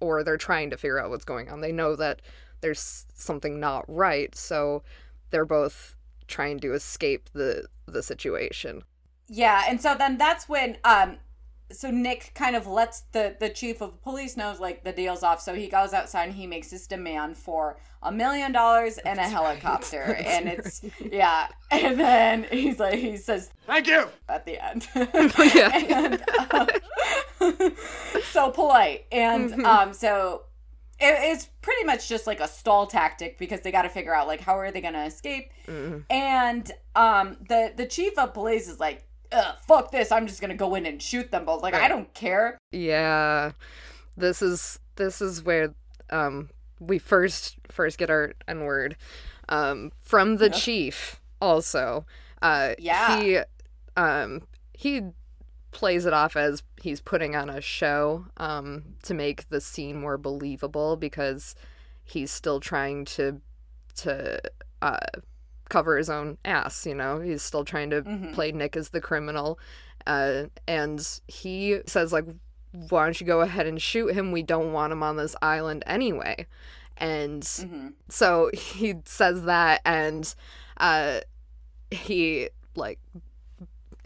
or 0.00 0.22
they're 0.22 0.36
trying 0.36 0.70
to 0.70 0.76
figure 0.76 1.00
out 1.00 1.10
what's 1.10 1.24
going 1.24 1.48
on. 1.48 1.60
They 1.60 1.72
know 1.72 1.96
that 1.96 2.22
there's 2.60 3.06
something 3.14 3.58
not 3.60 3.84
right, 3.88 4.34
so 4.34 4.82
they're 5.30 5.44
both 5.44 5.96
trying 6.28 6.60
to 6.60 6.74
escape 6.74 7.30
the 7.32 7.66
the 7.86 8.02
situation. 8.02 8.82
Yeah, 9.28 9.64
and 9.68 9.80
so 9.80 9.94
then 9.94 10.18
that's 10.18 10.48
when 10.48 10.78
um 10.84 11.18
so 11.72 11.90
Nick 11.90 12.32
kind 12.34 12.54
of 12.56 12.66
lets 12.66 13.00
the 13.12 13.36
the 13.40 13.48
chief 13.48 13.80
of 13.80 14.00
police 14.02 14.36
knows 14.36 14.60
like 14.60 14.84
the 14.84 14.92
deal's 14.92 15.22
off, 15.22 15.40
so 15.40 15.54
he 15.54 15.66
goes 15.68 15.92
outside 15.92 16.24
and 16.28 16.34
he 16.34 16.46
makes 16.46 16.70
his 16.70 16.86
demand 16.86 17.36
for 17.36 17.78
a 18.02 18.12
million 18.12 18.52
dollars 18.52 18.98
and 18.98 19.18
a 19.18 19.22
helicopter, 19.22 20.04
That's 20.18 20.28
and 20.28 20.48
it's 20.48 20.84
yeah, 21.00 21.48
and 21.70 21.98
then 21.98 22.46
he's 22.50 22.78
like 22.78 22.98
he 22.98 23.16
says 23.16 23.50
Thank 23.66 23.88
you. 23.88 24.06
at 24.28 24.44
the 24.46 24.64
end, 24.64 24.86
Yeah. 25.54 25.70
and, 25.74 26.24
um, 26.52 26.68
so 28.32 28.50
polite, 28.50 29.06
and 29.12 29.64
um 29.64 29.92
so 29.92 30.42
it, 30.98 31.14
it's 31.20 31.46
pretty 31.62 31.84
much 31.84 32.08
just 32.08 32.26
like 32.26 32.40
a 32.40 32.48
stall 32.48 32.86
tactic 32.86 33.38
because 33.38 33.60
they 33.60 33.70
got 33.72 33.82
to 33.82 33.88
figure 33.90 34.14
out 34.14 34.26
like 34.26 34.40
how 34.40 34.56
are 34.58 34.70
they 34.70 34.80
gonna 34.80 35.04
escape, 35.04 35.50
Mhm. 35.66 36.04
and 36.10 36.70
um 36.94 37.36
the 37.48 37.72
the 37.76 37.86
chief 37.86 38.18
of 38.18 38.34
police 38.34 38.68
is 38.68 38.78
like. 38.80 39.02
Ugh, 39.32 39.54
fuck 39.66 39.90
this! 39.90 40.12
I'm 40.12 40.26
just 40.26 40.40
gonna 40.40 40.54
go 40.54 40.74
in 40.74 40.86
and 40.86 41.00
shoot 41.02 41.30
them 41.30 41.44
both. 41.44 41.62
Like 41.62 41.74
I 41.74 41.88
don't 41.88 42.12
care. 42.14 42.58
Yeah, 42.72 43.52
this 44.16 44.42
is 44.42 44.78
this 44.96 45.20
is 45.20 45.42
where 45.42 45.74
um 46.10 46.50
we 46.80 46.98
first 46.98 47.56
first 47.68 47.98
get 47.98 48.10
our 48.10 48.34
N 48.46 48.64
word 48.64 48.96
um 49.48 49.92
from 50.00 50.36
the 50.36 50.50
chief. 50.50 51.20
Also, 51.40 52.06
uh, 52.42 52.74
Yeah. 52.78 53.20
he 53.20 53.38
um 53.96 54.42
he 54.72 55.02
plays 55.70 56.06
it 56.06 56.12
off 56.14 56.36
as 56.36 56.62
he's 56.80 57.00
putting 57.00 57.36
on 57.36 57.50
a 57.50 57.60
show 57.60 58.26
um 58.38 58.94
to 59.02 59.12
make 59.12 59.48
the 59.50 59.60
scene 59.60 60.00
more 60.00 60.16
believable 60.16 60.96
because 60.96 61.54
he's 62.02 62.30
still 62.30 62.60
trying 62.60 63.04
to 63.04 63.40
to 63.96 64.40
uh 64.80 64.96
cover 65.68 65.96
his 65.96 66.10
own 66.10 66.38
ass, 66.44 66.86
you 66.86 66.94
know. 66.94 67.20
He's 67.20 67.42
still 67.42 67.64
trying 67.64 67.90
to 67.90 68.02
play 68.34 68.52
Nick 68.52 68.76
as 68.76 68.90
the 68.90 69.00
criminal. 69.00 69.58
Uh, 70.06 70.44
and 70.68 71.06
he 71.26 71.80
says 71.86 72.12
like 72.12 72.24
why 72.90 73.04
don't 73.04 73.20
you 73.20 73.26
go 73.26 73.40
ahead 73.40 73.66
and 73.66 73.80
shoot 73.80 74.12
him? 74.12 74.32
We 74.32 74.42
don't 74.42 74.72
want 74.72 74.92
him 74.92 75.02
on 75.02 75.16
this 75.16 75.34
island 75.40 75.82
anyway. 75.86 76.46
And 76.98 77.44
so 78.08 78.50
he 78.52 78.94
says 79.04 79.44
that 79.44 79.80
and 79.84 80.34
uh 80.78 81.20
he 81.90 82.48
like 82.74 82.98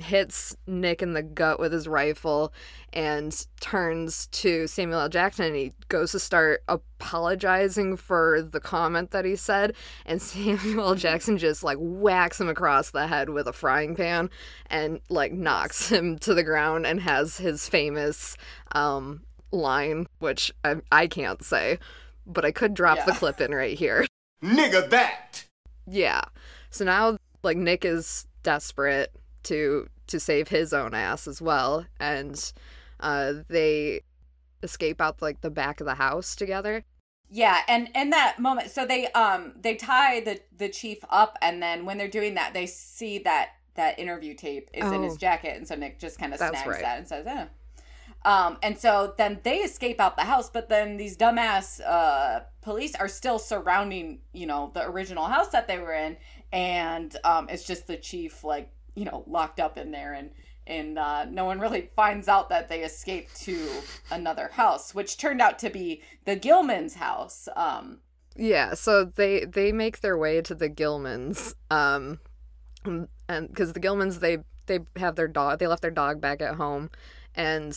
hits 0.01 0.57
Nick 0.67 1.03
in 1.03 1.13
the 1.13 1.23
gut 1.23 1.61
with 1.61 1.73
his 1.73 1.87
rifle 1.89 2.53
and 2.93 3.47
turns 3.61 4.27
to 4.29 4.67
Samuel 4.67 5.01
L. 5.01 5.09
Jackson 5.09 5.47
and 5.47 5.57
he 5.57 5.73
goes 5.89 6.13
to 6.13 6.19
start 6.19 6.63
apologizing 6.69 7.97
for 7.97 8.43
the 8.43 8.61
comment 8.61 9.11
that 9.11 9.25
he 9.25 9.37
said 9.37 9.75
and 10.07 10.21
Samuel 10.23 10.89
L. 10.89 10.95
Jackson 10.95 11.39
just 11.39 11.63
like 11.63 11.79
whacks 11.81 12.41
him 12.41 12.49
across 12.49 12.91
the 12.91 13.07
head 13.07 13.31
with 13.31 13.47
a 13.47 13.53
frying 13.53 13.95
pan 13.95 14.31
and 14.67 15.01
like 15.09 15.33
knocks 15.33 15.89
him 15.89 16.19
to 16.19 16.35
the 16.35 16.45
ground 16.45 16.87
and 16.87 17.01
has 17.01 17.39
his 17.39 17.69
famous 17.69 18.37
um 18.73 19.23
line 19.53 20.07
which 20.21 20.53
I, 20.65 20.77
I 20.93 21.07
can't 21.07 21.43
say 21.43 21.79
but 22.27 22.45
I 22.45 22.53
could 22.53 22.75
drop 22.75 23.05
the 23.05 23.13
clip 23.13 23.41
in 23.41 23.53
right 23.55 23.77
here 23.77 24.07
Nigga 24.43 24.89
that! 24.91 25.45
yeah. 25.87 26.23
So 26.71 26.85
now 26.85 27.19
like 27.43 27.57
Nick 27.57 27.85
is 27.85 28.27
desperate 28.43 29.15
to 29.45 29.89
to 30.07 30.21
save 30.21 30.49
his 30.49 30.73
own 30.73 30.95
ass 30.95 31.27
as 31.29 31.41
well 31.41 31.87
and 31.99 32.53
uh 33.01 33.33
they 33.49 34.01
escape 34.63 35.01
out 35.01 35.23
like 35.23 35.41
the 35.41 35.51
back 35.51 35.81
of 35.81 35.87
the 35.87 35.95
house 35.95 36.35
together. 36.37 36.85
Yeah, 37.33 37.61
and 37.69 37.89
in 37.95 38.11
that 38.11 38.41
moment, 38.41 38.71
so 38.71 38.85
they 38.85 39.07
um 39.13 39.53
they 39.61 39.77
tie 39.77 40.21
the 40.21 40.41
the 40.57 40.69
chief 40.69 40.99
up, 41.11 41.39
and 41.41 41.63
then 41.63 41.85
when 41.85 41.97
they're 41.97 42.09
doing 42.09 42.35
that, 42.35 42.55
they 42.55 42.67
see 42.67 43.19
that 43.21 43.51
that 43.75 43.99
interview 44.01 44.35
tape 44.35 44.69
is 44.75 44.91
in 44.91 45.03
his 45.05 45.15
Oh. 45.15 45.17
jacket, 45.17 45.57
and 45.57 45.67
so 45.67 45.77
Nick 45.77 45.99
just 46.01 46.19
kind 46.19 46.33
of 46.35 46.39
snags 46.41 46.67
right. 46.67 46.83
that 46.83 46.99
and 46.99 47.07
says, 47.09 47.27
"Eh." 47.27 47.47
Um, 48.25 48.59
and 48.63 48.77
so 48.79 49.15
then 49.17 49.41
they 49.45 49.59
escape 49.59 50.01
out 50.01 50.17
the 50.17 50.25
house, 50.25 50.51
but 50.51 50.69
then 50.69 50.97
these 50.97 51.17
dumbass 51.17 51.81
uh 51.87 52.41
police 52.63 52.95
are 52.97 53.09
still 53.09 53.39
surrounding, 53.39 54.21
you 54.33 54.47
know, 54.47 54.73
the 54.75 54.85
original 54.87 55.25
house 55.27 55.49
that 55.51 55.69
they 55.69 55.79
were 55.79 55.95
in, 55.95 56.17
and 56.53 57.17
um, 57.25 57.49
it's 57.49 57.65
just 57.65 57.87
the 57.87 57.97
chief 57.97 58.43
like 58.45 58.71
you 58.95 59.05
know 59.05 59.25
locked 59.27 59.61
up 59.61 59.79
in 59.79 59.91
there 59.91 60.13
and. 60.15 60.31
And 60.67 60.99
uh, 60.99 61.25
no 61.25 61.47
one 61.47 61.59
really 61.59 61.91
finds 61.97 62.29
out 62.29 62.49
that 62.51 62.69
they 62.69 62.83
escaped 62.83 63.35
to 63.43 63.69
another 64.09 64.51
house, 64.53 64.95
which 64.95 65.17
turned 65.17 65.41
out 65.41 65.59
to 65.61 65.71
be 65.71 66.01
the 66.27 66.37
Gilman's 66.37 66.95
house. 66.95 67.49
Um, 67.57 68.03
Yeah, 68.37 68.75
so 68.75 69.05
they 69.05 69.45
they 69.45 69.73
make 69.73 70.01
their 70.01 70.17
way 70.17 70.41
to 70.43 70.55
the 70.55 70.69
Gilmans 70.71 71.55
um 71.71 72.21
and 73.29 73.55
cuz 73.55 73.73
the 73.73 73.81
Gilmans 73.81 74.21
they 74.21 74.39
they 74.67 74.81
have 74.97 75.17
their 75.17 75.29
dog 75.29 75.59
they 75.59 75.67
left 75.67 75.83
their 75.83 75.91
dog 75.91 76.21
back 76.21 76.41
at 76.41 76.55
home 76.55 76.91
and 77.35 77.77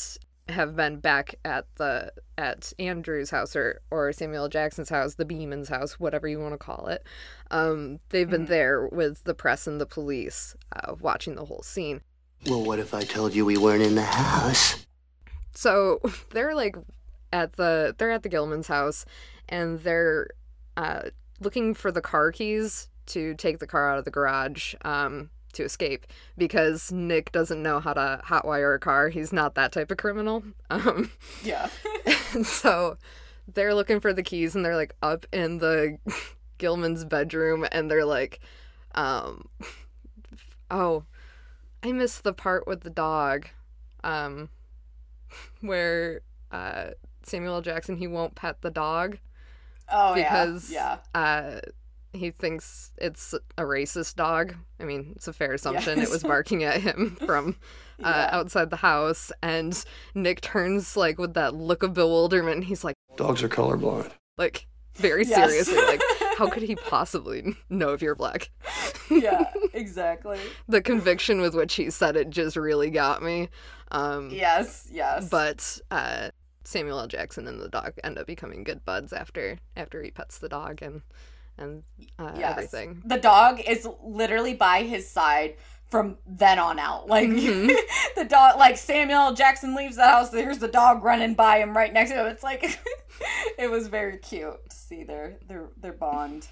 have 0.49 0.75
been 0.75 0.99
back 0.99 1.35
at 1.45 1.65
the 1.75 2.11
at 2.37 2.73
Andrew's 2.77 3.29
house 3.29 3.55
or 3.55 3.81
or 3.91 4.11
Samuel 4.11 4.49
Jackson's 4.49 4.89
house, 4.89 5.15
the 5.15 5.25
Beeman's 5.25 5.69
house, 5.69 5.99
whatever 5.99 6.27
you 6.27 6.39
want 6.39 6.53
to 6.53 6.57
call 6.57 6.87
it. 6.87 7.05
Um 7.51 7.99
they've 8.09 8.29
been 8.29 8.45
there 8.45 8.87
with 8.87 9.23
the 9.23 9.33
press 9.33 9.67
and 9.67 9.79
the 9.79 9.85
police 9.85 10.55
uh, 10.75 10.95
watching 10.99 11.35
the 11.35 11.45
whole 11.45 11.63
scene. 11.63 12.01
Well, 12.45 12.63
what 12.63 12.79
if 12.79 12.93
I 12.93 13.03
told 13.03 13.33
you 13.33 13.45
we 13.45 13.57
weren't 13.57 13.83
in 13.83 13.95
the 13.95 14.01
house? 14.01 14.85
So 15.53 16.01
they're 16.31 16.55
like 16.55 16.75
at 17.31 17.53
the 17.53 17.95
they're 17.97 18.11
at 18.11 18.23
the 18.23 18.29
Gilman's 18.29 18.67
house 18.67 19.05
and 19.49 19.79
they're 19.79 20.27
uh, 20.75 21.09
looking 21.39 21.73
for 21.73 21.91
the 21.91 22.01
car 22.01 22.31
keys 22.31 22.89
to 23.05 23.33
take 23.35 23.59
the 23.59 23.67
car 23.67 23.91
out 23.91 23.99
of 23.99 24.05
the 24.05 24.11
garage 24.11 24.75
um, 24.83 25.29
to 25.53 25.63
escape 25.63 26.05
because 26.37 26.91
Nick 26.91 27.31
doesn't 27.31 27.61
know 27.61 27.79
how 27.79 27.93
to 27.93 28.21
hotwire 28.25 28.75
a 28.75 28.79
car. 28.79 29.09
He's 29.09 29.33
not 29.33 29.55
that 29.55 29.71
type 29.71 29.91
of 29.91 29.97
criminal. 29.97 30.43
Um, 30.69 31.11
yeah. 31.43 31.69
so 32.43 32.97
they're 33.47 33.75
looking 33.75 33.99
for 33.99 34.11
the 34.11 34.23
keys 34.23 34.55
and 34.55 34.65
they're 34.65 34.75
like 34.75 34.95
up 35.03 35.27
in 35.31 35.59
the 35.59 35.99
Gilman's 36.57 37.05
bedroom 37.05 37.65
and 37.71 37.91
they're 37.91 38.05
like, 38.05 38.39
um, 38.95 39.47
oh, 40.71 41.03
I 41.83 41.91
missed 41.91 42.23
the 42.23 42.33
part 42.33 42.65
with 42.65 42.81
the 42.81 42.89
dog, 42.89 43.47
um, 44.03 44.49
where 45.61 46.21
uh, 46.51 46.91
Samuel. 47.21 47.61
Jackson 47.61 47.97
he 47.97 48.07
won't 48.07 48.35
pet 48.35 48.61
the 48.61 48.71
dog 48.71 49.17
Oh 49.91 50.15
yeah 50.15 50.45
because 50.45 50.71
yeah, 50.71 50.97
uh, 51.13 51.59
he 52.13 52.31
thinks 52.31 52.91
it's 52.97 53.33
a 53.57 53.63
racist 53.63 54.15
dog. 54.15 54.55
I 54.79 54.83
mean, 54.85 55.13
it's 55.15 55.27
a 55.27 55.33
fair 55.33 55.53
assumption. 55.53 55.99
It 55.99 56.09
was 56.09 56.23
barking 56.33 56.63
at 56.63 56.81
him 56.81 57.17
from 57.25 57.57
uh, 58.03 58.07
Yeah. 58.07 58.29
outside 58.31 58.69
the 58.69 58.77
house, 58.77 59.31
and 59.41 59.83
Nick 60.15 60.41
turns 60.41 60.95
like 60.95 61.17
with 61.17 61.33
that 61.33 61.55
look 61.55 61.83
of 61.83 61.93
bewilderment. 61.93 62.65
He's 62.65 62.83
like, 62.83 62.95
Dogs 63.17 63.43
are 63.43 63.49
colorblind. 63.49 64.11
like 64.37 64.67
very 64.95 65.25
Yes. 65.25 65.49
seriously, 65.49 65.77
like, 65.85 66.01
how 66.37 66.47
could 66.49 66.63
he 66.63 66.75
possibly 66.87 67.55
know 67.69 67.89
if 67.93 68.01
you're 68.01 68.15
black? 68.15 68.49
yeah, 69.09 69.19
yeah, 69.19 69.53
exactly. 69.73 70.39
The 70.67 70.81
conviction 70.81 71.41
with 71.41 71.55
which 71.55 71.73
he 71.75 71.89
said 71.89 72.15
it 72.15 72.29
just 72.29 72.55
really 72.55 72.89
got 72.91 73.23
me. 73.23 73.49
Um, 73.91 74.29
Yes, 74.31 74.87
yes. 74.91 75.29
but 75.29 75.79
uh, 75.91 76.29
Samuel 76.63 76.99
L. 76.99 77.07
Jackson 77.07 77.47
and 77.47 77.59
the 77.59 77.69
dog 77.69 77.93
end 78.03 78.17
up 78.19 78.27
becoming 78.27 78.63
good 78.63 78.85
buds 78.85 79.13
after 79.13 79.57
after 79.75 80.01
he 80.03 80.11
pets 80.11 80.37
the 80.39 80.49
dog 80.49 80.81
and 80.81 81.01
and 81.57 81.83
uh, 82.19 82.31
yes. 82.37 82.51
everything. 82.57 83.01
The 83.05 83.17
dog 83.19 83.61
is 83.61 83.87
literally 84.03 84.53
by 84.53 84.83
his 84.83 85.09
side 85.09 85.55
from 85.89 86.17
then 86.25 86.57
on 86.59 86.79
out. 86.79 87.07
Like 87.13 87.29
Mhm. 87.29 87.67
the 88.15 88.25
dog, 88.25 88.57
like 88.57 88.77
Samuel 88.77 89.33
Jackson 89.33 89.75
leaves 89.75 89.95
the 89.95 90.07
house. 90.07 90.29
There's 90.29 90.59
the 90.59 90.67
dog 90.67 91.03
running 91.03 91.35
by 91.35 91.57
him 91.59 91.75
right 91.75 91.93
next 91.93 92.11
to 92.11 92.17
him. 92.17 92.27
It's 92.27 92.43
like 92.43 92.63
it 93.59 93.69
was 93.69 93.87
very 93.87 94.17
cute 94.17 94.57
to 94.69 94.75
see 94.75 95.03
their 95.03 95.37
their 95.47 95.67
their 95.77 95.93
bond. 95.93 96.47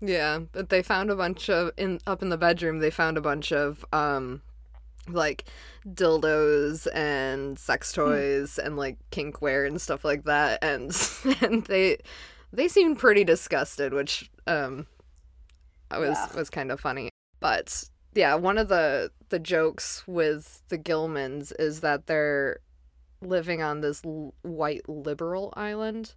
Yeah, 0.00 0.40
but 0.52 0.68
they 0.68 0.82
found 0.82 1.10
a 1.10 1.16
bunch 1.16 1.48
of 1.48 1.70
in 1.76 2.00
up 2.06 2.20
in 2.20 2.28
the 2.28 2.36
bedroom. 2.36 2.80
They 2.80 2.90
found 2.90 3.16
a 3.16 3.22
bunch 3.22 3.52
of 3.52 3.84
um, 3.92 4.42
like 5.08 5.44
dildos 5.88 6.86
and 6.92 7.58
sex 7.58 7.92
toys 7.92 8.58
and 8.58 8.76
like 8.76 8.98
kinkware 9.12 9.66
and 9.66 9.80
stuff 9.80 10.04
like 10.04 10.24
that, 10.24 10.62
and 10.62 10.90
and 11.40 11.64
they 11.66 11.98
they 12.54 12.68
seemed 12.68 12.98
pretty 12.98 13.24
disgusted, 13.24 13.92
which 13.92 14.30
um, 14.46 14.86
was 15.90 16.16
Yeah. 16.16 16.36
was 16.36 16.50
kind 16.50 16.70
of 16.72 16.80
funny. 16.80 17.10
But 17.40 17.84
yeah, 18.14 18.34
one 18.34 18.58
of 18.58 18.68
the 18.68 19.10
the 19.28 19.38
jokes 19.38 20.04
with 20.06 20.62
the 20.68 20.78
Gilmans 20.78 21.52
is 21.58 21.80
that 21.80 22.06
they're 22.06 22.60
living 23.20 23.62
on 23.62 23.80
this 23.80 24.02
l- 24.04 24.34
white 24.42 24.88
liberal 24.88 25.52
island, 25.56 26.14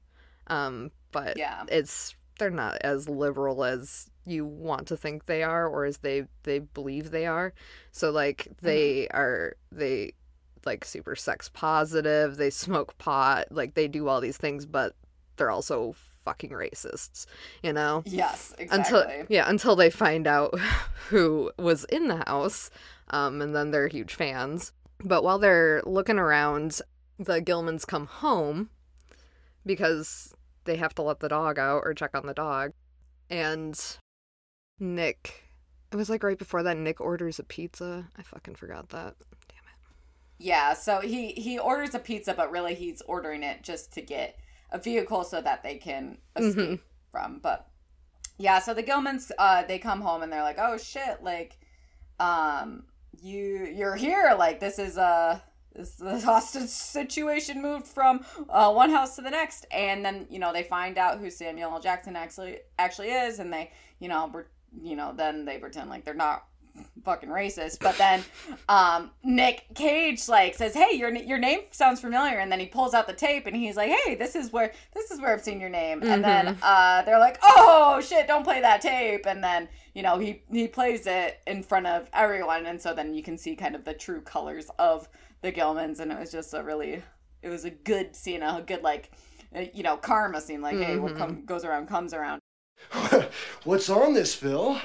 um, 0.48 0.92
but 1.12 1.38
Yeah. 1.38 1.64
it's 1.70 2.16
they're 2.40 2.50
not 2.52 2.78
as 2.82 3.10
liberal 3.10 3.64
as 3.64 4.10
you 4.26 4.46
want 4.46 4.88
to 4.90 4.98
think 4.98 5.26
they 5.26 5.42
are 5.42 5.68
or 5.68 5.86
as 5.86 6.00
they 6.00 6.26
they 6.44 6.60
believe 6.60 7.10
they 7.12 7.26
are 7.26 7.54
so 7.94 8.12
like 8.12 8.48
they 8.62 9.08
are 9.08 9.56
they 9.72 10.12
like 10.66 10.84
super 10.86 11.16
sex 11.16 11.50
positive 11.52 12.36
they 12.36 12.50
smoke 12.50 12.96
pot 13.00 13.48
like 13.52 13.74
they 13.74 13.88
do 13.88 14.08
all 14.10 14.20
these 14.22 14.36
things 14.38 14.66
but 14.66 14.94
they're 15.38 15.50
also 15.50 15.96
fucking 16.28 16.50
racists 16.50 17.26
you 17.64 17.72
know? 17.72 18.04
Yes, 18.06 18.54
until 18.60 19.02
exactly. 19.02 19.36
yeah 19.36 19.50
until 19.50 19.78
they 19.78 19.90
find 19.90 20.28
out 20.28 20.54
who 21.10 21.52
was 21.58 21.86
in 21.86 22.10
the 22.10 22.24
house 22.28 22.70
um 23.10 23.42
and 23.42 23.56
then 23.56 23.72
they're 23.72 23.88
huge 23.88 24.14
fans. 24.14 24.74
But 25.04 25.24
while 25.24 25.40
they're 25.40 25.82
looking 25.86 26.20
around 26.20 26.82
the 27.18 27.42
gilmans 27.42 27.88
come 27.88 28.08
home 28.08 28.70
because 29.66 30.34
they 30.66 30.76
have 30.76 30.94
to 30.96 31.02
let 31.02 31.20
the 31.20 31.30
dog 31.30 31.58
out 31.58 31.84
or 31.86 31.94
check 31.94 32.12
on 32.14 32.26
the 32.26 32.34
dog. 32.34 32.74
And 33.30 33.80
nick 34.80 35.48
it 35.92 35.96
was 35.96 36.10
like 36.10 36.24
right 36.24 36.38
before 36.38 36.64
that 36.64 36.78
nick 36.78 37.00
orders 37.00 37.40
a 37.40 37.44
pizza. 37.44 38.08
I 38.18 38.22
fucking 38.22 38.56
forgot 38.56 38.90
that. 38.90 39.16
Damn 39.48 39.60
it. 39.60 39.80
Yeah, 40.38 40.74
so 40.74 41.00
he 41.00 41.30
he 41.32 41.58
orders 41.58 41.96
a 41.96 42.00
pizza, 42.00 42.34
but 42.34 42.52
really 42.52 42.76
he's 42.76 43.02
ordering 43.04 43.44
it 43.44 43.64
just 43.64 43.94
to 43.94 44.02
get 44.02 44.38
a 44.72 44.80
vehicle 44.80 45.24
so 45.24 45.42
that 45.42 45.64
they 45.64 45.76
can 45.76 46.18
escape 46.36 46.84
from. 47.12 47.40
But 47.40 47.68
yeah, 48.38 48.60
so 48.60 48.74
the 48.74 48.84
Gilmans 48.84 49.32
uh 49.38 49.64
they 49.64 49.80
come 49.80 50.02
home 50.02 50.22
and 50.24 50.32
they're 50.32 50.44
like, 50.44 50.60
"Oh 50.60 50.78
shit, 50.78 51.24
like 51.24 51.58
um 52.20 52.84
you 53.22 53.72
you're 53.74 53.96
here. 53.96 54.36
Like 54.38 54.60
this 54.60 54.80
is 54.80 54.98
a 54.98 55.42
this 55.74 55.92
the 55.96 56.20
hostage 56.20 56.70
situation 56.70 57.62
moved 57.62 57.88
from 57.88 58.26
uh, 58.50 58.72
one 58.72 58.90
house 58.90 59.16
to 59.16 59.22
the 59.22 59.32
next." 59.32 59.66
And 59.72 60.04
then, 60.04 60.28
you 60.30 60.40
know, 60.40 60.54
they 60.54 60.64
find 60.64 60.98
out 60.98 61.20
who 61.20 61.30
Samuel 61.30 61.72
L. 61.72 61.80
Jackson 61.80 62.16
actually 62.16 62.60
actually 62.78 63.10
is 63.10 63.40
and 63.40 63.52
they, 63.52 63.72
you 64.00 64.10
know, 64.10 64.32
you 64.82 64.96
know, 64.96 65.14
then 65.16 65.46
they 65.46 65.58
pretend 65.58 65.90
like 65.90 66.06
they're 66.06 66.14
not 66.14 66.46
fucking 67.04 67.30
racist. 67.30 67.80
But 67.80 67.98
then 67.98 68.24
um, 68.70 69.12
Nick 69.24 69.66
Cage 69.76 70.28
like 70.28 70.56
says, 70.56 70.74
"Hey, 70.74 70.96
your 70.96 71.14
your 71.16 71.38
name 71.38 71.62
sounds 71.72 72.00
familiar," 72.00 72.40
and 72.40 72.52
then 72.52 72.60
he 72.60 72.66
pulls 72.66 72.94
out 72.94 73.08
the 73.08 73.14
tape 73.14 73.48
and 73.48 73.56
he's 73.56 73.76
like, 73.76 73.92
"Hey, 73.92 74.16
this 74.16 74.36
is 74.36 74.52
where 74.52 74.72
this 74.94 75.12
is 75.12 75.20
where 75.20 75.34
I've 75.34 75.44
seen 75.44 75.60
your 75.60 75.70
name." 75.70 76.04
And 76.04 76.24
then 76.24 76.58
uh, 76.62 77.02
they're 77.04 77.20
like, 77.20 77.40
"Oh 77.44 78.02
shit, 78.02 78.28
don't 78.28 78.44
play 78.44 78.62
that 78.62 78.82
tape!" 78.82 79.26
And 79.26 79.44
then 79.44 79.70
you 79.94 80.04
know 80.04 80.18
he 80.18 80.44
he 80.52 80.68
plays 80.68 81.08
it 81.08 81.40
in 81.48 81.64
front 81.64 81.88
of 81.88 82.10
everyone, 82.14 82.66
and 82.66 82.82
so 82.82 82.94
then 82.94 83.14
you 83.14 83.24
can 83.24 83.38
see 83.38 83.56
kind 83.56 83.76
of 83.76 83.86
the 83.86 83.94
true 83.94 84.22
colors 84.22 84.70
of 84.80 85.08
the 85.42 85.52
Gilmans, 85.52 86.00
and 86.00 86.12
it 86.12 86.20
was 86.20 86.32
just 86.32 86.54
a 86.54 86.64
really 86.64 87.02
it 87.42 87.50
was 87.50 87.66
a 87.66 87.70
good 87.70 88.16
scene, 88.16 88.44
a 88.44 88.64
good 88.66 88.84
like 88.84 89.12
uh, 89.56 89.66
you 89.74 89.84
know 89.84 89.98
karma 89.98 90.42
scene, 90.42 90.62
like 90.62 90.78
hey, 90.78 90.98
what 90.98 91.16
come, 91.16 91.46
goes 91.46 91.64
around 91.64 91.88
comes 91.88 92.14
around. 92.14 92.42
What's 93.64 93.90
on 93.90 94.14
this, 94.14 94.36
Phil? 94.36 94.80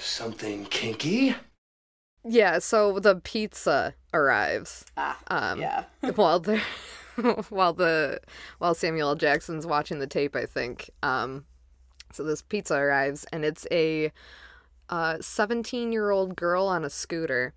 Something 0.00 0.64
kinky? 0.66 1.34
Yeah, 2.24 2.58
so 2.58 2.98
the 2.98 3.16
pizza 3.16 3.94
arrives. 4.12 4.84
Ah, 4.96 5.18
Um, 5.28 5.60
yeah. 5.60 5.84
while 6.16 6.40
the 6.40 6.58
while 7.48 7.72
the 7.72 8.20
while 8.58 8.74
Samuel 8.74 9.10
L. 9.10 9.14
Jackson's 9.14 9.66
watching 9.66 9.98
the 9.98 10.06
tape, 10.06 10.34
I 10.36 10.46
think. 10.46 10.90
Um, 11.02 11.44
so 12.12 12.24
this 12.24 12.42
pizza 12.42 12.74
arrives, 12.76 13.24
and 13.32 13.44
it's 13.44 13.66
a 13.70 14.10
seventeen 15.20 15.92
year 15.92 16.10
old 16.10 16.36
girl 16.36 16.66
on 16.66 16.84
a 16.84 16.90
scooter 16.90 17.54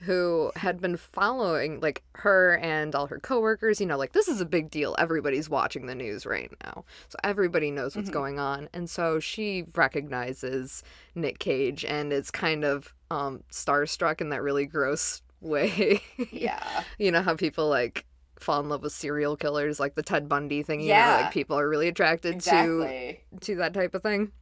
who 0.00 0.52
had 0.56 0.80
been 0.80 0.96
following 0.96 1.80
like 1.80 2.02
her 2.16 2.56
and 2.58 2.94
all 2.94 3.06
her 3.06 3.18
coworkers. 3.18 3.80
You 3.80 3.86
know, 3.86 3.96
like 3.96 4.12
this 4.12 4.28
is 4.28 4.40
a 4.40 4.46
big 4.46 4.70
deal. 4.70 4.94
Everybody's 4.98 5.48
watching 5.48 5.86
the 5.86 5.94
news 5.94 6.26
right 6.26 6.50
now, 6.64 6.84
so 7.08 7.16
everybody 7.24 7.70
knows 7.70 7.96
what's 7.96 8.10
going 8.10 8.38
on. 8.38 8.68
And 8.72 8.88
so 8.90 9.18
she 9.20 9.64
recognizes 9.74 10.82
Nick 11.14 11.38
Cage 11.38 11.84
and 11.84 12.12
is 12.12 12.30
kind 12.30 12.64
of 12.64 12.94
um, 13.10 13.42
starstruck 13.50 14.20
in 14.20 14.28
that 14.30 14.42
really 14.42 14.66
gross 14.66 15.22
way. 15.40 16.00
Yeah. 16.30 16.82
you 16.98 17.10
know 17.10 17.22
how 17.22 17.34
people 17.34 17.68
like 17.68 18.04
fall 18.38 18.60
in 18.60 18.68
love 18.68 18.82
with 18.82 18.92
serial 18.92 19.34
killers 19.36 19.80
like 19.80 19.94
the 19.94 20.02
ted 20.02 20.28
bundy 20.28 20.62
thing 20.62 20.80
you 20.80 20.88
know 20.88 20.94
Yeah. 20.94 21.16
like 21.22 21.32
people 21.32 21.58
are 21.58 21.66
really 21.66 21.88
attracted 21.88 22.34
Exactly. 22.34 23.22
to 23.32 23.38
to 23.40 23.54
that 23.56 23.72
type 23.72 23.94
of 23.94 24.02
thing 24.02 24.32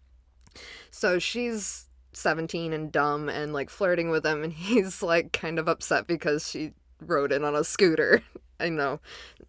so 0.90 1.18
she's 1.20 1.86
17 2.16 2.72
and 2.72 2.90
dumb 2.92 3.28
and 3.28 3.52
like 3.52 3.70
flirting 3.70 4.10
with 4.10 4.24
him 4.24 4.42
and 4.42 4.52
he's 4.54 5.02
like 5.02 5.32
kind 5.32 5.58
of 5.58 5.68
upset 5.68 6.06
because 6.06 6.48
she 6.48 6.72
rode 7.00 7.32
in 7.32 7.44
on 7.44 7.54
a 7.54 7.64
scooter. 7.64 8.22
I 8.60 8.68
know. 8.68 9.00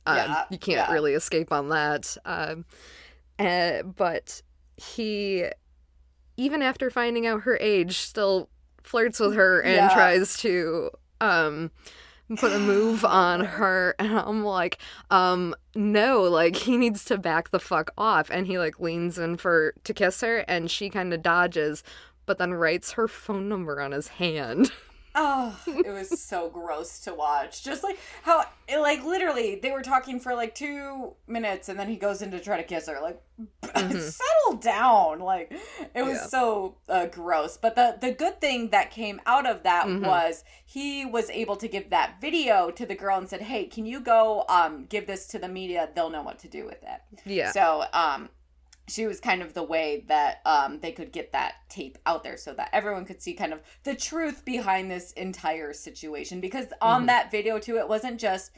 Um, 0.07 0.17
Yeah, 0.17 0.45
you 0.49 0.57
can't 0.57 0.89
yeah. 0.89 0.93
really 0.93 1.13
escape 1.13 1.51
on 1.51 1.69
that. 1.69 2.17
Um, 2.25 2.65
uh, 3.39 3.83
but 3.83 4.41
he 4.77 5.45
even 6.37 6.61
after 6.61 6.89
finding 6.89 7.25
out 7.25 7.41
her 7.43 7.57
age 7.61 7.97
still 7.99 8.49
flirts 8.83 9.19
with 9.19 9.35
her 9.35 9.61
and 9.61 9.75
Yeah. 9.75 9.93
tries 9.93 10.37
to 10.39 10.89
um 11.21 11.71
put 12.37 12.51
a 12.51 12.59
move 12.59 13.05
on 13.05 13.41
her. 13.41 13.95
And 13.99 14.17
I'm 14.19 14.43
like 14.43 14.79
um 15.11 15.55
no 15.75 16.23
like 16.23 16.55
he 16.55 16.77
needs 16.77 17.05
to 17.05 17.17
back 17.17 17.51
the 17.51 17.59
fuck 17.59 17.91
off. 17.97 18.29
And 18.29 18.47
he 18.47 18.57
like 18.59 18.79
leans 18.79 19.17
in 19.17 19.37
for 19.37 19.73
to 19.83 19.93
kiss 19.93 20.21
her 20.21 20.39
and 20.47 20.69
she 20.69 20.89
kind 20.89 21.13
of 21.13 21.21
dodges 21.21 21.83
but 22.25 22.37
then 22.37 22.53
writes 22.53 22.93
her 22.93 23.07
phone 23.07 23.47
number 23.49 23.81
on 23.81 23.91
his 23.91 24.07
hand 24.09 24.71
Oh, 25.17 25.57
it 25.65 25.87
was 25.87 26.19
so 26.19 26.49
gross 26.53 26.99
to 27.05 27.13
watch. 27.13 27.63
Just 27.63 27.85
like 27.85 27.97
how, 28.23 28.43
like, 28.69 29.01
literally, 29.05 29.55
they 29.55 29.71
were 29.71 29.81
talking 29.81 30.19
for 30.19 30.35
like 30.35 30.53
two 30.53 31.13
minutes, 31.25 31.69
and 31.69 31.79
then 31.79 31.87
he 31.87 31.95
goes 31.95 32.21
in 32.21 32.31
to 32.31 32.39
try 32.41 32.57
to 32.57 32.63
kiss 32.63 32.89
her. 32.89 32.99
Like, 33.01 33.21
settle 33.73 34.57
down. 34.59 35.19
Like, 35.19 35.53
it 35.93 36.03
was 36.03 36.15
Yeah. 36.17 36.25
so 36.27 36.75
uh, 36.89 37.05
gross. 37.05 37.55
But 37.55 37.75
the 37.77 37.97
the 38.01 38.11
good 38.11 38.41
thing 38.41 38.71
that 38.71 38.91
came 38.91 39.21
out 39.25 39.45
of 39.45 39.63
that 39.63 39.87
was 40.01 40.43
he 40.65 41.05
was 41.05 41.29
able 41.29 41.55
to 41.57 41.69
give 41.69 41.91
that 41.91 42.19
video 42.19 42.69
to 42.71 42.85
the 42.85 42.95
girl 42.95 43.17
and 43.17 43.29
said, 43.29 43.43
"Hey, 43.43 43.67
can 43.67 43.85
you 43.85 44.01
go 44.01 44.43
um 44.49 44.85
give 44.89 45.07
this 45.07 45.27
to 45.27 45.39
the 45.39 45.47
media? 45.47 45.87
They'll 45.95 46.09
know 46.09 46.23
what 46.23 46.39
to 46.39 46.49
do 46.49 46.65
with 46.65 46.83
it." 46.83 47.21
yeah 47.25 47.51
So, 47.53 47.85
um, 47.93 48.27
she 48.87 49.07
was 49.07 49.19
kind 49.19 49.41
of 49.41 49.53
the 49.53 49.63
way 49.63 50.05
that 50.07 50.41
um, 50.45 50.79
they 50.79 50.91
could 50.91 51.11
get 51.11 51.31
that 51.31 51.55
tape 51.69 51.97
out 52.05 52.23
there 52.23 52.37
so 52.37 52.53
that 52.53 52.69
everyone 52.71 53.05
could 53.05 53.21
see 53.21 53.33
kind 53.33 53.51
of 53.53 53.61
the 53.83 53.95
truth 53.95 54.45
behind 54.45 54.91
this 54.91 55.11
entire 55.13 55.73
situation. 55.73 56.39
Because 56.39 56.67
on 56.81 57.07
that 57.07 57.31
video, 57.31 57.57
too, 57.57 57.77
it 57.77 57.89
wasn't 57.89 58.19
just 58.19 58.51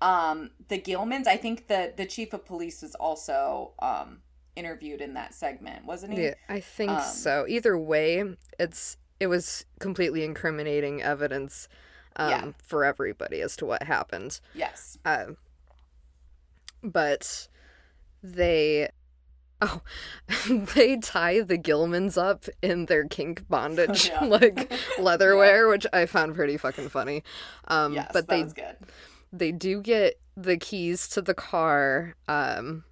um, 0.00 0.50
the 0.68 0.80
Gilmans. 0.80 1.26
I 1.26 1.36
think 1.36 1.68
the, 1.68 1.92
the 1.96 2.06
chief 2.06 2.32
of 2.32 2.44
police 2.46 2.80
was 2.82 2.94
also 2.94 3.72
um, 3.80 4.22
interviewed 4.56 5.00
in 5.02 5.14
that 5.14 5.34
segment, 5.34 5.84
wasn't 5.84 6.14
he? 6.14 6.24
Yeah, 6.24 6.34
I 6.48 6.60
think 6.60 6.90
Um, 6.90 7.02
so. 7.02 7.44
Either 7.46 7.76
way, 7.76 8.24
it's 8.58 8.96
it 9.20 9.26
was 9.28 9.64
completely 9.80 10.24
incriminating 10.24 11.02
evidence 11.02 11.68
um, 12.16 12.30
Yeah. 12.30 12.52
for 12.62 12.84
everybody 12.84 13.40
as 13.42 13.54
to 13.56 13.66
what 13.66 13.82
happened. 13.84 14.40
Yes. 14.54 14.98
Um, 15.04 15.36
but 16.82 17.48
they, 18.22 18.88
oh, 19.66 19.80
they 20.74 20.96
tie 20.96 21.40
the 21.40 21.58
Gilmans 21.58 22.16
up 22.16 22.44
in 22.62 22.86
their 22.86 23.06
kink 23.06 23.48
bondage, 23.48 24.08
Yeah. 24.08 24.24
like 24.24 24.70
leatherware, 24.98 25.68
which 25.70 25.86
I 25.92 26.06
found 26.06 26.34
pretty 26.34 26.56
fucking 26.56 26.88
funny. 26.88 27.22
Um, 27.68 27.94
Yes, 27.94 28.10
but 28.12 28.28
they 28.28 28.46
they 29.32 29.52
do 29.52 29.80
get 29.80 30.20
the 30.36 30.56
keys 30.56 31.08
to 31.08 31.22
the 31.22 31.34
car 31.34 32.16
um 32.28 32.84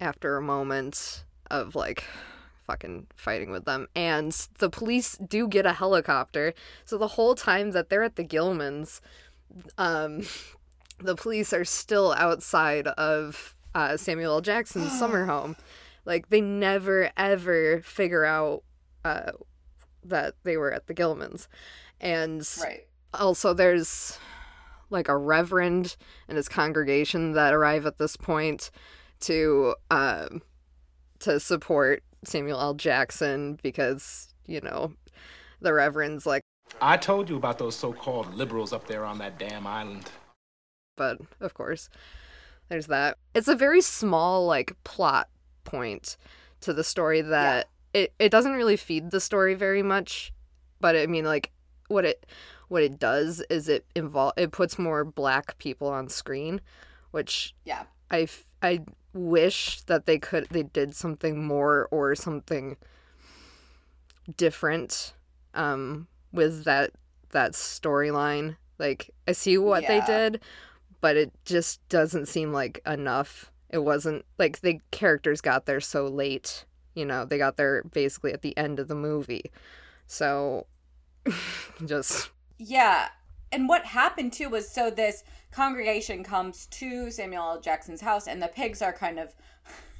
after 0.00 0.36
a 0.36 0.42
moment 0.42 1.24
of 1.50 1.74
like 1.74 2.04
fucking 2.66 3.06
fighting 3.16 3.50
with 3.50 3.64
them 3.64 3.86
and 3.94 4.32
the 4.58 4.70
police 4.70 5.16
do 5.16 5.46
get 5.48 5.66
a 5.66 5.72
helicopter 5.72 6.54
so 6.84 6.96
the 6.96 7.08
whole 7.08 7.34
time 7.34 7.72
that 7.72 7.88
they're 7.88 8.02
at 8.02 8.16
the 8.16 8.24
gilmans 8.24 9.00
um 9.78 10.22
the 11.00 11.14
police 11.16 11.52
are 11.52 11.64
still 11.64 12.14
outside 12.16 12.86
of 12.86 13.54
uh, 13.74 13.96
samuel 13.96 14.34
l 14.34 14.40
jackson's 14.40 14.92
summer 14.98 15.26
home 15.26 15.56
like 16.04 16.28
they 16.28 16.40
never 16.40 17.10
ever 17.16 17.80
figure 17.82 18.24
out 18.24 18.62
uh 19.04 19.32
that 20.04 20.34
they 20.44 20.56
were 20.56 20.72
at 20.72 20.86
the 20.86 20.94
gilmans 20.94 21.46
and 22.00 22.46
Right. 22.62 22.86
also 23.14 23.54
there's 23.54 24.18
like 24.90 25.08
a 25.08 25.16
reverend 25.16 25.96
and 26.28 26.36
his 26.36 26.48
congregation 26.48 27.32
that 27.32 27.54
arrive 27.54 27.86
at 27.86 27.98
this 27.98 28.16
point 28.16 28.70
to 29.20 29.74
um 29.90 30.42
to 31.20 31.40
support 31.40 32.02
Samuel 32.24 32.60
L. 32.60 32.74
Jackson 32.74 33.58
because 33.62 34.34
you 34.46 34.60
know 34.60 34.92
the 35.60 35.72
reverend's 35.72 36.26
like 36.26 36.42
I 36.82 36.96
told 36.98 37.30
you 37.30 37.36
about 37.36 37.58
those 37.58 37.76
so-called 37.76 38.34
liberals 38.34 38.72
up 38.72 38.86
there 38.86 39.04
on 39.04 39.18
that 39.18 39.38
damn 39.38 39.66
island. 39.66 40.10
but 40.96 41.18
of 41.40 41.54
course 41.54 41.88
there's 42.68 42.86
that. 42.88 43.18
It's 43.34 43.48
a 43.48 43.54
very 43.54 43.80
small 43.80 44.46
like 44.46 44.76
plot 44.84 45.28
point 45.64 46.16
to 46.60 46.72
the 46.72 46.84
story 46.84 47.20
that 47.20 47.68
it, 47.92 48.12
it 48.18 48.30
doesn't 48.30 48.52
really 48.54 48.76
feed 48.76 49.10
the 49.10 49.20
story 49.20 49.54
very 49.54 49.82
much 49.82 50.32
but 50.80 50.96
i 50.96 51.06
mean 51.06 51.24
like 51.24 51.50
what 51.88 52.04
it 52.04 52.26
what 52.68 52.82
it 52.82 52.98
does 52.98 53.42
is 53.48 53.68
it 53.68 53.84
involve 53.94 54.32
it 54.36 54.50
puts 54.52 54.78
more 54.78 55.04
black 55.04 55.56
people 55.58 55.88
on 55.88 56.08
screen 56.08 56.60
which 57.12 57.54
Yeah. 57.64 57.84
i 58.10 58.22
f- 58.22 58.44
i 58.62 58.80
wish 59.12 59.80
that 59.82 60.06
they 60.06 60.18
could 60.18 60.48
they 60.50 60.62
did 60.64 60.94
something 60.94 61.46
more 61.46 61.88
or 61.90 62.14
something 62.14 62.76
different 64.36 65.14
um 65.54 66.06
with 66.32 66.64
that 66.64 66.90
that 67.30 67.52
storyline. 67.52 68.56
Like 68.78 69.10
i 69.28 69.32
see 69.32 69.56
what 69.58 69.86
they 69.86 70.00
did 70.06 70.40
but 71.04 71.16
it 71.18 71.30
just 71.44 71.86
doesn't 71.90 72.26
seem 72.26 72.50
like 72.50 72.80
enough 72.86 73.52
it 73.68 73.78
wasn't 73.78 74.24
like 74.38 74.60
the 74.60 74.80
characters 74.90 75.42
got 75.42 75.66
there 75.66 75.80
so 75.80 76.06
late 76.06 76.64
you 76.94 77.04
know 77.04 77.26
they 77.26 77.36
got 77.36 77.58
there 77.58 77.82
basically 77.92 78.32
at 78.32 78.40
the 78.40 78.56
end 78.56 78.78
of 78.78 78.88
the 78.88 78.94
movie 78.94 79.50
so 80.06 80.66
just 81.84 82.30
Yeah. 82.58 83.08
And 83.52 83.68
what 83.68 83.84
happened 83.84 84.32
too 84.32 84.48
was 84.48 84.68
so 84.68 84.90
this 84.90 85.22
congregation 85.52 86.24
comes 86.24 86.66
to 86.66 87.10
Samuel 87.10 87.42
L. 87.42 87.60
Jackson's 87.60 88.00
house, 88.00 88.26
and 88.26 88.42
the 88.42 88.48
pigs 88.48 88.82
are 88.82 88.92
kind 88.92 89.18
of. 89.18 89.34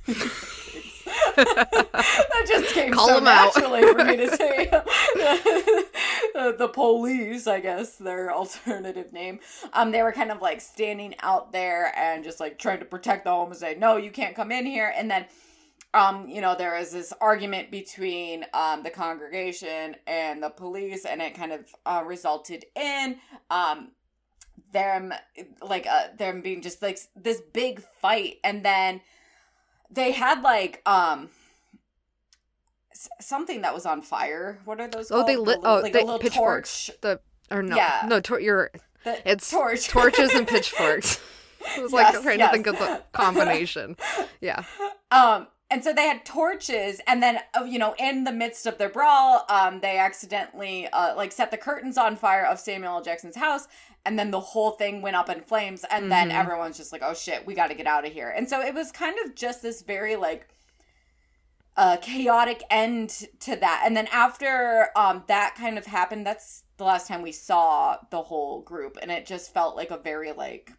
that 1.04 2.46
just 2.48 2.74
came 2.74 2.92
Call 2.92 3.08
so 3.08 3.16
'em 3.18 3.26
out. 3.26 3.52
naturally 3.54 3.82
for 3.92 4.04
me 4.04 4.16
to 4.16 4.28
say. 4.36 4.66
the, 4.66 6.54
the 6.58 6.68
police, 6.68 7.46
I 7.46 7.60
guess, 7.60 7.96
their 7.96 8.32
alternative 8.32 9.12
name. 9.12 9.40
Um, 9.72 9.90
they 9.90 10.02
were 10.02 10.12
kind 10.12 10.30
of 10.30 10.40
like 10.42 10.60
standing 10.60 11.14
out 11.20 11.52
there 11.52 11.92
and 11.96 12.24
just 12.24 12.40
like 12.40 12.58
trying 12.58 12.80
to 12.80 12.84
protect 12.84 13.24
the 13.24 13.30
home 13.30 13.50
and 13.50 13.56
say, 13.58 13.76
"No, 13.78 13.96
you 13.96 14.10
can't 14.10 14.34
come 14.34 14.50
in 14.52 14.66
here." 14.66 14.92
And 14.96 15.10
then 15.10 15.26
um, 15.94 16.28
you 16.28 16.40
know, 16.40 16.56
there 16.56 16.76
was 16.76 16.90
this 16.90 17.12
argument 17.20 17.70
between 17.70 18.44
um, 18.52 18.82
the 18.82 18.90
congregation 18.90 19.94
and 20.08 20.42
the 20.42 20.50
police, 20.50 21.04
and 21.04 21.22
it 21.22 21.34
kind 21.36 21.52
of 21.52 21.60
uh, 21.86 22.02
resulted 22.04 22.64
in 22.74 23.16
um, 23.48 23.92
them 24.72 25.14
like 25.62 25.86
uh, 25.86 26.08
them 26.18 26.40
being 26.40 26.62
just 26.62 26.82
like 26.82 26.98
this 27.14 27.40
big 27.52 27.80
fight, 27.80 28.38
and 28.42 28.64
then 28.64 29.00
they 29.94 30.12
had 30.12 30.42
like 30.42 30.82
um 30.86 31.30
something 33.20 33.62
that 33.62 33.74
was 33.74 33.86
on 33.86 34.02
fire. 34.02 34.58
What 34.64 34.80
are 34.80 34.88
those? 34.88 35.10
Oh, 35.10 35.16
called? 35.16 35.28
they 35.28 35.34
The 35.36 35.40
lit. 35.40 35.60
little- 35.60 35.76
Oh, 35.78 35.80
like 35.80 35.92
they 35.92 36.04
pitchforks. 36.18 36.86
torch. 36.86 37.00
The 37.00 37.20
or 37.50 37.62
no, 37.62 37.76
Yeah. 37.76 38.04
no, 38.08 38.20
tor- 38.20 38.40
you're. 38.40 38.70
The 39.04 39.30
It's 39.30 39.50
torch. 39.50 39.88
torches 39.88 40.32
and 40.34 40.46
pitchforks. 40.54 41.20
I 41.76 41.80
was 41.80 41.92
like 41.92 42.20
trying 42.22 42.38
yes. 42.38 42.50
to 42.50 42.52
think 42.52 42.66
of 42.66 42.78
the 42.78 43.02
combination. 43.12 43.96
Yeah. 44.40 44.64
Um, 45.10 45.46
and 45.70 45.82
so 45.82 45.92
they 45.92 46.06
had 46.06 46.24
torches, 46.24 47.00
and 47.06 47.22
then 47.22 47.40
uh, 47.58 47.64
you 47.64 47.78
know, 47.78 47.94
in 47.98 48.24
the 48.24 48.32
midst 48.32 48.66
of 48.66 48.78
their 48.78 48.88
brawl, 48.88 49.44
um, 49.48 49.80
they 49.80 49.98
accidentally 49.98 50.86
uh, 50.88 51.14
like 51.16 51.32
set 51.32 51.50
the 51.50 51.56
curtains 51.56 51.96
on 51.98 52.16
fire 52.16 52.44
of 52.44 52.58
Samuel 52.58 52.96
L. 52.96 53.02
Jackson's 53.02 53.36
house, 53.36 53.66
and 54.04 54.18
then 54.18 54.30
the 54.30 54.40
whole 54.40 54.72
thing 54.72 55.02
went 55.02 55.16
up 55.16 55.28
in 55.30 55.40
flames, 55.40 55.84
and 55.90 56.12
then 56.12 56.30
Mhm. 56.30 56.34
everyone's 56.38 56.76
just 56.76 56.92
like, 56.92 57.02
"Oh 57.04 57.14
shit, 57.14 57.46
we 57.46 57.54
got 57.54 57.68
to 57.68 57.74
get 57.74 57.86
out 57.86 58.06
of 58.06 58.12
here." 58.12 58.28
And 58.30 58.48
so 58.48 58.60
it 58.60 58.74
was 58.74 58.92
kind 58.92 59.16
of 59.24 59.34
just 59.34 59.62
this 59.62 59.82
very 59.82 60.16
like 60.16 60.48
uh 61.76 61.96
chaotic 61.96 62.62
end 62.70 63.26
to 63.40 63.56
that 63.56 63.82
and 63.84 63.96
then 63.96 64.06
after 64.12 64.90
um 64.94 65.24
that 65.26 65.56
kind 65.58 65.76
of 65.76 65.84
happened 65.86 66.24
that's 66.24 66.62
the 66.76 66.84
last 66.84 67.08
time 67.08 67.20
we 67.20 67.32
saw 67.32 67.96
the 68.12 68.22
whole 68.22 68.60
group 68.60 68.96
and 69.02 69.10
it 69.10 69.26
just 69.26 69.52
felt 69.52 69.74
like 69.74 69.90
a 69.90 69.96
very 69.98 70.30
like 70.30 70.70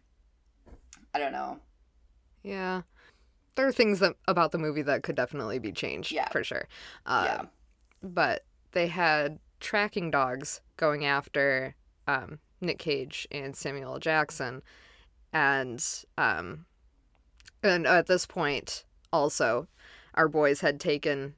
i 1.12 1.18
don't 1.18 1.32
know 1.32 1.58
Yeah. 2.42 2.80
There 3.56 3.66
are 3.66 3.72
things 3.72 3.98
that, 4.00 4.14
about 4.28 4.52
the 4.52 4.58
movie 4.58 4.82
that 4.82 5.02
could 5.02 5.16
definitely 5.16 5.58
be 5.58 5.72
changed, 5.72 6.12
Yeah. 6.12 6.28
for 6.28 6.44
sure. 6.44 6.68
Uh, 7.04 7.22
yeah 7.26 7.42
But 8.02 8.44
they 8.72 8.86
had 8.86 9.38
tracking 9.60 10.10
dogs 10.10 10.60
going 10.76 11.04
after 11.04 11.74
um, 12.06 12.38
Nick 12.60 12.78
Cage 12.78 13.26
and 13.30 13.56
Samuel 13.56 13.94
L. 13.94 13.98
Jackson, 13.98 14.62
and 15.32 15.84
um, 16.16 16.66
and 17.62 17.86
at 17.86 18.06
this 18.06 18.26
point, 18.26 18.84
also, 19.12 19.66
our 20.14 20.28
boys 20.28 20.60
had 20.60 20.78
taken 20.78 21.34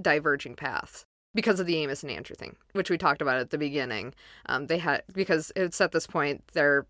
diverging 0.00 0.54
paths 0.54 1.04
because 1.34 1.58
of 1.60 1.66
the 1.66 1.76
Amos 1.76 2.02
and 2.02 2.12
Andrew 2.12 2.36
thing, 2.36 2.56
which 2.72 2.90
we 2.90 2.98
talked 2.98 3.22
about 3.22 3.38
at 3.38 3.50
the 3.50 3.58
beginning. 3.58 4.14
Um, 4.46 4.66
they 4.66 4.78
had 4.78 5.02
because 5.12 5.50
it's 5.56 5.80
at 5.80 5.92
this 5.92 6.06
point 6.06 6.44
they're 6.52 6.86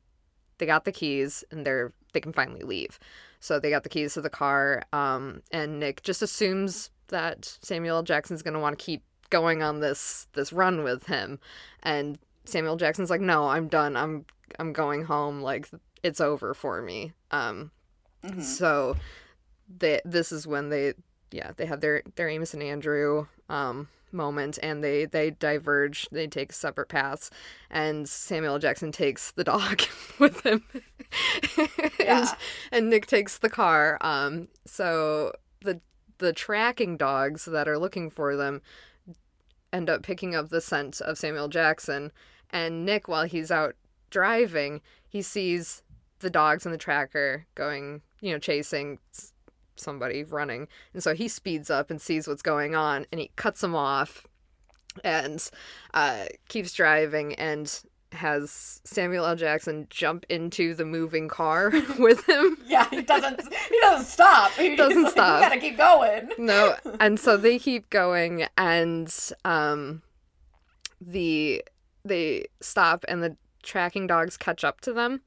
they 0.59 0.66
got 0.66 0.85
the 0.85 0.93
keys 0.93 1.45
and 1.51 1.64
they're 1.64 1.93
they 2.12 2.20
can 2.20 2.33
finally 2.33 2.62
leave. 2.62 2.99
So 3.43 3.59
they 3.59 3.70
got 3.70 3.82
the 3.82 3.88
keys 3.88 4.14
to 4.14 4.20
the 4.20 4.30
car, 4.30 4.84
um, 4.93 5.43
and 5.51 5.80
Nick 5.80 6.03
just 6.05 6.22
assumes 6.22 6.90
that 7.09 7.59
Samuel 7.61 7.97
L. 7.97 8.03
Jackson's 8.05 8.40
gonna 8.40 8.61
want 8.61 8.78
to 8.78 8.84
keep 8.84 9.03
going 9.30 9.62
on 9.64 9.80
this 9.80 10.28
this 10.34 10.53
run 10.53 10.84
with 10.84 11.07
him, 11.07 11.40
and 11.82 12.18
Samuel 12.45 12.76
Jackson's 12.76 13.11
like, 13.11 13.20
"No, 13.20 13.49
I'm 13.49 13.66
done. 13.66 13.97
I'm 13.97 14.26
I'm 14.61 14.72
going 14.72 15.05
home. 15.07 15.40
Like 15.43 15.68
it's 16.05 16.20
over 16.20 16.55
for 16.55 16.80
me." 16.82 17.12
Um, 17.32 17.72
Mhm. 18.22 18.43
so 18.43 18.97
they 19.68 20.01
this 20.05 20.30
is 20.30 20.47
when 20.47 20.68
they 20.68 20.95
yeah 21.32 21.51
they 21.57 21.66
have 21.66 21.80
their 21.80 22.03
their 22.14 22.28
Amos 22.28 22.55
and 22.55 22.62
Andrew 22.62 23.26
um 23.49 23.88
moment 24.13 24.59
and 24.63 24.83
they 24.85 25.05
they 25.07 25.31
diverge 25.31 26.09
they 26.13 26.27
take 26.27 26.53
separate 26.53 26.89
paths 26.89 27.31
and 27.71 28.09
Samuel 28.09 28.59
Jackson 28.59 28.93
takes 28.93 29.31
the 29.31 29.45
dog 29.45 29.83
with 30.19 30.41
him 30.45 30.63
and, 31.59 31.69
Yeah. 31.99 32.35
and 32.71 32.91
Nick 32.91 33.07
takes 33.07 33.39
the 33.39 33.49
car 33.51 33.99
um 34.01 34.49
so 34.67 35.33
the 35.63 35.81
the 36.19 36.33
tracking 36.33 36.97
dogs 36.97 37.47
that 37.47 37.69
are 37.69 37.79
looking 37.79 38.11
for 38.11 38.37
them 38.37 38.63
end 39.73 39.89
up 39.89 40.03
picking 40.03 40.35
up 40.35 40.51
the 40.51 40.61
scent 40.61 41.01
of 41.01 41.19
Samuel 41.19 41.49
Jackson 41.49 42.13
and 42.51 42.85
Nick 42.85 43.09
while 43.09 43.25
he's 43.25 43.51
out 43.51 43.75
driving 44.11 44.81
he 45.09 45.23
sees 45.23 45.83
the 46.21 46.31
dogs 46.31 46.65
and 46.67 46.73
the 46.75 46.79
tracker 46.79 47.47
going 47.55 48.03
you 48.21 48.31
know 48.33 48.39
chasing 48.39 48.99
somebody 49.83 50.22
running 50.24 50.68
and 50.95 51.03
so 51.03 51.14
he 51.14 51.28
speeds 51.28 51.70
up 51.70 51.91
and 51.91 52.01
sees 52.01 52.26
what's 52.28 52.43
going 52.43 52.74
on 52.74 53.05
and 53.12 53.20
he 53.20 53.30
cuts 53.37 53.61
them 53.61 53.74
off 53.74 54.26
and 55.05 55.51
uh, 55.95 56.24
keeps 56.49 56.72
driving 56.72 57.35
and 57.37 57.83
has 58.12 58.83
Samuel 58.85 59.24
L. 59.24 59.37
Jackson 59.37 59.87
jump 59.89 60.26
into 60.28 60.74
the 60.74 60.85
moving 60.85 61.28
car 61.28 61.70
with 61.99 62.28
him. 62.28 62.59
yeah 62.66 62.87
he 62.91 63.01
doesn't 63.01 63.41
he 63.41 63.80
doesn't 63.80 64.05
stop 64.07 64.51
he 64.53 64.76
Doesn't 64.76 65.03
like, 65.05 65.12
stop. 65.12 65.41
we 65.41 65.47
gotta 65.49 65.61
keep 65.61 65.78
going 65.78 66.28
No, 66.37 66.76
and 67.01 67.18
so 67.18 67.39
they 67.39 67.59
keep 67.59 67.89
going 67.89 68.47
and 68.59 69.11
um 69.47 70.03
the 71.01 71.64
they 72.05 72.45
stop 72.61 73.05
and 73.09 73.22
the 73.22 73.37
tracking 73.62 74.07
dogs 74.07 74.37
catch 74.37 74.62
up 74.62 74.80
to 74.83 74.93
them 74.93 75.22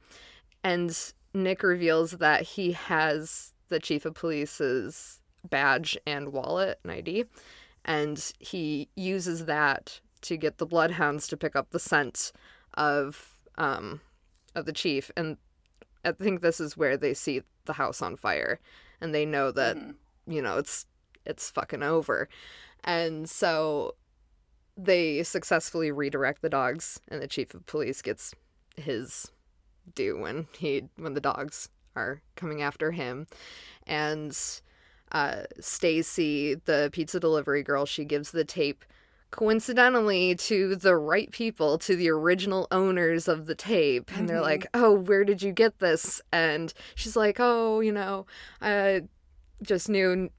and 0.63 1.13
Nick 1.33 1.63
reveals 1.63 2.11
that 2.11 2.43
he 2.43 2.73
has 2.73 3.53
the 3.69 3.79
chief 3.79 4.05
of 4.05 4.13
police's 4.13 5.19
badge 5.49 5.97
and 6.07 6.29
wallet 6.33 6.79
and 6.83 6.91
ID 6.91 7.25
and 7.83 8.31
he 8.39 8.89
uses 8.95 9.45
that 9.45 9.99
to 10.21 10.37
get 10.37 10.57
the 10.57 10.65
bloodhounds 10.65 11.27
to 11.27 11.37
pick 11.37 11.55
up 11.55 11.69
the 11.69 11.79
scent 11.79 12.31
of 12.75 13.33
um 13.57 14.01
of 14.55 14.65
the 14.65 14.73
chief 14.73 15.11
and 15.15 15.37
I 16.03 16.11
think 16.11 16.41
this 16.41 16.59
is 16.59 16.77
where 16.77 16.97
they 16.97 17.13
see 17.13 17.41
the 17.65 17.73
house 17.73 18.01
on 18.01 18.15
fire 18.15 18.59
and 19.01 19.13
they 19.13 19.25
know 19.25 19.51
that 19.51 19.75
Mhm. 19.77 19.95
you 20.27 20.41
know 20.41 20.57
it's 20.57 20.85
it's 21.25 21.49
fucking 21.51 21.83
over 21.83 22.27
and 22.83 23.29
so 23.29 23.95
they 24.77 25.23
successfully 25.23 25.91
redirect 25.91 26.41
the 26.41 26.49
dogs 26.49 26.99
and 27.07 27.21
the 27.21 27.27
chief 27.27 27.53
of 27.53 27.65
police 27.65 28.01
gets 28.01 28.33
his 28.75 29.31
due 29.93 30.17
when 30.19 30.47
he 30.57 30.89
when 30.97 31.13
the 31.13 31.21
dogs 31.21 31.69
are 31.95 32.21
coming 32.35 32.61
after 32.61 32.91
him. 32.91 33.27
And 33.87 34.37
uh 35.11 35.43
Stacy 35.59 36.55
the 36.65 36.89
pizza 36.91 37.19
delivery 37.19 37.61
girl 37.63 37.85
she 37.85 38.05
gives 38.05 38.31
the 38.31 38.43
tape 38.43 38.83
coincidentally 39.31 40.33
to 40.35 40.75
the 40.75 40.95
right 40.95 41.29
people 41.31 41.77
to 41.77 41.95
the 41.95 42.09
original 42.09 42.67
owners 42.71 43.27
of 43.27 43.45
the 43.47 43.55
tape. 43.55 44.09
And 44.15 44.27
they're 44.29 44.37
Mhm. 44.37 44.41
like 44.41 44.67
oh 44.73 44.93
where 44.93 45.23
did 45.23 45.41
you 45.43 45.51
get 45.51 45.79
this? 45.79 46.21
And 46.31 46.73
she's 46.95 47.15
like 47.15 47.37
oh 47.39 47.79
you 47.81 47.91
know 47.91 48.25
i 48.61 49.01
just 49.61 49.89
knew 49.89 50.29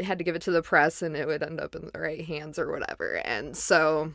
had 0.00 0.18
to 0.18 0.24
give 0.24 0.36
it 0.36 0.42
to 0.42 0.50
the 0.50 0.62
press 0.62 1.02
and 1.02 1.16
it 1.16 1.26
would 1.26 1.42
end 1.42 1.60
up 1.60 1.74
in 1.74 1.88
the 1.92 1.98
right 2.00 2.24
hands 2.26 2.58
or 2.58 2.70
whatever. 2.70 3.14
And 3.24 3.56
so 3.56 4.12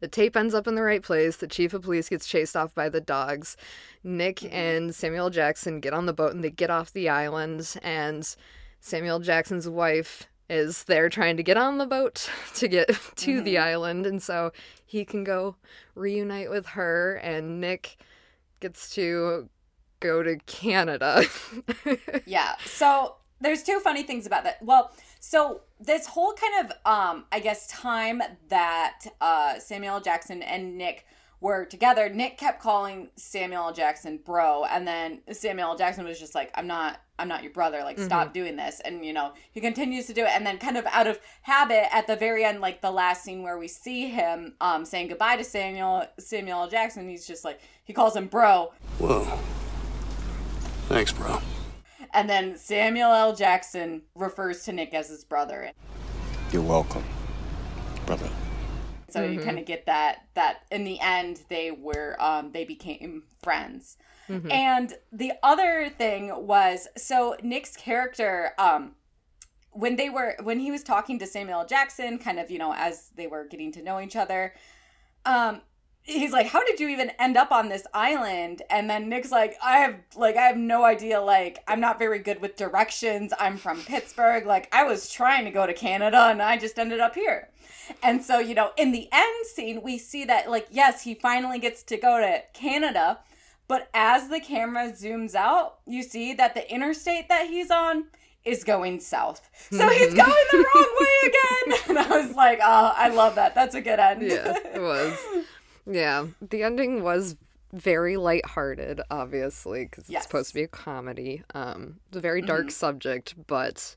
the 0.00 0.08
tape 0.08 0.36
ends 0.36 0.54
up 0.54 0.66
in 0.66 0.74
the 0.74 0.82
right 0.82 1.02
place. 1.02 1.36
The 1.36 1.46
chief 1.46 1.74
of 1.74 1.82
police 1.82 2.08
gets 2.08 2.26
chased 2.26 2.56
off 2.56 2.74
by 2.74 2.88
the 2.88 3.00
dogs. 3.00 3.56
Nick 4.04 4.36
mm-hmm. 4.36 4.54
and 4.54 4.94
samuel 4.94 5.30
jackson 5.30 5.80
get 5.80 5.92
on 5.92 6.06
the 6.06 6.12
boat 6.12 6.32
and 6.32 6.42
they 6.42 6.50
get 6.50 6.70
off 6.70 6.92
the 6.92 7.08
island 7.08 7.76
and 7.82 8.34
samuel 8.80 9.20
jackson's 9.20 9.68
wife 9.68 10.28
is 10.50 10.84
there 10.84 11.08
trying 11.08 11.36
to 11.36 11.42
get 11.42 11.56
on 11.56 11.78
the 11.78 11.86
boat 11.86 12.28
to 12.54 12.68
get 12.68 12.88
to 13.16 13.40
the 13.40 13.54
mm-hmm. 13.54 13.64
island 13.64 14.06
and 14.06 14.22
so 14.22 14.52
he 14.84 15.04
can 15.04 15.24
go 15.24 15.56
reunite 15.94 16.50
with 16.50 16.66
her 16.66 17.14
and 17.16 17.60
nick 17.60 17.96
gets 18.60 18.94
to 18.94 19.48
go 20.00 20.22
to 20.22 20.36
canada. 20.46 21.24
Yeah 22.26 22.56
so 22.64 23.16
there's 23.40 23.62
two 23.62 23.80
funny 23.80 24.02
things 24.04 24.26
about 24.26 24.44
that. 24.44 24.62
Well 24.62 24.92
so 25.24 25.60
this 25.78 26.06
whole 26.06 26.34
kind 26.34 26.66
of 26.66 26.72
um 26.84 27.24
i 27.30 27.38
guess 27.38 27.68
time 27.68 28.20
that 28.48 29.00
uh 29.20 29.58
samuel 29.58 30.00
jackson 30.00 30.42
and 30.42 30.76
nick 30.76 31.06
were 31.40 31.64
together 31.64 32.08
nick 32.08 32.36
kept 32.36 32.60
calling 32.60 33.08
samuel 33.16 33.72
jackson 33.72 34.18
bro 34.24 34.64
and 34.64 34.86
then 34.86 35.20
samuel 35.30 35.76
jackson 35.76 36.04
was 36.04 36.18
just 36.18 36.34
like 36.34 36.50
i'm 36.56 36.66
not 36.66 37.00
i'm 37.20 37.28
not 37.28 37.44
your 37.44 37.52
brother 37.52 37.82
like 37.84 38.00
stop 38.00 38.34
doing 38.34 38.56
this. 38.56 38.80
And 38.84 39.04
you 39.04 39.12
know 39.12 39.32
he 39.52 39.60
continues 39.60 40.06
to 40.06 40.12
do 40.12 40.22
it 40.22 40.30
and 40.30 40.44
then 40.44 40.58
kind 40.58 40.76
of 40.76 40.84
out 40.86 41.06
of 41.06 41.20
habit 41.42 41.94
at 41.94 42.08
the 42.08 42.16
very 42.16 42.44
end 42.44 42.60
like 42.60 42.80
the 42.80 42.90
last 42.90 43.22
scene 43.22 43.42
where 43.42 43.58
we 43.58 43.68
see 43.68 44.08
him 44.08 44.54
um 44.60 44.84
saying 44.84 45.06
goodbye 45.08 45.36
to 45.36 45.44
samuel 45.44 46.04
samuel 46.18 46.66
jackson 46.66 47.08
he's 47.08 47.26
just 47.26 47.44
like 47.44 47.60
he 47.84 47.92
calls 47.92 48.16
him 48.16 48.26
bro. 48.26 48.72
Whoa. 48.98 49.38
Thanks, 50.88 51.12
bro. 51.12 51.40
And 52.12 52.28
then 52.28 52.56
Samuel 52.56 53.12
L. 53.12 53.34
Jackson 53.34 54.02
refers 54.14 54.64
to 54.64 54.72
Nick 54.72 54.92
as 54.94 55.08
his 55.08 55.24
brother. 55.24 55.72
You're 56.50 56.62
welcome, 56.62 57.04
brother. 58.06 58.28
So 59.08 59.22
you 59.24 59.40
kind 59.40 59.58
of 59.58 59.66
get 59.66 59.86
that 59.86 60.26
that 60.34 60.62
in 60.70 60.84
the 60.84 60.98
end 61.00 61.42
they 61.50 61.70
were 61.70 62.16
um 62.18 62.52
they 62.52 62.64
became 62.64 63.24
friends. 63.42 63.96
And 64.50 64.94
the 65.12 65.32
other 65.42 65.90
thing 65.90 66.46
was 66.46 66.88
so 66.96 67.36
Nick's 67.42 67.76
character 67.76 68.52
um 68.58 68.92
when 69.72 69.96
they 69.96 70.08
were 70.08 70.36
when 70.42 70.60
he 70.60 70.70
was 70.70 70.82
talking 70.82 71.18
to 71.18 71.26
Samuel 71.26 71.60
L. 71.60 71.66
Jackson 71.66 72.18
kind 72.18 72.38
of, 72.38 72.50
you 72.50 72.58
know, 72.58 72.72
as 72.74 73.10
they 73.16 73.26
were 73.26 73.44
getting 73.44 73.72
to 73.72 73.82
know 73.82 74.00
each 74.00 74.16
other, 74.16 74.54
um 75.26 75.60
he's 76.02 76.32
like, 76.32 76.48
"How 76.48 76.64
did 76.64 76.80
you 76.80 76.88
even 76.88 77.10
end 77.18 77.36
up 77.36 77.52
on 77.52 77.68
this 77.68 77.86
island?" 77.94 78.62
And 78.70 78.88
then 78.88 79.08
Nick's 79.08 79.30
like, 79.30 79.56
"I 79.62 79.78
have 79.78 79.96
like 80.16 80.36
I 80.36 80.42
have 80.42 80.56
no 80.56 80.84
idea. 80.84 81.20
Like 81.20 81.62
I'm 81.68 81.80
not 81.80 81.98
very 81.98 82.18
good 82.18 82.40
with 82.40 82.56
directions. 82.56 83.32
I'm 83.38 83.56
from 83.56 83.80
Pittsburgh. 83.82 84.46
Like 84.46 84.68
I 84.72 84.84
was 84.84 85.10
trying 85.10 85.44
to 85.44 85.50
go 85.50 85.66
to 85.66 85.74
Canada 85.74 86.28
and 86.30 86.42
I 86.42 86.56
just 86.58 86.78
ended 86.78 87.00
up 87.00 87.14
here." 87.14 87.48
And 88.02 88.22
so, 88.22 88.38
you 88.38 88.54
know, 88.54 88.70
in 88.76 88.92
the 88.92 89.08
end 89.12 89.46
scene, 89.46 89.82
we 89.82 89.98
see 89.98 90.24
that 90.24 90.50
like 90.50 90.68
yes, 90.70 91.02
he 91.02 91.14
finally 91.14 91.58
gets 91.58 91.82
to 91.84 91.96
go 91.96 92.20
to 92.20 92.42
Canada, 92.52 93.20
but 93.68 93.88
as 93.94 94.28
the 94.28 94.40
camera 94.40 94.92
zooms 94.92 95.34
out, 95.34 95.78
you 95.86 96.02
see 96.02 96.34
that 96.34 96.54
the 96.54 96.70
interstate 96.72 97.28
that 97.28 97.48
he's 97.48 97.70
on 97.70 98.06
is 98.44 98.64
going 98.64 99.00
south. 99.00 99.48
So 99.70 99.88
he's 99.88 100.10
hmm. 100.10 100.16
going 100.16 100.46
the 100.50 100.58
wrong 100.74 100.96
way 101.00 101.06
again. 101.28 101.38
And 101.88 101.98
I 101.98 102.08
was 102.22 102.34
like, 102.34 102.58
oh, 102.62 102.92
I 102.96 103.08
love 103.08 103.34
that. 103.34 103.54
That's 103.54 103.74
a 103.74 103.80
good 103.80 103.98
end. 103.98 104.22
yeah, 104.22 104.56
it 104.74 104.80
was. 104.80 105.18
Yeah, 105.86 106.26
the 106.40 106.62
ending 106.62 107.02
was 107.02 107.36
very 107.72 108.16
lighthearted, 108.16 109.00
obviously, 109.10 109.84
because 109.84 110.08
Yes. 110.08 110.20
it's 110.22 110.26
supposed 110.26 110.48
to 110.50 110.54
be 110.54 110.62
a 110.62 110.68
comedy. 110.68 111.42
Um, 111.54 111.96
it's 112.08 112.18
a 112.18 112.20
very 112.20 112.42
dark 112.42 112.70
subject, 112.70 113.34
but 113.46 113.96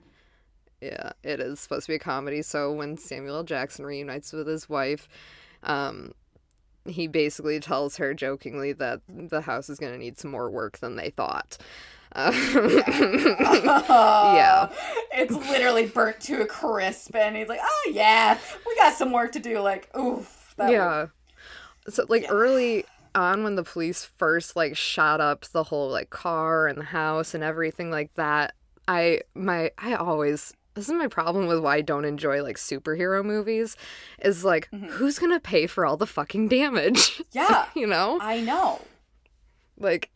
yeah, 0.82 1.12
it 1.24 1.40
is 1.40 1.60
supposed 1.60 1.86
to 1.88 1.92
be 1.92 1.96
a 1.96 2.00
comedy. 2.00 2.42
So 2.42 2.72
when 2.72 2.98
Samuel 2.98 3.44
Jackson 3.44 3.86
reunites 3.86 4.32
with 4.34 4.48
his 4.48 4.70
wife, 4.70 5.08
um, 5.64 6.14
he 6.88 7.08
basically 7.08 7.60
tells 7.60 7.98
her 7.98 8.14
jokingly 8.14 8.72
that 8.74 9.02
the 9.10 9.42
house 9.42 9.70
is 9.70 9.80
going 9.80 9.92
to 9.94 10.00
need 10.00 10.18
some 10.18 10.32
more 10.32 10.50
work 10.50 10.78
than 10.80 10.96
they 10.96 11.10
thought. 11.10 11.58
Yeah. 12.16 14.70
It's 15.18 15.34
literally 15.34 15.86
burnt 15.88 16.20
to 16.22 16.42
a 16.42 16.46
crisp, 16.46 17.16
and 17.16 17.38
he's 17.38 17.48
like, 17.48 17.62
oh, 17.64 17.92
yeah, 17.94 18.38
we 18.68 18.76
got 18.76 18.96
some 18.96 19.14
work 19.14 19.32
to 19.32 19.40
do. 19.40 19.60
Like, 19.60 19.90
oof. 19.98 20.54
that 20.58 20.70
yeah 20.72 21.08
so 21.88 22.06
like 22.10 22.24
Yeah. 22.24 22.30
early 22.32 22.86
on 23.14 23.44
when 23.44 23.56
the 23.56 23.64
police 23.64 24.04
first 24.04 24.56
like 24.56 24.76
shot 24.76 25.22
up 25.22 25.46
the 25.54 25.64
whole 25.64 25.90
like 25.90 26.10
car 26.10 26.68
and 26.68 26.78
the 26.80 26.84
house 26.86 27.34
and 27.34 27.44
everything 27.44 27.90
like 27.90 28.14
that 28.16 28.54
i 28.88 29.22
my 29.34 29.72
i 29.78 29.94
always 29.94 30.54
this 30.74 30.88
is 30.90 30.94
my 30.94 31.08
problem 31.08 31.48
with 31.48 31.60
why 31.60 31.76
i 31.78 31.82
don't 31.82 32.04
enjoy 32.04 32.44
like 32.44 32.58
superhero 32.58 33.24
movies 33.24 33.78
is 34.22 34.44
like 34.44 34.70
Mm-hmm. 34.74 34.88
who's 34.88 35.18
gonna 35.18 35.40
pay 35.40 35.66
for 35.68 35.86
all 35.86 35.96
the 35.96 36.06
fucking 36.08 36.50
damage 36.50 37.22
Yeah, 37.32 37.66
you 37.76 37.88
know 37.88 38.18
I 38.22 38.42
know. 38.42 38.82
like 39.78 40.12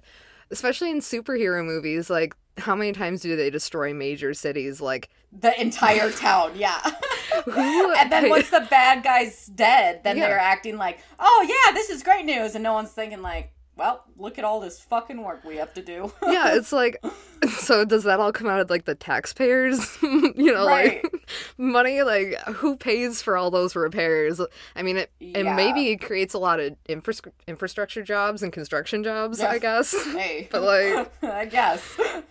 especially 0.51 0.89
in 0.91 0.99
superhero 0.99 1.65
movies 1.65 2.09
like 2.09 2.35
how 2.59 2.75
many 2.75 2.91
times 2.91 3.21
do 3.21 3.35
they 3.35 3.49
destroy 3.49 3.93
major 3.93 4.33
cities 4.33 4.79
like 4.81 5.09
The 5.31 5.59
entire 5.59 6.11
town, 6.11 6.51
yeah. 6.55 6.79
who 7.45 7.93
and 7.97 8.11
then 8.11 8.29
once 8.29 8.49
the 8.49 8.65
bad 8.69 9.03
guy's 9.03 9.45
dead, 9.47 10.03
then 10.03 10.17
Yeah. 10.17 10.27
they're 10.27 10.39
acting 10.39 10.77
like, 10.77 10.99
oh, 11.19 11.45
yeah, 11.47 11.73
this 11.73 11.89
is 11.89 12.03
great 12.03 12.25
news. 12.25 12.55
And 12.55 12.63
no 12.63 12.73
one's 12.73 12.91
thinking, 12.91 13.21
like, 13.21 13.51
well, 13.79 14.03
look 14.17 14.37
at 14.37 14.43
all 14.45 14.59
this 14.59 14.79
fucking 14.81 15.23
work 15.23 15.43
we 15.45 15.55
have 15.55 15.73
to 15.73 15.81
do. 15.81 16.11
yeah, 16.27 16.53
it's 16.55 16.71
like, 16.71 17.01
so 17.57 17.85
does 17.85 18.03
that 18.03 18.19
all 18.19 18.31
come 18.31 18.47
out 18.47 18.59
of 18.59 18.69
like 18.69 18.85
the 18.85 18.93
taxpayers? 18.93 19.97
you 20.03 20.53
know, 20.53 20.67
Right. 20.67 21.01
like 21.03 21.27
money. 21.57 22.03
Like, 22.03 22.37
who 22.47 22.75
pays 22.75 23.21
for 23.21 23.37
all 23.37 23.49
those 23.49 23.75
repairs? 23.75 24.41
I 24.75 24.83
mean, 24.83 24.97
it 24.97 25.11
and 25.21 25.55
maybe 25.55 25.89
it 25.89 26.01
creates 26.01 26.33
a 26.33 26.39
lot 26.39 26.59
of 26.59 26.75
infra- 26.87 27.31
infrastructure 27.47 28.03
jobs 28.03 28.43
and 28.43 28.51
construction 28.53 29.03
jobs. 29.03 29.39
Yeah. 29.39 29.49
I 29.49 29.59
guess. 29.59 29.91
hey. 30.13 30.47
But, 30.51 30.61
like- 30.63 31.23
I 31.23 31.45
guess. 31.45 31.81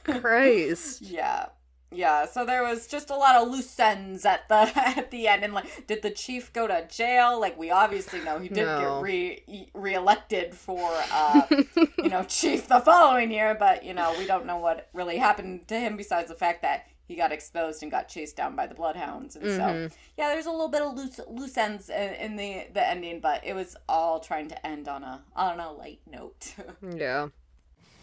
Christ. 0.04 1.02
Yeah. 1.02 1.46
Yeah, 1.90 2.26
so 2.26 2.44
there 2.44 2.62
was 2.62 2.86
just 2.86 3.08
a 3.08 3.16
lot 3.16 3.36
of 3.36 3.48
loose 3.48 3.78
ends 3.80 4.26
at 4.26 4.46
the 4.48 4.54
at 4.76 5.10
the 5.10 5.26
end, 5.26 5.42
and 5.42 5.54
like, 5.54 5.86
did 5.86 6.02
the 6.02 6.10
chief 6.10 6.52
go 6.52 6.66
to 6.66 6.86
jail? 6.88 7.40
Like, 7.40 7.58
we 7.58 7.70
obviously 7.70 8.20
know 8.20 8.38
he 8.38 8.48
did 8.48 8.66
No. 8.66 8.80
get 8.80 9.02
re 9.02 9.68
reelected 9.74 10.54
for 10.54 10.90
uh, 11.12 11.42
you 11.98 12.08
know 12.10 12.24
chief 12.24 12.68
the 12.68 12.80
following 12.80 13.30
year, 13.30 13.56
but 13.58 13.84
you 13.84 13.94
know 13.94 14.14
we 14.18 14.26
don't 14.26 14.44
know 14.44 14.58
what 14.58 14.88
really 14.92 15.16
happened 15.16 15.66
to 15.68 15.78
him 15.80 15.96
besides 15.96 16.28
the 16.28 16.34
fact 16.34 16.60
that 16.62 16.86
he 17.06 17.14
got 17.16 17.32
exposed 17.32 17.82
and 17.82 17.90
got 17.90 18.06
chased 18.06 18.36
down 18.36 18.54
by 18.54 18.66
the 18.66 18.74
bloodhounds, 18.74 19.34
and 19.36 19.46
so 19.50 19.88
yeah, 20.18 20.28
there's 20.28 20.44
a 20.44 20.50
little 20.50 20.68
bit 20.68 20.82
of 20.82 20.94
loose 20.94 21.18
loose 21.26 21.56
ends 21.56 21.88
in, 21.88 22.12
in 22.14 22.36
the 22.36 22.66
the 22.74 22.86
ending, 22.86 23.20
but 23.20 23.42
it 23.46 23.54
was 23.54 23.76
all 23.88 24.20
trying 24.20 24.48
to 24.48 24.66
end 24.66 24.88
on 24.88 25.02
a 25.02 25.22
on 25.34 25.58
a 25.58 25.72
light 25.72 26.00
note. 26.10 26.52
Yeah. 26.94 27.28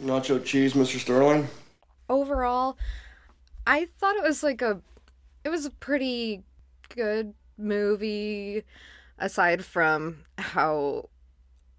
Nacho 0.02 0.44
cheese, 0.44 0.74
Mr. 0.74 1.00
Sterling. 1.00 1.48
Overall, 2.10 2.78
I 3.68 3.88
thought 3.97 4.16
it 4.16 4.24
was 4.24 4.43
like 4.43 4.61
a, 4.61 4.82
it 5.43 5.49
was 5.49 5.66
a 5.66 5.72
pretty 5.72 6.43
good 6.89 7.34
movie, 7.57 8.63
aside 9.18 9.66
from 9.66 10.24
how, 10.38 11.09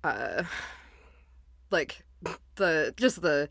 uh, 0.04 0.44
like 1.70 2.04
the 2.56 2.94
just 2.96 3.20
the 3.22 3.48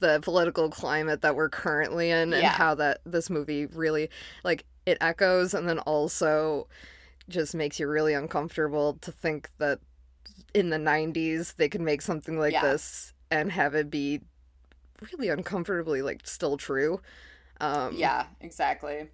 the 0.00 0.18
political 0.22 0.70
climate 0.70 1.20
that 1.22 1.36
we're 1.36 1.48
currently 1.48 2.10
in 2.10 2.32
and 2.32 2.42
Yeah. 2.42 2.50
how 2.52 2.74
that 2.76 3.00
this 3.04 3.28
movie 3.28 3.66
really 3.66 4.08
like 4.42 4.64
it 4.86 4.96
echoes 5.00 5.52
and 5.52 5.68
then 5.68 5.78
also 5.80 6.66
just 7.28 7.54
makes 7.54 7.78
you 7.78 7.86
really 7.88 8.14
uncomfortable 8.14 8.94
to 9.02 9.12
think 9.12 9.50
that 9.58 9.80
in 10.54 10.70
the 10.70 10.78
90s 10.78 11.54
they 11.56 11.68
could 11.68 11.80
make 11.82 12.00
something 12.02 12.38
like 12.38 12.52
Yeah. 12.54 12.62
this 12.62 13.12
and 13.30 13.52
have 13.52 13.74
it 13.74 13.90
be 13.90 14.22
really 15.12 15.28
uncomfortably 15.28 16.02
like 16.02 16.26
still 16.26 16.56
true 16.56 17.00
um 17.60 17.94
yeah, 17.96 18.26
exactly. 18.40 19.08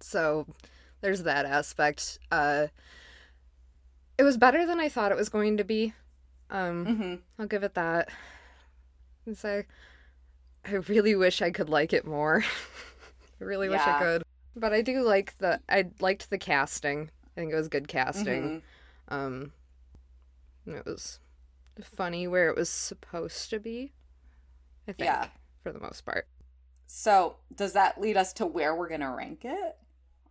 so 0.00 0.46
there's 1.00 1.22
that 1.24 1.44
aspect 1.46 2.18
uh 2.30 2.66
it 4.18 4.22
was 4.24 4.36
better 4.36 4.66
than 4.66 4.78
i 4.80 4.88
thought 4.88 5.12
it 5.12 5.16
was 5.18 5.28
going 5.28 5.56
to 5.56 5.64
be 5.64 5.92
um 6.50 6.84
hmm 6.86 7.14
I'll 7.40 7.46
give 7.46 7.62
it 7.62 7.74
that. 7.74 8.08
And 9.26 9.38
say, 9.38 9.66
I 10.66 10.72
really 10.72 11.14
wish 11.14 11.40
I 11.40 11.52
could 11.52 11.68
like 11.68 11.92
it 11.92 12.04
more. 12.04 12.42
I 13.40 13.44
really 13.44 13.68
wish 13.68 13.80
I 13.80 13.96
could. 14.00 14.22
But 14.56 14.72
I 14.72 14.82
do 14.82 15.02
like 15.02 15.38
the. 15.38 15.60
I 15.68 15.90
liked 16.00 16.30
the 16.30 16.38
casting. 16.38 17.10
I 17.26 17.40
think 17.40 17.52
it 17.52 17.54
was 17.54 17.68
good 17.68 17.86
casting. 17.86 18.62
Mhm. 19.08 19.14
Um, 19.14 19.52
it 20.66 20.84
was 20.84 21.20
funny 21.80 22.26
where 22.26 22.48
it 22.48 22.56
was 22.56 22.68
supposed 22.68 23.50
to 23.50 23.60
be. 23.60 23.92
I 24.88 24.92
think 24.92 25.06
Yeah. 25.06 25.28
for 25.62 25.70
the 25.70 25.78
most 25.78 26.04
part. 26.04 26.26
So, 26.90 27.36
does 27.54 27.74
that 27.74 28.00
lead 28.00 28.16
us 28.16 28.32
to 28.34 28.46
where 28.46 28.74
we're 28.74 28.88
going 28.88 29.02
to 29.02 29.10
rank 29.10 29.44
it 29.44 29.76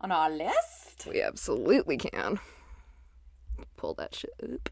on 0.02 0.12
our 0.12 0.30
list? 0.30 1.06
We 1.08 1.22
absolutely 1.22 1.98
can. 1.98 2.40
Pull 3.78 3.94
that 3.94 4.16
shit 4.16 4.34
up. 4.44 4.70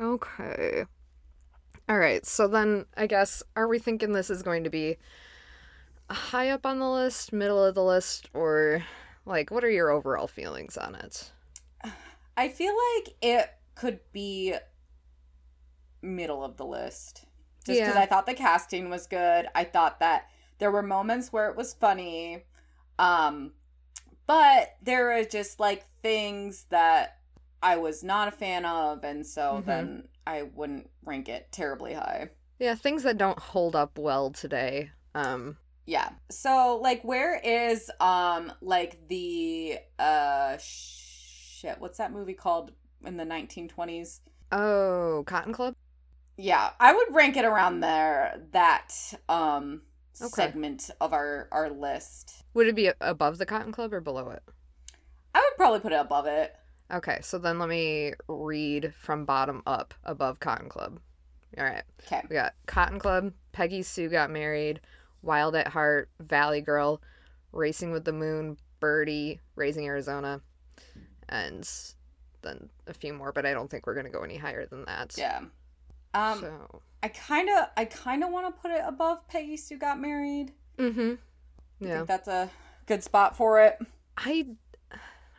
Okay. 0.00 0.86
All 1.86 1.98
right. 1.98 2.24
So 2.24 2.48
then 2.48 2.86
I 2.96 3.06
guess 3.06 3.42
are 3.54 3.68
we 3.68 3.78
thinking 3.78 4.12
this 4.12 4.30
is 4.30 4.42
going 4.42 4.64
to 4.64 4.70
be 4.70 4.96
high 6.10 6.48
up 6.48 6.64
on 6.64 6.78
the 6.78 6.88
list, 6.88 7.30
middle 7.30 7.62
of 7.62 7.74
the 7.74 7.84
list, 7.84 8.30
or 8.32 8.82
like 9.26 9.50
what 9.50 9.64
are 9.64 9.70
your 9.70 9.90
overall 9.90 10.26
feelings 10.26 10.78
on 10.78 10.94
it? 10.94 11.30
I 12.38 12.48
feel 12.48 12.72
like 12.96 13.14
it 13.20 13.50
could 13.74 14.00
be 14.12 14.54
middle 16.00 16.42
of 16.42 16.56
the 16.56 16.64
list. 16.64 17.26
Just 17.66 17.80
because 17.80 17.94
Yeah. 17.94 18.00
I 18.00 18.06
thought 18.06 18.24
the 18.24 18.34
casting 18.34 18.88
was 18.88 19.06
good. 19.06 19.46
I 19.54 19.64
thought 19.64 20.00
that 20.00 20.30
there 20.58 20.70
were 20.70 20.82
moments 20.82 21.32
where 21.32 21.48
it 21.50 21.56
was 21.56 21.74
funny. 21.74 22.44
Um, 22.98 23.52
but 24.26 24.76
there 24.82 25.12
are 25.12 25.24
just 25.24 25.60
like 25.60 25.84
things 26.02 26.66
that 26.70 27.18
I 27.62 27.76
was 27.76 28.02
not 28.02 28.28
a 28.28 28.32
fan 28.32 28.64
of, 28.64 29.04
and 29.04 29.26
so 29.26 29.62
Mhm. 29.62 29.66
then 29.66 30.08
I 30.26 30.42
wouldn't 30.42 30.90
rank 31.04 31.28
it 31.28 31.50
terribly 31.52 31.94
high. 31.94 32.30
Yeah, 32.58 32.74
things 32.74 33.02
that 33.02 33.18
don't 33.18 33.38
hold 33.38 33.74
up 33.76 33.98
well 33.98 34.30
today. 34.30 34.92
Um 35.14 35.58
Yeah. 35.86 36.10
So 36.30 36.78
like 36.82 37.02
where 37.02 37.36
is 37.36 37.90
um 38.00 38.52
like 38.60 39.08
the 39.08 39.78
uh 39.98 40.56
shit, 40.60 41.78
what's 41.80 41.98
that 41.98 42.12
movie 42.12 42.34
called 42.34 42.72
in 43.04 43.16
the 43.16 43.24
1920s? 43.24 44.20
oh, 44.52 45.24
Cotton 45.26 45.52
Club? 45.52 45.74
Yeah, 46.36 46.70
I 46.80 46.92
would 46.94 47.14
rank 47.14 47.36
it 47.36 47.44
around 47.44 47.80
there 47.80 48.40
that 48.52 49.14
um 49.28 49.82
Okay. 50.20 50.28
segment 50.28 50.90
of 51.00 51.12
our 51.12 51.48
our 51.50 51.70
list. 51.70 52.44
Would 52.54 52.68
it 52.68 52.76
be 52.76 52.90
above 53.00 53.38
the 53.38 53.46
Cotton 53.46 53.72
Club 53.72 53.92
or 53.92 54.00
below 54.00 54.30
it? 54.30 54.42
I 55.34 55.38
would 55.38 55.56
probably 55.56 55.80
put 55.80 55.92
it 55.92 56.00
above 56.00 56.26
it. 56.26 56.54
Okay, 56.92 57.18
so 57.22 57.38
then 57.38 57.58
let 57.58 57.68
me 57.68 58.12
read 58.28 58.92
from 58.96 59.24
bottom 59.24 59.62
up 59.66 59.94
above 60.04 60.38
Cotton 60.38 60.68
Club. 60.68 61.00
All 61.58 61.64
right. 61.64 61.82
Okay. 62.04 62.22
We 62.28 62.34
got 62.34 62.54
Cotton 62.66 62.98
Club, 62.98 63.32
Peggy 63.52 63.82
Sue 63.82 64.08
Got 64.08 64.30
Married, 64.30 64.80
Wild 65.22 65.56
at 65.56 65.68
Heart, 65.68 66.10
Valley 66.20 66.60
Girl, 66.60 67.00
Racing 67.52 67.90
with 67.90 68.04
the 68.04 68.12
Moon, 68.12 68.58
Birdy, 68.80 69.40
Raising 69.56 69.86
Arizona, 69.86 70.40
and 71.28 71.68
then 72.42 72.68
a 72.86 72.94
few 72.94 73.14
more, 73.14 73.32
but 73.32 73.46
I 73.46 73.52
don't 73.52 73.70
think 73.70 73.86
we're 73.86 73.94
going 73.94 74.06
to 74.06 74.12
go 74.12 74.22
any 74.22 74.36
higher 74.36 74.66
than 74.66 74.84
that. 74.84 75.14
Yeah. 75.16 75.40
Um 76.14 76.40
so, 76.40 76.80
I 77.02 77.08
kind 77.08 77.48
of 77.48 77.66
I 77.76 77.84
kind 77.84 78.22
of 78.24 78.30
want 78.30 78.54
to 78.54 78.60
put 78.62 78.70
it 78.70 78.82
above 78.84 79.26
Peggy 79.28 79.56
Sue 79.56 79.76
Got 79.78 80.00
Married. 80.00 80.52
mm-hmm. 80.78 81.14
I 81.82 81.86
Yeah. 81.86 81.96
think 81.96 82.08
that's 82.08 82.28
a 82.28 82.50
good 82.86 83.02
spot 83.02 83.36
for 83.36 83.60
it. 83.60 83.78
I 84.16 84.46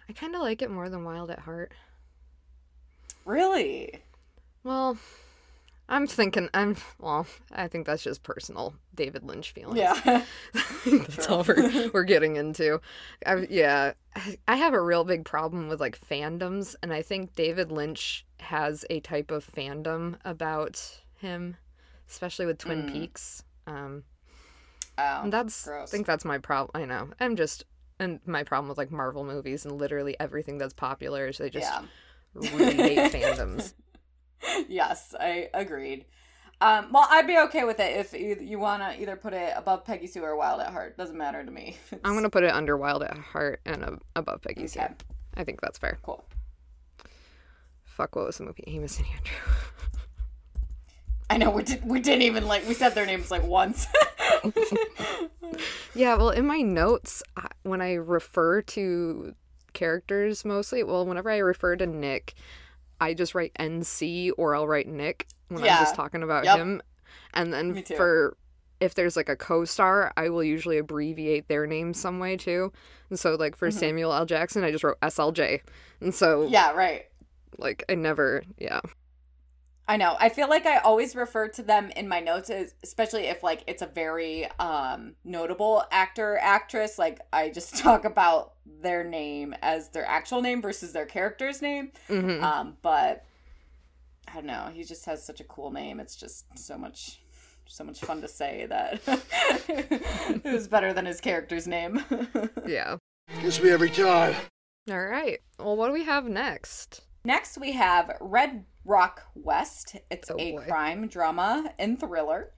I 0.10 0.14
kind 0.14 0.36
of 0.36 0.42
like 0.42 0.62
it 0.62 0.70
more 0.70 0.90
than 0.90 1.04
Wild 1.04 1.32
at 1.32 1.40
Heart. 1.40 1.72
Really? 3.26 4.02
Well, 4.64 4.98
I'm 5.90 6.08
thinking 6.08 6.50
I'm 6.54 6.76
well, 7.00 7.26
I 7.52 7.68
think 7.68 7.88
that's 7.88 8.04
just 8.04 8.24
personal 8.24 8.76
David 8.96 9.24
Lynch 9.24 9.52
feelings. 9.52 9.78
Yeah. 9.78 10.24
That's 10.86 11.28
all 11.28 11.44
we're, 11.44 11.90
we're 11.94 12.04
getting 12.04 12.36
into. 12.36 12.82
I, 13.26 13.48
yeah, 13.50 13.94
I- 14.48 14.56
have 14.56 14.74
a 14.74 14.82
real 14.82 15.04
big 15.04 15.26
problem 15.26 15.68
with 15.68 15.80
like 15.80 16.00
fandoms, 16.00 16.76
and 16.82 16.94
I 16.94 17.02
think 17.02 17.36
David 17.36 17.72
Lynch 17.72 18.26
has 18.40 18.86
a 18.90 19.00
type 19.02 19.32
of 19.32 19.46
fandom 19.46 20.18
about 20.26 21.02
him, 21.18 21.58
especially 22.10 22.46
with 22.46 22.58
Twin 22.58 22.84
Mm. 22.84 22.94
Peaks. 22.94 23.44
Um, 23.68 24.04
oh, 24.98 25.22
and 25.24 25.34
that's 25.34 25.68
I 25.68 25.86
think 25.86 26.06
that's 26.06 26.26
my 26.26 26.38
problem. 26.38 26.82
I 26.82 26.86
know 26.86 27.10
I'm 27.20 27.36
just 27.36 27.66
and 28.00 28.20
my 28.26 28.44
problem 28.44 28.70
with 28.70 28.78
like 28.78 28.92
Marvel 28.92 29.24
movies 29.24 29.66
and 29.66 29.78
literally 29.78 30.16
everything 30.20 30.58
that's 30.58 30.74
popular 30.74 31.28
is 31.28 31.38
they 31.38 31.50
just 31.50 31.72
yeah. 31.72 31.84
really 32.54 32.96
hate 32.96 33.12
fandoms. 33.12 33.74
yes, 34.68 35.16
I 35.20 35.50
agreed. 35.54 36.06
Um, 36.66 36.92
well, 36.92 37.06
I'd 37.12 37.28
be 37.28 37.38
okay 37.38 37.64
with 37.64 37.80
it 37.80 37.96
if 37.96 38.12
you, 38.14 38.38
you 38.42 38.58
want 38.58 38.82
to 38.82 39.00
either 39.00 39.16
put 39.16 39.34
it 39.34 39.54
above 39.56 39.86
Peggy 39.86 40.08
Sue 40.08 40.24
or 40.24 40.36
Wild 40.36 40.62
at 40.62 40.72
Heart. 40.72 40.98
Doesn't 40.98 41.16
matter 41.16 41.46
to 41.46 41.52
me. 41.52 41.78
I'm 42.04 42.16
gonna 42.16 42.30
put 42.30 42.44
it 42.44 42.52
under 42.52 42.76
Wild 42.76 43.04
at 43.04 43.16
Heart 43.16 43.62
and 43.68 44.00
above 44.16 44.42
Peggy 44.42 44.66
Sue. 44.66 44.82
I 45.36 45.44
think 45.44 45.62
that's 45.62 45.78
fair. 45.78 46.00
Cool. 46.02 46.26
Fuck, 47.84 48.16
what 48.16 48.26
was 48.26 48.40
the 48.40 48.46
movie? 48.46 48.64
Amos 48.66 48.98
and 48.98 49.06
Andrew. 49.08 49.36
I 51.30 51.38
know 51.38 51.52
we 51.52 51.62
did. 51.62 51.86
We 51.86 52.00
didn't 52.00 52.24
even 52.24 52.48
like. 52.48 52.68
We 52.68 52.74
said 52.74 52.96
their 52.96 53.06
names 53.06 53.30
like 53.30 53.44
once. 53.44 53.86
Yeah, 55.96 56.16
well, 56.16 56.32
in 56.32 56.46
my 56.46 56.62
notes, 56.62 57.24
when 57.64 57.82
I 57.82 57.94
refer 57.94 58.62
to 58.62 59.34
characters 59.72 60.44
mostly, 60.44 60.84
well, 60.84 61.06
whenever 61.06 61.32
I 61.32 61.38
refer 61.38 61.78
to 61.78 61.86
Nick, 61.86 62.34
I 63.00 63.14
just 63.14 63.36
write 63.36 63.52
NC 63.60 64.32
or 64.38 64.56
I'll 64.56 64.68
write 64.68 64.88
Nick 64.88 65.28
when 65.50 65.62
I'm 65.64 65.68
just 65.84 65.96
talking 65.96 66.24
about 66.24 66.46
Yep. 66.46 66.58
him. 66.58 66.82
And 67.34 67.54
then 67.54 67.84
for 67.84 68.38
if 68.80 68.94
there's 68.96 69.16
like 69.16 69.30
a 69.30 69.36
co-star, 69.36 70.12
I 70.18 70.30
will 70.30 70.44
usually 70.44 70.78
abbreviate 70.78 71.48
their 71.48 71.66
name 71.66 71.94
some 71.94 72.20
way 72.20 72.36
too. 72.38 72.72
And 73.10 73.18
so 73.20 73.36
like 73.36 73.56
for 73.56 73.72
Samuel 73.72 74.14
L. 74.14 74.26
Jackson, 74.26 74.64
I 74.64 74.72
just 74.72 74.84
wrote 74.84 75.00
SLJ. 75.02 75.62
And 76.02 76.14
so 76.14 76.42
Mm-hmm. 76.44 76.54
yeah, 76.54 76.72
right. 76.72 77.06
like 77.58 77.84
I 77.90 77.96
never, 77.96 78.44
yeah. 78.58 78.82
I 79.88 79.98
know. 79.98 80.16
I 80.20 80.30
feel 80.30 80.50
like 80.50 80.66
I 80.66 80.80
always 80.80 81.16
refer 81.16 81.48
to 81.50 81.62
them 81.62 81.92
in 81.96 82.08
my 82.08 82.20
notes, 82.20 82.50
as, 82.50 82.74
especially 82.84 83.26
if 83.28 83.44
like 83.44 83.64
it's 83.68 83.84
a 83.84 83.86
very 83.88 84.48
um 84.60 85.14
notable 85.24 85.84
actor 85.92 86.38
actress. 86.42 86.98
Like 86.98 87.20
I 87.32 87.50
just 87.50 87.78
talk 87.84 88.04
about 88.04 88.54
their 88.66 89.04
name 89.04 89.54
as 89.62 89.90
their 89.90 90.06
actual 90.06 90.42
name 90.42 90.62
versus 90.62 90.92
their 90.94 91.06
character's 91.06 91.62
name. 91.62 91.92
hmm 92.08 92.44
Um, 92.44 92.78
but 92.82 93.26
I 94.28 94.34
don't 94.36 94.46
know. 94.46 94.70
He 94.74 94.84
just 94.84 95.06
has 95.06 95.24
such 95.26 95.40
a 95.40 95.44
cool 95.44 95.72
name. 95.72 96.00
It's 96.00 96.16
just 96.16 96.46
so 96.58 96.78
much, 96.78 97.22
so 97.68 97.84
much 97.84 98.00
fun 98.02 98.22
to 98.22 98.28
say 98.28 98.66
that 98.68 99.02
it 99.70 100.44
was 100.52 100.68
better 100.68 100.94
than 100.94 101.06
his 101.06 101.22
character's 101.22 101.68
name. 101.68 102.04
Yeah. 102.66 102.98
Gets 103.42 103.62
me 103.62 103.70
every 103.70 103.90
time. 103.90 104.36
All 104.90 105.00
right. 105.06 105.40
Well, 105.60 105.76
what 105.76 105.88
do 105.88 105.94
we 105.94 106.04
have 106.04 106.26
next? 106.26 107.02
Next, 107.24 107.58
we 107.58 107.72
have 107.74 108.12
Red 108.22 108.66
Rock 108.84 109.24
West. 109.36 109.96
It's 110.12 110.30
Oh, 110.30 110.36
a 110.38 110.52
boy. 110.54 110.64
crime 110.68 111.08
drama 111.08 111.72
and 111.80 112.00
thriller. 112.00 112.52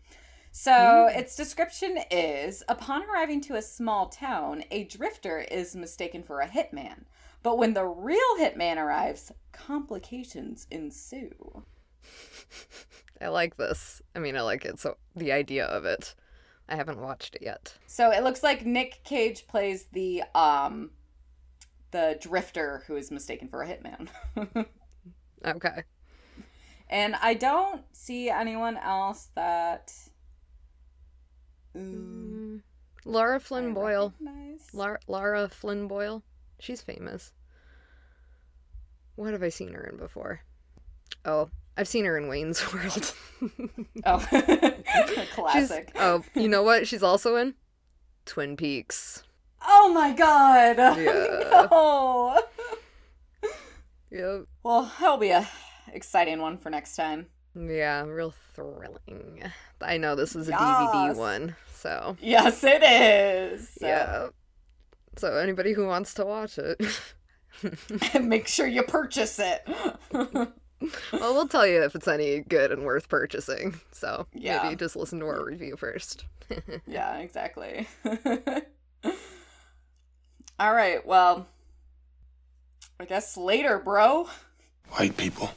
So, 0.60 1.06
its 1.06 1.36
description 1.36 2.00
is 2.10 2.64
Upon 2.68 3.04
arriving 3.04 3.42
to 3.42 3.56
a 3.56 3.62
small 3.62 4.08
town, 4.08 4.64
a 4.72 4.86
drifter 4.86 5.38
is 5.40 5.76
mistaken 5.76 6.24
for 6.24 6.42
a 6.42 6.48
hitman. 6.48 7.04
But 7.44 7.60
when 7.60 7.76
the 7.76 7.86
real 7.86 8.38
hitman 8.40 8.78
arrives, 8.78 9.32
complications 9.52 10.66
ensue. 10.72 11.64
I 13.22 13.28
like 13.28 13.58
this. 13.58 14.02
I 14.16 14.20
mean, 14.20 14.36
I 14.36 14.42
like 14.42 14.66
it. 14.66 14.80
So 14.80 14.98
the 15.16 15.32
idea 15.32 15.64
of 15.64 15.86
it. 15.86 16.16
I 16.68 16.76
haven't 16.76 17.02
watched 17.02 17.36
it 17.36 17.44
yet. 17.44 17.76
So, 17.86 18.10
it 18.10 18.24
looks 18.24 18.42
like 18.42 18.66
Nick 18.66 19.04
Cage 19.04 19.46
plays 19.46 19.86
the 19.94 20.24
um 20.34 20.90
the 21.92 22.18
drifter 22.20 22.84
who 22.88 22.96
is 22.96 23.12
mistaken 23.12 23.48
for 23.48 23.62
a 23.62 23.68
hitman. 23.68 24.08
Okay. 25.46 25.84
and 26.90 27.16
I 27.22 27.36
don't 27.36 27.84
see 27.92 28.28
anyone 28.28 28.76
else 28.76 29.28
that 29.36 29.94
Ooh, 31.78 32.62
Laura 33.06 33.36
I 33.36 33.40
Flynn 33.40 33.74
Boyle. 33.74 34.14
recognize. 34.20 34.68
Lara, 34.74 35.00
Lara 35.08 35.50
Flynn 35.50 35.88
Boyle. 35.88 36.24
She's 36.60 36.82
famous. 36.82 37.34
What 39.16 39.34
have 39.34 39.44
I 39.44 39.50
seen 39.50 39.74
her 39.74 39.84
in 39.84 39.98
before? 39.98 40.42
Oh, 41.26 41.50
I've 41.76 41.88
seen 41.88 42.06
her 42.06 42.18
in 42.18 42.28
Wayne's 42.28 42.62
World. 42.74 43.14
Oh, 44.06 44.20
She's, 44.32 45.28
classic. 45.30 45.92
oh, 45.96 46.24
you 46.36 46.48
know 46.48 46.64
what? 46.64 46.88
She's 46.88 47.04
also 47.04 47.36
in 47.36 47.54
Twin 48.26 48.56
Peaks. 48.58 49.24
Oh 49.66 49.92
my 49.94 50.12
god. 50.14 50.78
Yeah. 50.98 51.68
No. 51.72 52.42
Yep. 54.10 54.46
Well, 54.64 54.92
that'll 55.00 55.18
be 55.18 55.30
a 55.32 55.48
exciting 55.92 56.40
one 56.40 56.58
for 56.58 56.70
next 56.70 56.96
time. 56.96 57.28
Yeah, 57.56 58.04
real 58.04 58.34
thrilling. 58.54 59.44
I 59.82 59.98
know 59.98 60.16
this 60.16 60.36
is 60.36 60.48
a 60.48 60.54
DVD 60.54 61.16
one, 61.16 61.56
so 61.78 62.18
Yes, 62.22 62.64
it 62.64 62.84
is. 62.84 63.70
So, 63.80 63.88
yeah. 63.88 64.28
So 65.18 65.36
anybody 65.38 65.74
who 65.74 65.86
wants 65.88 66.14
to 66.16 66.26
watch 66.26 66.58
it, 66.58 66.80
Make 68.22 68.48
sure 68.48 68.68
you 68.68 68.84
purchase 68.84 69.40
it. 69.40 69.68
well, 70.12 70.54
we'll 71.12 71.48
tell 71.48 71.66
you 71.66 71.82
if 71.84 71.96
it's 71.96 72.08
any 72.08 72.42
good 72.42 72.72
and 72.72 72.84
worth 72.84 73.10
purchasing. 73.10 73.80
So 73.92 74.28
Yeah. 74.34 74.62
maybe 74.64 74.76
just 74.76 74.96
listen 74.96 75.20
to 75.20 75.26
our 75.26 75.44
review 75.44 75.76
first. 75.76 76.26
yeah, 76.88 77.18
exactly. 77.18 77.88
All 80.60 80.74
right. 80.74 81.06
Well, 81.06 81.48
I 83.00 83.06
guess 83.06 83.38
later, 83.38 83.80
bro. 83.80 84.28
White 84.90 85.18
people 85.18 85.52